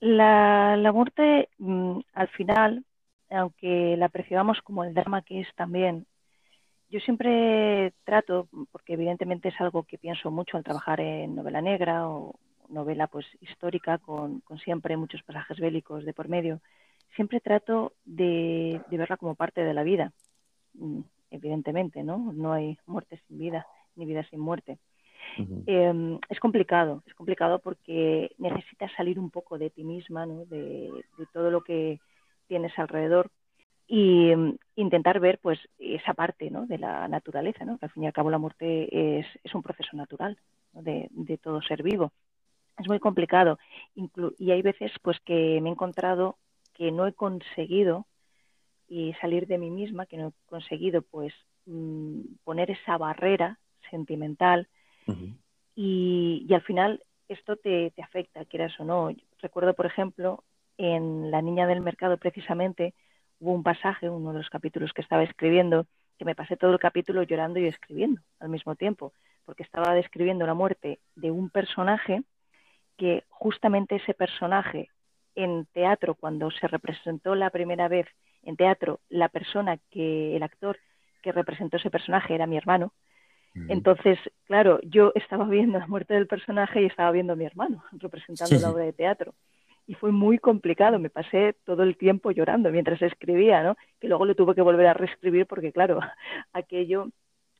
La, 0.00 0.78
la 0.78 0.92
muerte, 0.92 1.50
mm, 1.58 1.98
al 2.14 2.28
final, 2.28 2.84
aunque 3.28 3.96
la 3.98 4.08
percibamos 4.08 4.62
como 4.62 4.82
el 4.82 4.94
drama 4.94 5.20
que 5.20 5.42
es 5.42 5.48
también 5.56 6.06
yo 6.90 7.00
siempre 7.00 7.92
trato, 8.04 8.48
porque 8.72 8.94
evidentemente 8.94 9.48
es 9.48 9.60
algo 9.60 9.82
que 9.82 9.98
pienso 9.98 10.30
mucho 10.30 10.56
al 10.56 10.64
trabajar 10.64 11.00
en 11.00 11.34
novela 11.34 11.60
negra 11.60 12.08
o 12.08 12.38
novela 12.68 13.06
pues 13.06 13.26
histórica 13.40 13.98
con, 13.98 14.42
siempre 14.64 14.96
muchos 14.96 15.22
pasajes 15.22 15.58
bélicos 15.58 16.04
de 16.04 16.12
por 16.12 16.28
medio, 16.28 16.60
siempre 17.14 17.40
trato 17.40 17.92
de, 18.04 18.80
verla 18.90 19.16
como 19.16 19.34
parte 19.34 19.62
de 19.62 19.74
la 19.74 19.82
vida, 19.82 20.12
mm, 20.74 21.00
evidentemente, 21.30 22.02
¿no? 22.02 22.32
No 22.32 22.52
hay 22.52 22.78
muerte 22.86 23.20
sin 23.26 23.38
vida, 23.38 23.66
ni 23.96 24.06
vida 24.06 24.24
sin 24.30 24.40
muerte. 24.40 24.78
Em, 25.66 26.18
es 26.28 26.40
complicado, 26.40 27.02
es 27.06 27.14
complicado 27.14 27.58
porque 27.58 28.34
necesitas 28.38 28.90
salir 28.96 29.18
un 29.18 29.30
poco 29.30 29.58
de 29.58 29.70
ti 29.70 29.84
misma, 29.84 30.26
¿no? 30.26 30.46
de, 30.46 30.90
todo 31.32 31.50
lo 31.50 31.62
que 31.62 32.00
tienes 32.46 32.76
alrededor 32.78 33.30
y 33.88 34.30
em, 34.30 34.56
intentar 34.76 35.18
ver 35.18 35.38
pues 35.38 35.58
esa 35.78 36.12
parte 36.12 36.50
¿no? 36.50 36.66
de 36.66 36.76
la 36.78 37.08
naturaleza, 37.08 37.64
¿no? 37.64 37.78
que 37.78 37.86
al 37.86 37.90
fin 37.90 38.02
y 38.04 38.06
al 38.06 38.12
cabo 38.12 38.30
la 38.30 38.38
muerte 38.38 39.18
es, 39.18 39.26
es 39.42 39.54
un 39.54 39.62
proceso 39.62 39.96
natural 39.96 40.36
de, 40.74 41.08
de, 41.10 41.38
todo 41.38 41.62
ser 41.62 41.82
vivo. 41.82 42.12
Es 42.78 42.86
muy 42.86 43.00
complicado 43.00 43.58
y 44.38 44.50
hay 44.52 44.62
veces 44.62 44.92
pues 45.02 45.18
que 45.24 45.58
me 45.62 45.70
he 45.70 45.72
encontrado 45.72 46.36
que 46.74 46.92
no 46.92 47.06
he 47.06 47.12
conseguido 47.14 48.06
y 48.88 49.14
salir 49.20 49.46
de 49.46 49.58
mí 49.58 49.70
misma, 49.70 50.06
que 50.06 50.18
no 50.18 50.28
he 50.28 50.32
conseguido 50.48 51.02
pues 51.02 51.34
mm, 51.66 52.20
poner 52.44 52.70
esa 52.70 52.98
barrera 52.98 53.58
sentimental 53.90 54.68
y, 55.74 56.44
y, 56.46 56.54
al 56.54 56.60
final 56.60 57.02
esto 57.28 57.56
te, 57.56 57.90
te, 57.92 58.02
afecta, 58.02 58.44
quieras 58.44 58.78
o 58.78 58.84
no. 58.84 59.10
recuerdo, 59.40 59.72
por 59.72 59.86
ejemplo, 59.86 60.44
en 60.76 61.30
La 61.30 61.40
Niña 61.40 61.66
del 61.66 61.80
Mercado 61.80 62.18
precisamente 62.18 62.92
hubo 63.40 63.52
un 63.52 63.62
pasaje, 63.62 64.08
uno 64.10 64.32
de 64.32 64.38
los 64.38 64.50
capítulos 64.50 64.92
que 64.92 65.02
estaba 65.02 65.22
escribiendo, 65.22 65.86
que 66.18 66.24
me 66.24 66.34
pasé 66.34 66.56
todo 66.56 66.72
el 66.72 66.78
capítulo 66.78 67.22
llorando 67.22 67.58
y 67.58 67.66
escribiendo 67.66 68.20
al 68.40 68.48
mismo 68.48 68.74
tiempo, 68.74 69.12
porque 69.44 69.62
estaba 69.62 69.94
describiendo 69.94 70.46
la 70.46 70.54
muerte 70.54 71.00
de 71.14 71.30
un 71.30 71.50
personaje 71.50 72.22
que 72.96 73.24
justamente 73.28 73.96
ese 73.96 74.14
personaje 74.14 74.90
en 75.34 75.66
teatro, 75.66 76.16
cuando 76.16 76.50
se 76.50 76.66
representó 76.66 77.36
la 77.36 77.50
primera 77.50 77.86
vez 77.86 78.06
en 78.42 78.56
teatro, 78.56 79.00
la 79.08 79.28
persona 79.28 79.78
que, 79.90 80.36
el 80.36 80.42
actor 80.42 80.78
que 81.22 81.30
representó 81.30 81.76
ese 81.76 81.90
personaje 81.90 82.34
era 82.34 82.46
mi 82.46 82.56
hermano. 82.56 82.92
Entonces, 83.68 84.18
claro, 84.44 84.78
yo 84.82 85.10
estaba 85.16 85.44
viendo 85.48 85.78
la 85.80 85.86
muerte 85.88 86.14
del 86.14 86.28
personaje 86.28 86.82
y 86.82 86.86
estaba 86.86 87.10
viendo 87.10 87.32
a 87.32 87.36
mi 87.36 87.44
hermano 87.44 87.82
representando 87.92 88.58
la 88.60 88.70
obra 88.70 88.84
de 88.84 88.92
teatro. 88.92 89.34
Y 89.88 89.94
fue 89.94 90.12
muy 90.12 90.38
complicado, 90.38 90.98
me 90.98 91.08
pasé 91.08 91.56
todo 91.64 91.82
el 91.82 91.96
tiempo 91.96 92.30
llorando 92.30 92.70
mientras 92.70 93.00
escribía, 93.00 93.62
¿no? 93.62 93.74
Que 93.98 94.06
luego 94.06 94.26
lo 94.26 94.34
tuve 94.34 94.54
que 94.54 94.60
volver 94.62 94.86
a 94.86 94.94
reescribir 94.94 95.46
porque, 95.46 95.72
claro, 95.72 95.98
aquello 96.52 97.08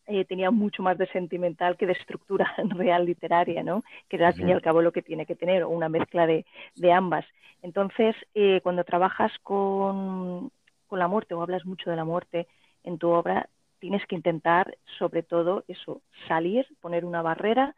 eh, 0.07 0.27
tenía 0.27 0.51
mucho 0.51 0.83
más 0.83 0.99
de 0.99 1.07
sentimental 1.09 1.79
que 1.79 1.87
de 1.87 1.95
estructura 1.95 2.55
real 2.77 3.07
literaria, 3.07 3.63
¿no? 3.63 3.83
Que 4.09 4.17
era 4.17 4.29
al 4.29 4.35
fin 4.35 4.49
y 4.49 4.53
al 4.53 4.63
cabo 4.63 4.83
lo 4.83 4.93
que 4.93 5.03
tiene 5.03 5.25
que 5.25 5.37
tener, 5.37 5.65
una 5.65 5.89
mezcla 5.89 6.27
de, 6.27 6.45
de 6.77 6.93
ambas. 6.93 7.25
Entonces, 7.63 8.15
eh, 8.35 8.61
cuando 8.63 8.85
trabajas 8.85 9.33
con, 9.43 10.51
con 10.87 10.99
la 10.99 11.09
muerte 11.09 11.33
o 11.33 11.43
hablas 11.43 11.65
mucho 11.65 11.89
de 11.89 11.97
la 11.97 12.05
muerte 12.05 12.47
en 12.85 12.99
tu 12.99 13.09
obra, 13.09 13.49
tienes 13.79 14.05
que 14.07 14.17
intentar, 14.17 14.77
sobre 14.99 15.23
todo, 15.23 15.65
eso, 15.67 16.03
salir, 16.27 16.67
poner 16.81 17.05
una 17.07 17.23
barrera 17.23 17.75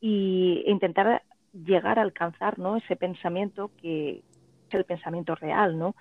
e 0.00 0.64
intentar 0.66 1.22
llegar 1.52 1.98
a 1.98 2.02
alcanzar 2.02 2.58
¿no? 2.58 2.76
ese 2.76 2.96
pensamiento 2.96 3.70
que 3.80 4.22
es 4.68 4.74
el 4.74 4.84
pensamiento 4.84 5.34
real, 5.34 5.78
¿no? 5.78 5.94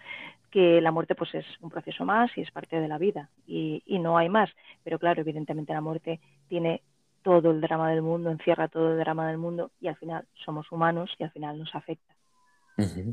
que 0.51 0.81
la 0.81 0.91
muerte 0.91 1.15
pues 1.15 1.33
es 1.33 1.45
un 1.61 1.69
proceso 1.69 2.05
más 2.05 2.29
y 2.35 2.41
es 2.41 2.51
parte 2.51 2.79
de 2.79 2.87
la 2.87 2.97
vida 2.97 3.29
y, 3.47 3.81
no 3.99 4.17
hay 4.17 4.29
más. 4.29 4.49
Pero 4.83 4.99
claro, 4.99 5.21
evidentemente 5.21 5.73
la 5.73 5.81
muerte 5.81 6.19
tiene 6.49 6.81
todo 7.23 7.51
el 7.51 7.61
drama 7.61 7.89
del 7.89 8.01
mundo, 8.01 8.29
encierra 8.29 8.67
todo 8.67 8.91
el 8.91 8.99
drama 8.99 9.27
del 9.27 9.37
mundo 9.37 9.71
y 9.79 9.87
al 9.87 9.95
final 9.95 10.25
somos 10.43 10.71
humanos 10.71 11.09
y 11.17 11.23
al 11.23 11.31
final 11.31 11.57
nos 11.57 11.73
afecta. 11.73 12.15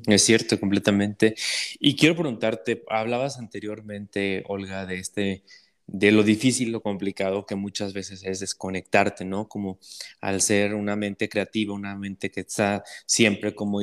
Es 0.06 0.24
cierto, 0.24 0.58
completamente. 0.58 1.34
Y 1.78 1.94
quiero 1.94 2.16
preguntarte, 2.16 2.84
hablabas 2.88 3.38
anteriormente, 3.38 4.42
Olga, 4.48 4.86
de 4.86 4.98
este 4.98 5.42
de 5.88 6.12
lo 6.12 6.22
difícil, 6.22 6.70
lo 6.70 6.82
complicado 6.82 7.46
que 7.46 7.54
muchas 7.56 7.94
veces 7.94 8.22
es 8.24 8.40
desconectarte, 8.40 9.24
¿no? 9.24 9.48
Como 9.48 9.78
al 10.20 10.42
ser 10.42 10.74
una 10.74 10.96
mente 10.96 11.28
creativa, 11.30 11.74
una 11.74 11.96
mente 11.96 12.30
que 12.30 12.40
está 12.40 12.84
siempre 13.06 13.54
como 13.54 13.80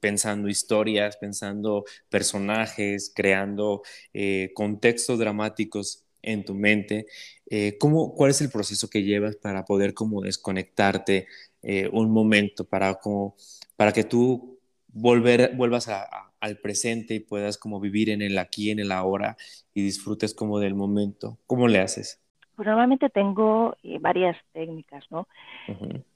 pensando 0.00 0.48
historias, 0.48 1.16
pensando 1.16 1.84
personajes, 2.10 3.10
creando 3.14 3.82
eh, 4.12 4.52
contextos 4.54 5.18
dramáticos 5.18 6.04
en 6.22 6.44
tu 6.44 6.54
mente. 6.54 7.06
Eh, 7.48 7.76
¿cómo, 7.78 8.14
¿Cuál 8.14 8.30
es 8.32 8.40
el 8.42 8.50
proceso 8.50 8.88
que 8.90 9.02
llevas 9.02 9.36
para 9.36 9.64
poder 9.64 9.94
como 9.94 10.20
desconectarte 10.22 11.26
eh, 11.62 11.88
un 11.92 12.10
momento, 12.10 12.64
para, 12.66 12.94
como, 12.96 13.36
para 13.76 13.92
que 13.92 14.04
tú 14.04 14.59
volver, 14.92 15.54
vuelvas 15.56 15.88
a 15.88 16.30
al 16.40 16.56
presente 16.56 17.14
y 17.14 17.20
puedas 17.20 17.58
como 17.58 17.80
vivir 17.80 18.10
en 18.10 18.22
el 18.22 18.38
aquí, 18.38 18.70
en 18.70 18.80
el 18.80 18.92
ahora 18.92 19.36
y 19.74 19.82
disfrutes 19.82 20.34
como 20.34 20.58
del 20.58 20.74
momento. 20.74 21.38
¿Cómo 21.46 21.68
le 21.68 21.80
haces? 21.80 22.20
Pues 22.56 22.66
normalmente 22.66 23.08
tengo 23.08 23.74
eh, 23.82 23.98
varias 24.00 24.36
técnicas, 24.52 25.06
¿no? 25.10 25.28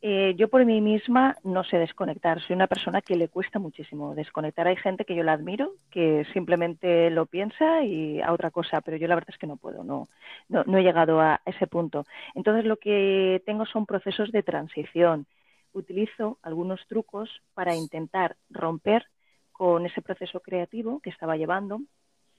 Eh, 0.03 0.35
yo 0.37 0.49
por 0.49 0.63
mí 0.67 0.83
misma 0.83 1.37
no 1.43 1.65
sé 1.65 1.79
desconectar, 1.79 2.39
soy 2.43 2.55
una 2.55 2.67
persona 2.67 3.01
que 3.01 3.17
le 3.17 3.29
cuesta 3.29 3.59
muchísimo 3.59 4.15
desconectar. 4.15 4.67
Hay 4.67 4.77
gente 4.77 5.07
que 5.07 5.15
yo 5.15 5.23
la 5.23 5.33
admiro, 5.33 5.73
que 5.91 6.27
simplemente 6.35 7.09
lo 7.09 7.25
piensa 7.25 7.83
y 7.83 8.21
a 8.21 8.31
otra 8.33 8.51
cosa, 8.51 8.83
pero 8.83 8.99
yo 8.99 9.09
la 9.09 9.15
verdad 9.15 9.31
es 9.31 9.39
que 9.39 9.47
no 9.47 9.57
puedo, 9.57 9.85
no, 9.85 10.09
no, 10.51 10.65
no 10.65 10.77
he 10.77 10.83
llegado 10.83 11.19
a 11.19 11.41
ese 11.47 11.67
punto. 11.67 12.05
Entonces 12.35 12.67
lo 12.67 12.77
que 12.77 13.43
tengo 13.47 13.65
son 13.65 13.87
procesos 13.87 14.31
de 14.31 14.43
transición. 14.43 15.27
Utilizo 15.75 16.39
algunos 16.43 16.81
trucos 16.87 17.29
para 17.53 17.75
intentar 17.75 18.37
romper 18.49 19.07
con 19.53 19.87
ese 19.87 20.01
proceso 20.03 20.41
creativo 20.41 21.01
que 21.01 21.11
estaba 21.11 21.37
llevando, 21.37 21.81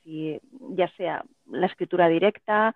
ya 0.04 0.90
sea 0.96 1.24
la 1.46 1.68
escritura 1.68 2.08
directa 2.08 2.76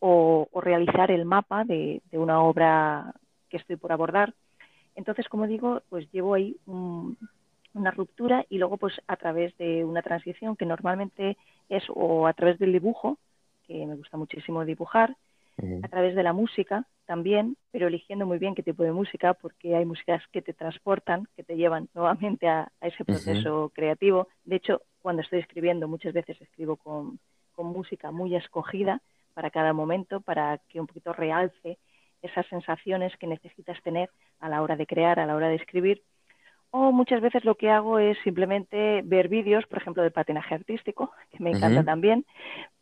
o, 0.00 0.48
realizar 0.60 1.10
el 1.10 1.24
mapa 1.24 1.64
de, 1.64 2.02
una 2.12 2.40
obra 2.42 3.14
que 3.48 3.56
estoy 3.56 3.76
por 3.76 3.92
abordar. 3.92 4.34
Entonces, 4.94 5.28
como 5.28 5.46
digo, 5.46 5.82
pues 5.88 6.10
llevo 6.10 6.34
ahí 6.34 6.56
una 6.66 7.90
ruptura 7.90 8.44
y 8.48 8.58
luego 8.58 8.76
pues 8.76 8.94
a 9.06 9.16
través 9.16 9.56
de 9.58 9.84
una 9.84 10.02
transición 10.02 10.56
que 10.56 10.66
normalmente 10.66 11.36
es 11.68 11.84
o 11.88 12.26
a 12.26 12.32
través 12.32 12.58
del 12.58 12.72
dibujo, 12.72 13.18
que 13.66 13.86
me 13.86 13.96
gusta 13.96 14.16
muchísimo 14.16 14.64
dibujar, 14.64 15.16
a 15.82 15.88
través 15.88 16.14
de 16.14 16.22
la 16.22 16.32
música 16.32 16.86
también, 17.04 17.56
pero 17.70 17.88
eligiendo 17.88 18.26
muy 18.26 18.38
bien 18.38 18.54
qué 18.54 18.62
tipo 18.62 18.82
de 18.82 18.92
música, 18.92 19.34
porque 19.34 19.74
hay 19.74 19.84
músicas 19.84 20.22
que 20.30 20.42
te 20.42 20.52
transportan, 20.52 21.26
que 21.34 21.42
te 21.42 21.56
llevan 21.56 21.88
nuevamente 21.94 22.48
a, 22.48 22.70
ese 22.80 23.04
proceso 23.04 23.72
creativo. 23.74 24.28
De 24.44 24.56
hecho, 24.56 24.82
cuando 25.00 25.22
estoy 25.22 25.40
escribiendo, 25.40 25.88
muchas 25.88 26.12
veces 26.12 26.40
escribo 26.40 26.76
con, 26.76 27.18
música 27.60 28.12
muy 28.12 28.36
escogida 28.36 29.02
para 29.34 29.50
cada 29.50 29.72
momento, 29.72 30.20
para 30.20 30.58
que 30.68 30.78
un 30.78 30.86
poquito 30.86 31.12
realce 31.12 31.76
esas 32.22 32.46
sensaciones 32.46 33.16
que 33.16 33.26
necesitas 33.26 33.82
tener 33.82 34.10
a 34.38 34.48
la 34.48 34.62
hora 34.62 34.76
de 34.76 34.86
crear, 34.86 35.18
a 35.18 35.26
la 35.26 35.34
hora 35.34 35.48
de 35.48 35.56
escribir. 35.56 36.02
O 36.70 36.92
muchas 36.92 37.20
veces 37.20 37.44
lo 37.44 37.56
que 37.56 37.68
hago 37.68 37.98
es 37.98 38.16
simplemente 38.22 39.02
ver 39.02 39.28
vídeos, 39.28 39.66
por 39.66 39.78
ejemplo, 39.78 40.04
de 40.04 40.12
patinaje 40.12 40.54
artístico, 40.54 41.10
que 41.32 41.42
me 41.42 41.50
encanta 41.50 41.82
también, 41.82 42.24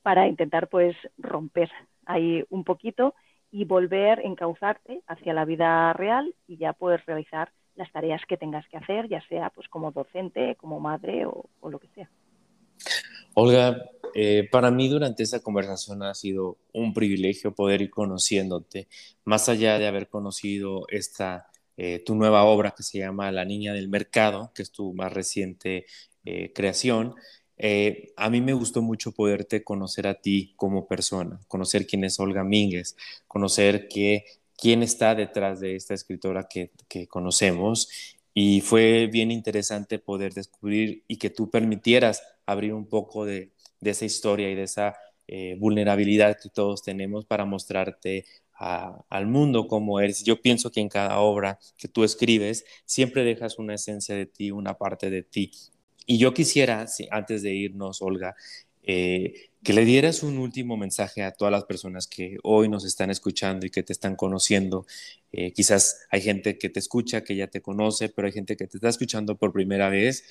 para 0.02 0.26
intentar 0.26 0.68
pues 0.68 0.94
romper 1.16 1.70
ahí 2.06 2.44
un 2.48 2.64
poquito 2.64 3.14
y 3.50 3.64
volver 3.64 4.20
encauzarte 4.24 5.02
hacia 5.06 5.34
la 5.34 5.44
vida 5.44 5.92
real 5.92 6.34
y 6.46 6.56
ya 6.56 6.72
puedes 6.72 7.04
realizar 7.06 7.52
las 7.74 7.92
tareas 7.92 8.22
que 8.28 8.36
tengas 8.36 8.66
que 8.68 8.78
hacer, 8.78 9.08
ya 9.08 9.20
sea 9.28 9.50
pues 9.50 9.68
como 9.68 9.92
docente, 9.92 10.56
como 10.56 10.80
madre 10.80 11.26
o, 11.26 11.48
lo 11.68 11.78
que 11.78 11.88
sea. 11.88 12.10
Olga, 13.34 13.90
eh, 14.14 14.48
para 14.50 14.70
mí 14.70 14.88
durante 14.88 15.22
esta 15.22 15.40
conversación 15.40 16.02
ha 16.02 16.14
sido 16.14 16.56
un 16.72 16.94
privilegio 16.94 17.54
poder 17.54 17.82
ir 17.82 17.90
conociéndote, 17.90 18.88
más 19.24 19.48
allá 19.48 19.78
de 19.78 19.86
haber 19.86 20.08
conocido 20.08 20.86
esta, 20.88 21.48
eh, 21.76 22.02
tu 22.04 22.14
nueva 22.14 22.44
obra 22.44 22.72
que 22.74 22.82
se 22.82 22.98
llama 22.98 23.30
La 23.30 23.44
Niña 23.44 23.74
del 23.74 23.88
Mercado, 23.88 24.52
que 24.54 24.62
es 24.62 24.72
tu 24.72 24.94
más 24.94 25.12
reciente 25.12 25.86
eh, 26.24 26.52
creación. 26.54 27.14
Eh, 27.58 28.12
a 28.16 28.28
mí 28.30 28.40
me 28.40 28.52
gustó 28.52 28.82
mucho 28.82 29.12
poderte 29.12 29.64
conocer 29.64 30.06
a 30.06 30.20
ti 30.20 30.52
como 30.56 30.86
persona, 30.86 31.40
conocer 31.48 31.86
quién 31.86 32.04
es 32.04 32.20
Olga 32.20 32.44
Mínguez, 32.44 32.96
conocer 33.26 33.88
quién 33.88 34.82
está 34.82 35.14
detrás 35.14 35.60
de 35.60 35.76
esta 35.76 35.94
escritora 35.94 36.48
que, 36.48 36.70
conocemos. 37.08 37.88
Y 38.34 38.60
fue 38.60 39.08
bien 39.10 39.30
interesante 39.30 39.98
poder 39.98 40.34
descubrir 40.34 41.04
y 41.08 41.16
que 41.16 41.30
tú 41.30 41.50
permitieras 41.50 42.22
abrir 42.44 42.74
un 42.74 42.86
poco 42.86 43.24
de, 43.24 43.52
esa 43.80 44.04
historia 44.04 44.50
y 44.50 44.54
de 44.54 44.64
esa 44.64 44.96
eh, 45.28 45.56
vulnerabilidad 45.58 46.36
que 46.42 46.50
todos 46.50 46.82
tenemos 46.82 47.24
para 47.24 47.44
mostrarte 47.44 48.26
al 48.58 49.26
mundo 49.26 49.68
como 49.68 50.00
eres. 50.00 50.24
Yo 50.24 50.40
pienso 50.40 50.70
que 50.70 50.80
en 50.80 50.88
cada 50.88 51.18
obra 51.20 51.58
que 51.76 51.88
tú 51.88 52.04
escribes 52.04 52.64
siempre 52.84 53.24
dejas 53.24 53.58
una 53.58 53.74
esencia 53.74 54.14
de 54.14 54.26
ti, 54.26 54.50
una 54.50 54.74
parte 54.74 55.10
de 55.10 55.22
ti. 55.22 55.52
Y 56.06 56.18
yo 56.18 56.32
quisiera, 56.32 56.86
antes 57.10 57.42
de 57.42 57.54
irnos, 57.54 58.00
Olga, 58.00 58.36
eh, 58.84 59.50
que 59.64 59.72
le 59.72 59.84
dieras 59.84 60.22
un 60.22 60.38
último 60.38 60.76
mensaje 60.76 61.24
a 61.24 61.32
todas 61.32 61.50
las 61.50 61.64
personas 61.64 62.06
que 62.06 62.38
hoy 62.44 62.68
nos 62.68 62.84
están 62.84 63.10
escuchando 63.10 63.66
y 63.66 63.70
que 63.70 63.82
te 63.82 63.92
están 63.92 64.14
conociendo. 64.14 64.86
Eh, 65.32 65.52
quizás 65.52 66.06
hay 66.10 66.20
gente 66.20 66.56
que 66.58 66.68
te 66.68 66.78
escucha, 66.78 67.24
que 67.24 67.34
ya 67.34 67.48
te 67.48 67.60
conoce, 67.60 68.08
pero 68.08 68.26
hay 68.26 68.32
gente 68.32 68.56
que 68.56 68.68
te 68.68 68.76
está 68.78 68.88
escuchando 68.88 69.36
por 69.36 69.52
primera 69.52 69.88
vez 69.88 70.24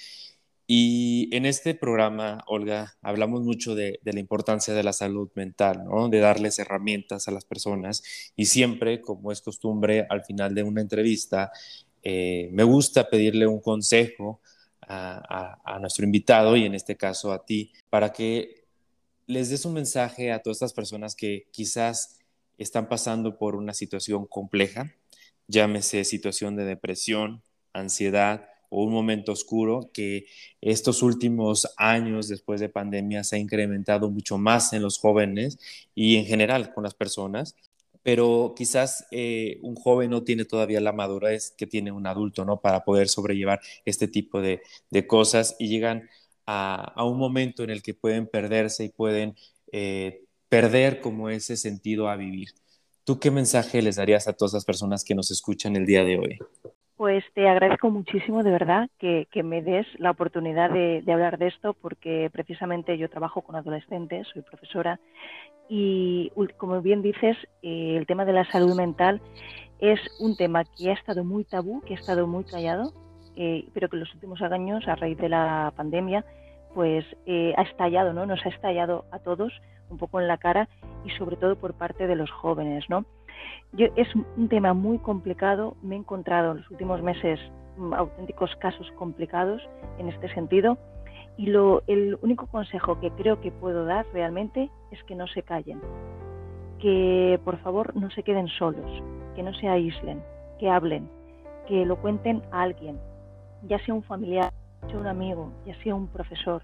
Y 0.67 1.30
en 1.36 1.45
este 1.45 1.76
programa, 1.76 2.43
Olga, 2.47 2.97
hablamos 3.01 3.43
mucho 3.43 3.76
de, 3.76 3.99
la 4.03 4.19
importancia 4.19 4.73
de 4.73 4.84
la 4.84 4.93
salud 4.93 5.30
mental, 5.36 5.86
de 6.09 6.19
darles 6.19 6.57
herramientas 6.59 7.28
a 7.28 7.32
las 7.32 7.45
personas. 7.45 8.03
Y 8.36 8.45
siempre, 8.47 9.01
como 9.01 9.32
es 9.32 9.41
costumbre, 9.41 10.07
al 10.09 10.23
final 10.26 10.55
de 10.55 10.63
una 10.63 10.82
entrevista, 10.82 11.51
eh, 12.03 12.49
me 12.51 12.63
gusta 12.63 13.09
pedirle 13.09 13.47
un 13.47 13.59
consejo 13.61 14.41
a, 14.88 15.78
nuestro 15.80 16.06
invitado 16.06 16.56
y 16.56 16.66
en 16.66 16.76
este 16.76 16.96
caso 16.96 17.32
a 17.32 17.46
ti, 17.46 17.72
para 17.90 18.12
que 18.12 18.66
les 19.28 19.50
des 19.50 19.66
un 19.66 19.74
mensaje 19.74 20.32
a 20.32 20.40
todas 20.40 20.58
estas 20.58 20.74
personas 20.74 21.16
que 21.16 21.48
quizás 21.52 22.20
están 22.58 22.88
pasando 22.88 23.38
por 23.38 23.56
una 23.56 23.74
situación 23.74 24.26
compleja, 24.26 24.94
llámese 25.48 26.04
situación 26.04 26.56
de 26.56 26.66
depresión, 26.66 27.42
ansiedad, 27.74 28.50
o 28.70 28.84
un 28.84 28.92
momento 28.92 29.32
oscuro 29.32 29.90
que 29.94 30.26
estos 30.62 31.02
últimos 31.02 31.68
años 31.78 32.28
después 32.28 32.60
de 32.60 32.70
pandemia 32.70 33.24
se 33.24 33.36
ha 33.36 33.40
incrementado 33.40 34.10
mucho 34.10 34.38
más 34.38 34.74
en 34.74 34.82
los 34.82 34.98
jóvenes 34.98 35.60
y 35.94 36.18
en 36.18 36.26
general 36.26 36.74
con 36.74 36.84
las 36.84 36.94
personas. 36.94 37.56
Pero 38.06 38.53
quizás 38.56 39.08
eh, 39.10 39.58
un 39.64 39.74
joven 39.74 40.12
no 40.12 40.22
tiene 40.24 40.45
todavía 40.45 40.80
la 40.80 40.91
madurez 40.91 41.56
que 41.58 41.66
tiene 41.66 41.91
un 41.91 42.06
adulto, 42.06 42.45
¿no? 42.45 42.62
Para 42.62 42.84
poder 42.84 43.08
sobrellevar 43.08 43.62
este 43.84 44.08
tipo 44.08 44.41
de, 44.41 44.62
cosas 45.08 45.56
y 45.58 45.70
llegan 45.70 46.08
a, 46.45 47.03
un 47.03 47.18
momento 47.18 47.64
en 47.64 47.72
el 47.72 47.82
que 47.82 47.95
pueden 47.95 48.28
perderse 48.28 48.84
y 48.84 48.89
pueden 48.89 49.34
eh, 49.72 50.22
perder 50.49 51.01
como 51.01 51.32
ese 51.32 51.58
sentido 51.58 52.08
a 52.08 52.16
vivir. 52.16 52.49
¿Tú 53.06 53.20
qué 53.20 53.32
mensaje 53.32 53.82
les 53.82 53.95
darías 53.95 54.28
a 54.28 54.34
todas 54.34 54.53
las 54.53 54.66
personas 54.66 55.03
que 55.03 55.16
nos 55.16 55.32
escuchan 55.32 55.76
el 55.76 55.88
día 55.88 56.03
de 56.03 56.20
hoy? 56.20 56.38
Pues 56.97 57.26
te 57.34 57.49
agradezco 57.49 57.89
muchísimo 57.89 58.41
de 58.43 58.51
verdad 58.51 58.88
que, 58.99 59.28
me 59.43 59.64
des 59.64 59.88
la 59.97 60.12
oportunidad 60.12 60.70
de, 60.70 61.03
hablar 61.12 61.39
de 61.39 61.47
esto 61.47 61.74
porque 61.74 62.30
precisamente 62.32 62.97
yo 62.99 63.10
trabajo 63.10 63.41
con 63.41 63.56
adolescentes, 63.56 64.28
soy 64.32 64.43
profesora 64.43 64.99
y 65.68 66.32
como 66.57 66.82
bien 66.82 67.01
dices, 67.01 67.38
eh, 67.61 67.95
el 67.97 68.05
tema 68.05 68.26
de 68.26 68.34
la 68.34 68.45
salud 68.45 68.76
mental 68.76 69.22
es 69.80 69.99
un 70.20 70.36
tema 70.36 70.63
que 70.63 70.91
ha 70.91 70.93
estado 70.93 71.24
muy 71.24 71.43
tabú, 71.43 71.82
que 71.82 71.95
ha 71.95 71.97
estado 71.97 72.28
muy 72.28 72.43
callado, 72.43 72.93
eh, 73.36 73.68
pero 73.74 73.89
que 73.89 73.97
en 73.97 74.01
los 74.01 74.13
últimos 74.13 74.41
años, 74.41 74.88
a 74.88 74.95
raíz 74.95 75.18
de 75.18 75.30
la 75.30 75.74
pandemia, 75.76 76.26
pues 76.74 77.05
eh, 77.26 77.53
ha 77.57 77.63
estallado, 77.63 78.13
¿no? 78.13 78.26
Nos 78.26 78.45
ha 78.45 78.49
estallado 78.49 79.05
a 79.11 79.20
todos 79.20 79.53
un 79.89 79.97
poco 79.97 80.20
en 80.20 80.28
la 80.28 80.38
cara 80.38 80.68
y 81.03 81.09
sobre 81.11 81.36
todo 81.36 81.55
por 81.55 81.74
parte 81.74 82.07
de 82.07 82.16
los 82.16 82.32
jóvenes, 82.32 82.86
¿no? 82.89 83.05
es 83.78 84.07
un 84.38 84.47
tema 84.47 84.74
muy 84.74 84.97
complicado. 84.99 85.76
Me 85.82 85.95
he 85.95 85.99
encontrado 85.99 86.51
en 86.51 86.57
los 86.57 86.72
últimos 86.72 87.01
meses 87.01 87.39
mm, 87.78 87.93
auténticos 87.93 88.55
casos 88.57 88.89
complicados 88.97 89.61
en 89.97 90.09
este 90.09 90.34
sentido. 90.34 90.78
Y 91.38 91.48
lo, 91.48 91.84
el 91.88 92.18
único 92.22 92.48
consejo 92.48 93.00
que 93.00 93.12
creo 93.12 93.42
que 93.42 93.52
puedo 93.52 93.86
dar 93.86 94.06
realmente 94.14 94.70
es 94.92 95.04
que 95.04 95.16
no 95.16 95.28
se 95.28 95.44
callen, 95.44 95.82
que 96.80 97.40
por 97.44 97.58
favor 97.58 97.96
no 97.96 98.10
se 98.12 98.24
queden 98.24 98.48
solos, 98.48 99.04
que 99.36 99.44
no 99.44 99.54
se 99.54 99.68
aíslen, 99.68 100.24
que 100.60 100.70
hablen, 100.70 101.10
que 101.68 101.86
lo 101.86 101.98
cuenten 101.98 102.42
a 102.52 102.62
alguien, 102.62 103.00
ya 103.68 103.80
sea 103.80 103.94
un 103.94 104.04
familiar, 104.04 104.54
ya 104.84 104.90
sea 104.90 105.00
un 105.00 105.08
amigo, 105.08 105.52
ya 105.66 105.76
sea 105.84 105.94
un 105.94 106.08
profesor, 106.08 106.64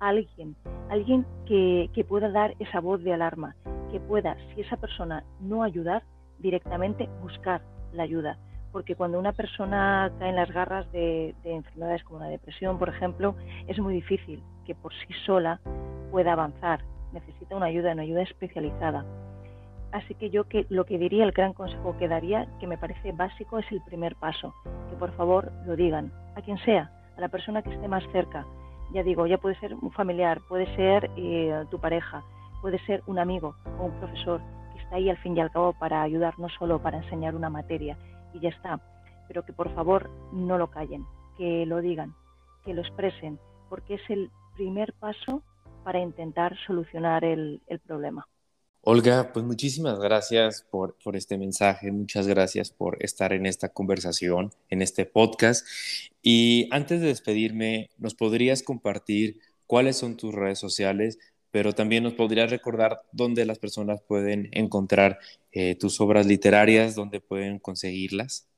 alguien, 0.00 0.56
alguien 0.90 1.24
que, 1.46 1.90
que 1.94 2.04
pueda 2.04 2.30
dar 2.30 2.54
esa 2.58 2.80
voz 2.80 3.02
de 3.04 3.12
alarma, 3.12 3.54
que 3.92 4.00
pueda, 4.00 4.36
si 4.54 4.62
esa 4.62 4.76
persona 4.76 5.24
no 5.40 5.62
ayudar, 5.62 6.02
directamente 6.38 7.08
buscar 7.22 7.62
la 7.92 8.02
ayuda. 8.02 8.38
Porque 8.72 8.94
cuando 8.94 9.18
una 9.18 9.32
persona 9.32 10.12
cae 10.18 10.30
en 10.30 10.36
las 10.36 10.50
garras 10.50 10.90
de, 10.92 11.34
enfermedades 11.44 12.04
como 12.04 12.20
la 12.20 12.26
depresión, 12.26 12.78
por 12.78 12.88
ejemplo, 12.88 13.34
es 13.66 13.78
muy 13.78 13.94
difícil 13.94 14.42
que 14.66 14.74
por 14.74 14.92
sí 14.92 15.12
sola 15.24 15.60
pueda 16.10 16.32
avanzar. 16.32 16.80
Necesita 17.12 17.56
una 17.56 17.66
ayuda, 17.66 17.92
una 17.92 18.02
ayuda 18.02 18.22
especializada. 18.22 19.04
Así 19.92 20.14
que 20.14 20.28
yo 20.28 20.44
que 20.44 20.66
lo 20.68 20.84
que 20.84 20.98
diría, 20.98 21.24
el 21.24 21.32
gran 21.32 21.54
consejo 21.54 21.96
que 21.98 22.08
daría, 22.08 22.46
que 22.60 22.66
me 22.66 22.76
parece 22.76 23.12
básico, 23.12 23.58
es 23.58 23.72
el 23.72 23.80
primer 23.82 24.16
paso. 24.16 24.54
Que 24.90 24.96
por 24.96 25.12
favor 25.12 25.50
lo 25.66 25.76
digan, 25.76 26.12
a 26.36 26.42
quien 26.42 26.58
sea, 26.58 26.90
a 27.16 27.20
la 27.20 27.28
persona 27.28 27.62
que 27.62 27.72
esté 27.72 27.88
más 27.88 28.04
cerca. 28.12 28.44
Ya 28.92 29.02
digo, 29.02 29.26
ya 29.26 29.38
puede 29.38 29.58
ser 29.60 29.74
un 29.74 29.90
familiar, 29.92 30.40
puede 30.46 30.66
ser 30.76 31.10
eh, 31.16 31.64
tu 31.70 31.78
pareja, 31.78 32.22
puede 32.60 32.78
ser 32.80 33.02
un 33.06 33.18
amigo 33.18 33.54
o 33.78 33.84
un 33.84 33.92
profesor, 33.92 34.42
está 34.78 34.96
ahí 34.96 35.08
al 35.08 35.18
fin 35.18 35.36
y 35.36 35.40
al 35.40 35.50
cabo 35.50 35.72
para 35.74 36.02
ayudar, 36.02 36.38
no 36.38 36.48
solo 36.50 36.80
para 36.80 36.98
enseñar 36.98 37.34
una 37.34 37.50
materia 37.50 37.96
y 38.32 38.40
ya 38.40 38.50
está, 38.50 38.80
pero 39.26 39.44
que 39.44 39.52
por 39.52 39.74
favor 39.74 40.10
no 40.32 40.58
lo 40.58 40.70
callen, 40.70 41.04
que 41.36 41.66
lo 41.66 41.80
digan, 41.80 42.14
que 42.64 42.74
lo 42.74 42.82
expresen, 42.82 43.38
porque 43.68 43.94
es 43.94 44.02
el 44.08 44.30
primer 44.56 44.92
paso 44.94 45.42
para 45.84 46.00
intentar 46.00 46.56
solucionar 46.66 47.24
el, 47.24 47.62
problema. 47.86 48.26
Olga, 48.82 49.32
pues 49.32 49.44
muchísimas 49.44 49.98
gracias 49.98 50.66
por, 50.70 50.96
por, 51.02 51.16
este 51.16 51.36
mensaje, 51.38 51.90
muchas 51.92 52.26
gracias 52.26 52.70
por 52.70 52.96
estar 53.02 53.32
en 53.32 53.46
esta 53.46 53.70
conversación, 53.70 54.50
en 54.70 54.82
este 54.82 55.04
podcast. 55.04 55.66
Y 56.22 56.68
antes 56.70 57.00
de 57.00 57.08
despedirme, 57.08 57.90
¿nos 57.98 58.14
podrías 58.14 58.62
compartir 58.62 59.40
cuáles 59.66 59.96
son 59.96 60.16
tus 60.16 60.34
redes 60.34 60.58
sociales 60.58 61.18
pero 61.50 61.72
también 61.72 62.04
nos 62.04 62.14
podrías 62.14 62.50
recordar 62.50 63.00
dónde 63.12 63.46
las 63.46 63.58
personas 63.58 64.02
pueden 64.02 64.48
encontrar 64.52 65.18
eh, 65.52 65.74
tus 65.74 66.00
obras 66.00 66.26
literarias, 66.26 66.94
dónde 66.94 67.20
pueden 67.20 67.58
conseguirlas. 67.58 68.48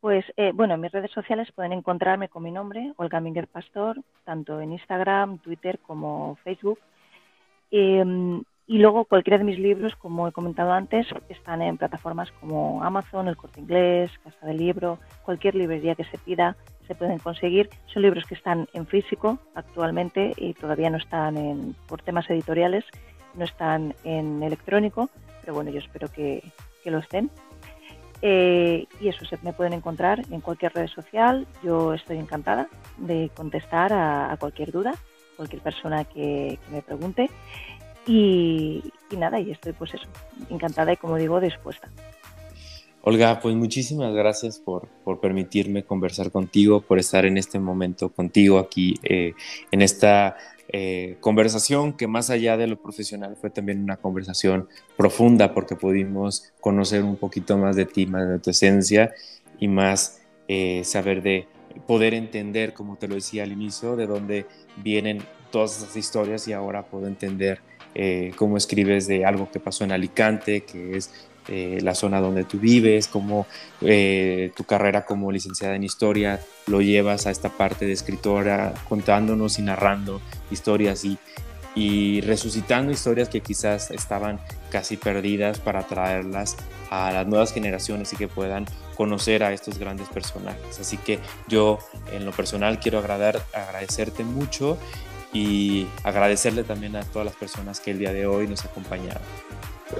Pues 0.00 0.24
eh, 0.36 0.50
bueno, 0.52 0.74
en 0.74 0.80
mis 0.80 0.90
redes 0.90 1.12
sociales 1.12 1.52
pueden 1.54 1.72
encontrarme 1.72 2.28
con 2.28 2.42
mi 2.42 2.50
nombre, 2.50 2.92
Olga 2.96 3.20
Minguer 3.20 3.46
Pastor, 3.46 4.02
tanto 4.24 4.60
en 4.60 4.72
Instagram, 4.72 5.38
Twitter 5.38 5.78
como 5.78 6.36
Facebook. 6.42 6.80
Em, 7.70 8.42
y 8.66 8.78
luego 8.78 9.04
cualquiera 9.04 9.38
de 9.38 9.44
mis 9.44 9.60
libros, 9.60 9.94
como 9.94 10.26
he 10.26 10.32
comentado 10.32 10.72
antes, 10.72 11.06
están 11.28 11.62
en 11.62 11.78
plataformas 11.78 12.32
como 12.32 12.82
Amazon, 12.82 13.28
El 13.28 13.36
Corte 13.36 13.60
Inglés, 13.60 14.10
Casa 14.24 14.44
del 14.46 14.56
Libro, 14.56 14.98
cualquier 15.24 15.54
librería 15.54 15.94
que 15.94 16.04
se 16.04 16.18
pida 16.18 16.56
se 16.86 16.94
pueden 16.94 17.18
conseguir. 17.18 17.70
Son 17.86 18.02
libros 18.02 18.24
que 18.24 18.34
están 18.34 18.68
en 18.72 18.86
físico 18.86 19.38
actualmente 19.54 20.32
y 20.36 20.54
todavía 20.54 20.90
no 20.90 20.98
están 20.98 21.36
en, 21.36 21.74
por 21.86 22.02
temas 22.02 22.28
editoriales, 22.30 22.84
no 23.34 23.44
están 23.44 23.94
en 24.04 24.42
electrónico, 24.42 25.08
pero 25.40 25.54
bueno, 25.54 25.70
yo 25.70 25.78
espero 25.78 26.08
que, 26.08 26.42
que 26.82 26.90
lo 26.90 26.98
estén. 26.98 27.30
Eh, 28.24 28.86
y 29.00 29.08
eso 29.08 29.24
se 29.24 29.36
me 29.42 29.52
pueden 29.52 29.72
encontrar 29.72 30.22
en 30.30 30.40
cualquier 30.40 30.72
red 30.72 30.86
social. 30.86 31.46
Yo 31.62 31.92
estoy 31.92 32.18
encantada 32.18 32.68
de 32.96 33.30
contestar 33.34 33.92
a, 33.92 34.36
cualquier 34.38 34.70
duda, 34.70 34.94
cualquier 35.36 35.60
persona 35.60 36.04
que, 36.04 36.58
me 36.70 36.82
pregunte. 36.82 37.28
Y, 38.06 38.82
y, 39.10 39.16
nada, 39.16 39.40
y 39.40 39.50
estoy 39.50 39.72
pues 39.72 39.94
eso, 39.94 40.06
encantada 40.50 40.92
y 40.92 40.96
como 40.96 41.16
digo, 41.16 41.40
dispuesta. 41.40 41.88
Olga, 43.04 43.40
pues 43.40 43.56
muchísimas 43.56 44.14
gracias 44.14 44.60
por, 44.60 44.88
permitirme 45.20 45.82
conversar 45.82 46.30
contigo, 46.30 46.82
por 46.82 47.00
estar 47.00 47.26
en 47.26 47.36
este 47.36 47.58
momento 47.58 48.10
contigo 48.10 48.60
aquí 48.60 48.94
eh, 49.02 49.32
en 49.72 49.82
esta 49.82 50.36
eh, 50.68 51.16
conversación 51.18 51.94
que 51.94 52.06
más 52.06 52.30
allá 52.30 52.56
de 52.56 52.68
lo 52.68 52.80
profesional 52.80 53.36
fue 53.40 53.50
también 53.50 53.82
una 53.82 53.96
conversación 53.96 54.68
profunda 54.96 55.52
porque 55.52 55.74
pudimos 55.74 56.52
conocer 56.60 57.02
un 57.02 57.16
poquito 57.16 57.58
más 57.58 57.74
de 57.74 57.86
ti, 57.86 58.06
más 58.06 58.28
de 58.28 58.38
tu 58.38 58.50
esencia 58.50 59.12
y 59.58 59.66
más 59.66 60.22
eh, 60.46 60.82
saber 60.84 61.22
de 61.22 61.48
poder 61.88 62.14
entender, 62.14 62.72
como 62.72 62.98
te 62.98 63.08
lo 63.08 63.16
decía 63.16 63.42
al 63.42 63.50
inicio, 63.50 63.96
de 63.96 64.06
dónde 64.06 64.46
vienen 64.76 65.24
todas 65.50 65.76
esas 65.76 65.96
historias 65.96 66.46
y 66.46 66.52
ahora 66.52 66.86
puedo 66.86 67.08
entender 67.08 67.60
cómo 68.36 68.56
escribes 68.56 69.06
de 69.06 69.26
algo 69.26 69.50
que 69.50 69.60
pasó 69.60 69.84
en 69.84 69.92
Alicante, 69.92 70.62
que 70.62 70.96
es 70.96 71.10
eh, 71.48 71.80
la 71.82 71.94
zona 71.94 72.20
donde 72.20 72.44
tú 72.44 72.58
vives, 72.58 73.08
cómo 73.08 73.46
eh, 73.80 74.52
tu 74.56 74.64
carrera 74.64 75.04
como 75.04 75.32
licenciada 75.32 75.74
en 75.74 75.84
historia 75.84 76.40
lo 76.66 76.80
llevas 76.80 77.26
a 77.26 77.30
esta 77.30 77.48
parte 77.48 77.84
de 77.84 77.92
escritora, 77.92 78.74
contándonos 78.88 79.58
y 79.58 79.62
narrando 79.62 80.20
historias 80.50 81.04
y, 81.04 81.18
y 81.74 82.20
resucitando 82.20 82.92
historias 82.92 83.28
que 83.28 83.40
quizás 83.40 83.90
estaban 83.90 84.40
casi 84.70 84.96
perdidas 84.96 85.58
para 85.58 85.86
traerlas 85.86 86.56
a 86.90 87.10
las 87.10 87.26
nuevas 87.26 87.52
generaciones 87.52 88.12
y 88.12 88.16
que 88.16 88.28
puedan 88.28 88.66
conocer 88.96 89.42
a 89.42 89.52
estos 89.52 89.78
grandes 89.78 90.08
personajes. 90.08 90.78
Así 90.78 90.96
que 90.96 91.18
yo 91.48 91.78
en 92.12 92.24
lo 92.24 92.32
personal 92.32 92.78
quiero 92.78 92.98
agradecerte 92.98 94.22
mucho 94.22 94.78
y 95.32 95.86
agradecerle 96.04 96.62
también 96.62 96.94
a 96.96 97.02
todas 97.02 97.26
las 97.26 97.36
personas 97.36 97.80
que 97.80 97.90
el 97.90 97.98
día 97.98 98.12
de 98.12 98.26
hoy 98.26 98.46
nos 98.46 98.64
acompañaron. 98.64 99.22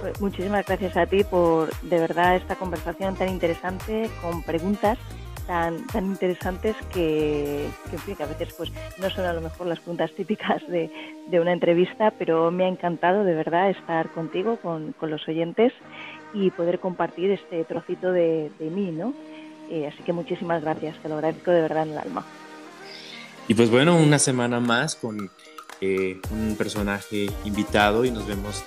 Pues 0.00 0.20
muchísimas 0.20 0.66
gracias 0.66 0.96
a 0.96 1.06
ti 1.06 1.24
por 1.24 1.74
de 1.82 1.98
verdad 1.98 2.36
esta 2.36 2.56
conversación 2.56 3.16
tan 3.16 3.28
interesante 3.28 4.10
con 4.20 4.42
preguntas 4.42 4.98
tan, 5.46 5.86
tan 5.88 6.06
interesantes 6.06 6.76
que, 6.92 7.68
que, 7.90 8.22
a 8.22 8.26
veces 8.26 8.54
pues 8.56 8.70
no 8.98 9.10
son 9.10 9.24
a 9.24 9.32
lo 9.32 9.40
mejor 9.40 9.66
las 9.66 9.80
preguntas 9.80 10.12
típicas 10.12 10.62
de, 10.68 10.90
de 11.28 11.40
una 11.40 11.52
entrevista, 11.52 12.12
pero 12.12 12.50
me 12.50 12.64
ha 12.64 12.68
encantado 12.68 13.24
de 13.24 13.34
verdad 13.34 13.70
estar 13.70 14.10
contigo, 14.10 14.56
con, 14.56 14.92
con 14.92 15.10
los 15.10 15.26
oyentes 15.28 15.72
y 16.32 16.50
poder 16.50 16.78
compartir 16.78 17.30
este 17.30 17.64
trocito 17.64 18.12
de, 18.12 18.50
de 18.58 18.70
mí, 18.70 18.90
¿no? 18.90 19.14
así 19.88 20.02
que 20.02 20.12
muchísimas 20.12 20.62
gracias, 20.62 20.98
te 20.98 21.08
lo 21.08 21.14
agradezco 21.14 21.50
de 21.50 21.62
verdad 21.62 21.84
en 21.84 21.92
el 21.92 21.98
alma. 21.98 22.26
Y 23.48 23.54
pues 23.54 23.70
bueno, 23.70 23.96
una 23.96 24.18
semana 24.18 24.60
más 24.60 24.96
con 24.96 25.30
un 26.30 26.56
personaje 26.56 27.30
invitado 27.44 28.04
y 28.04 28.10
nos 28.10 28.26
vemos 28.26 28.62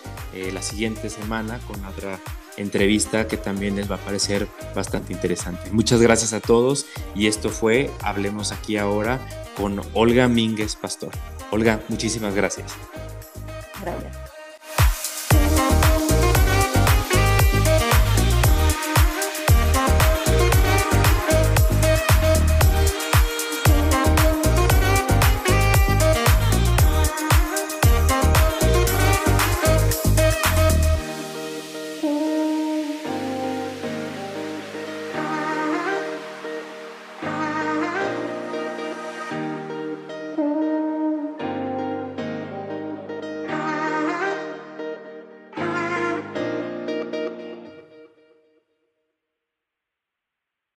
la 0.54 0.62
siguiente 0.62 1.10
semana 1.10 1.60
con 1.68 1.84
otra 1.86 2.20
entrevista 2.58 3.28
que 3.28 3.38
también 3.38 3.76
les 3.76 3.90
va 3.90 3.96
a 3.96 4.00
parecer 4.00 4.48
bastante 4.76 5.14
interesante. 5.14 5.70
Muchas 5.72 6.02
gracias 6.02 6.34
a 6.34 6.40
todos 6.40 6.86
y 7.16 7.28
esto 7.28 7.50
fue 7.50 7.92
Hablemos 8.02 8.52
aquí 8.52 8.78
ahora 8.78 9.20
con 9.58 9.82
Olga 9.94 10.28
Mínguez 10.28 10.76
Pastor. 10.76 11.12
Olga, 11.52 11.82
muchísimas 11.90 12.36
gracias. 12.36 12.74
Gracias. 13.82 14.15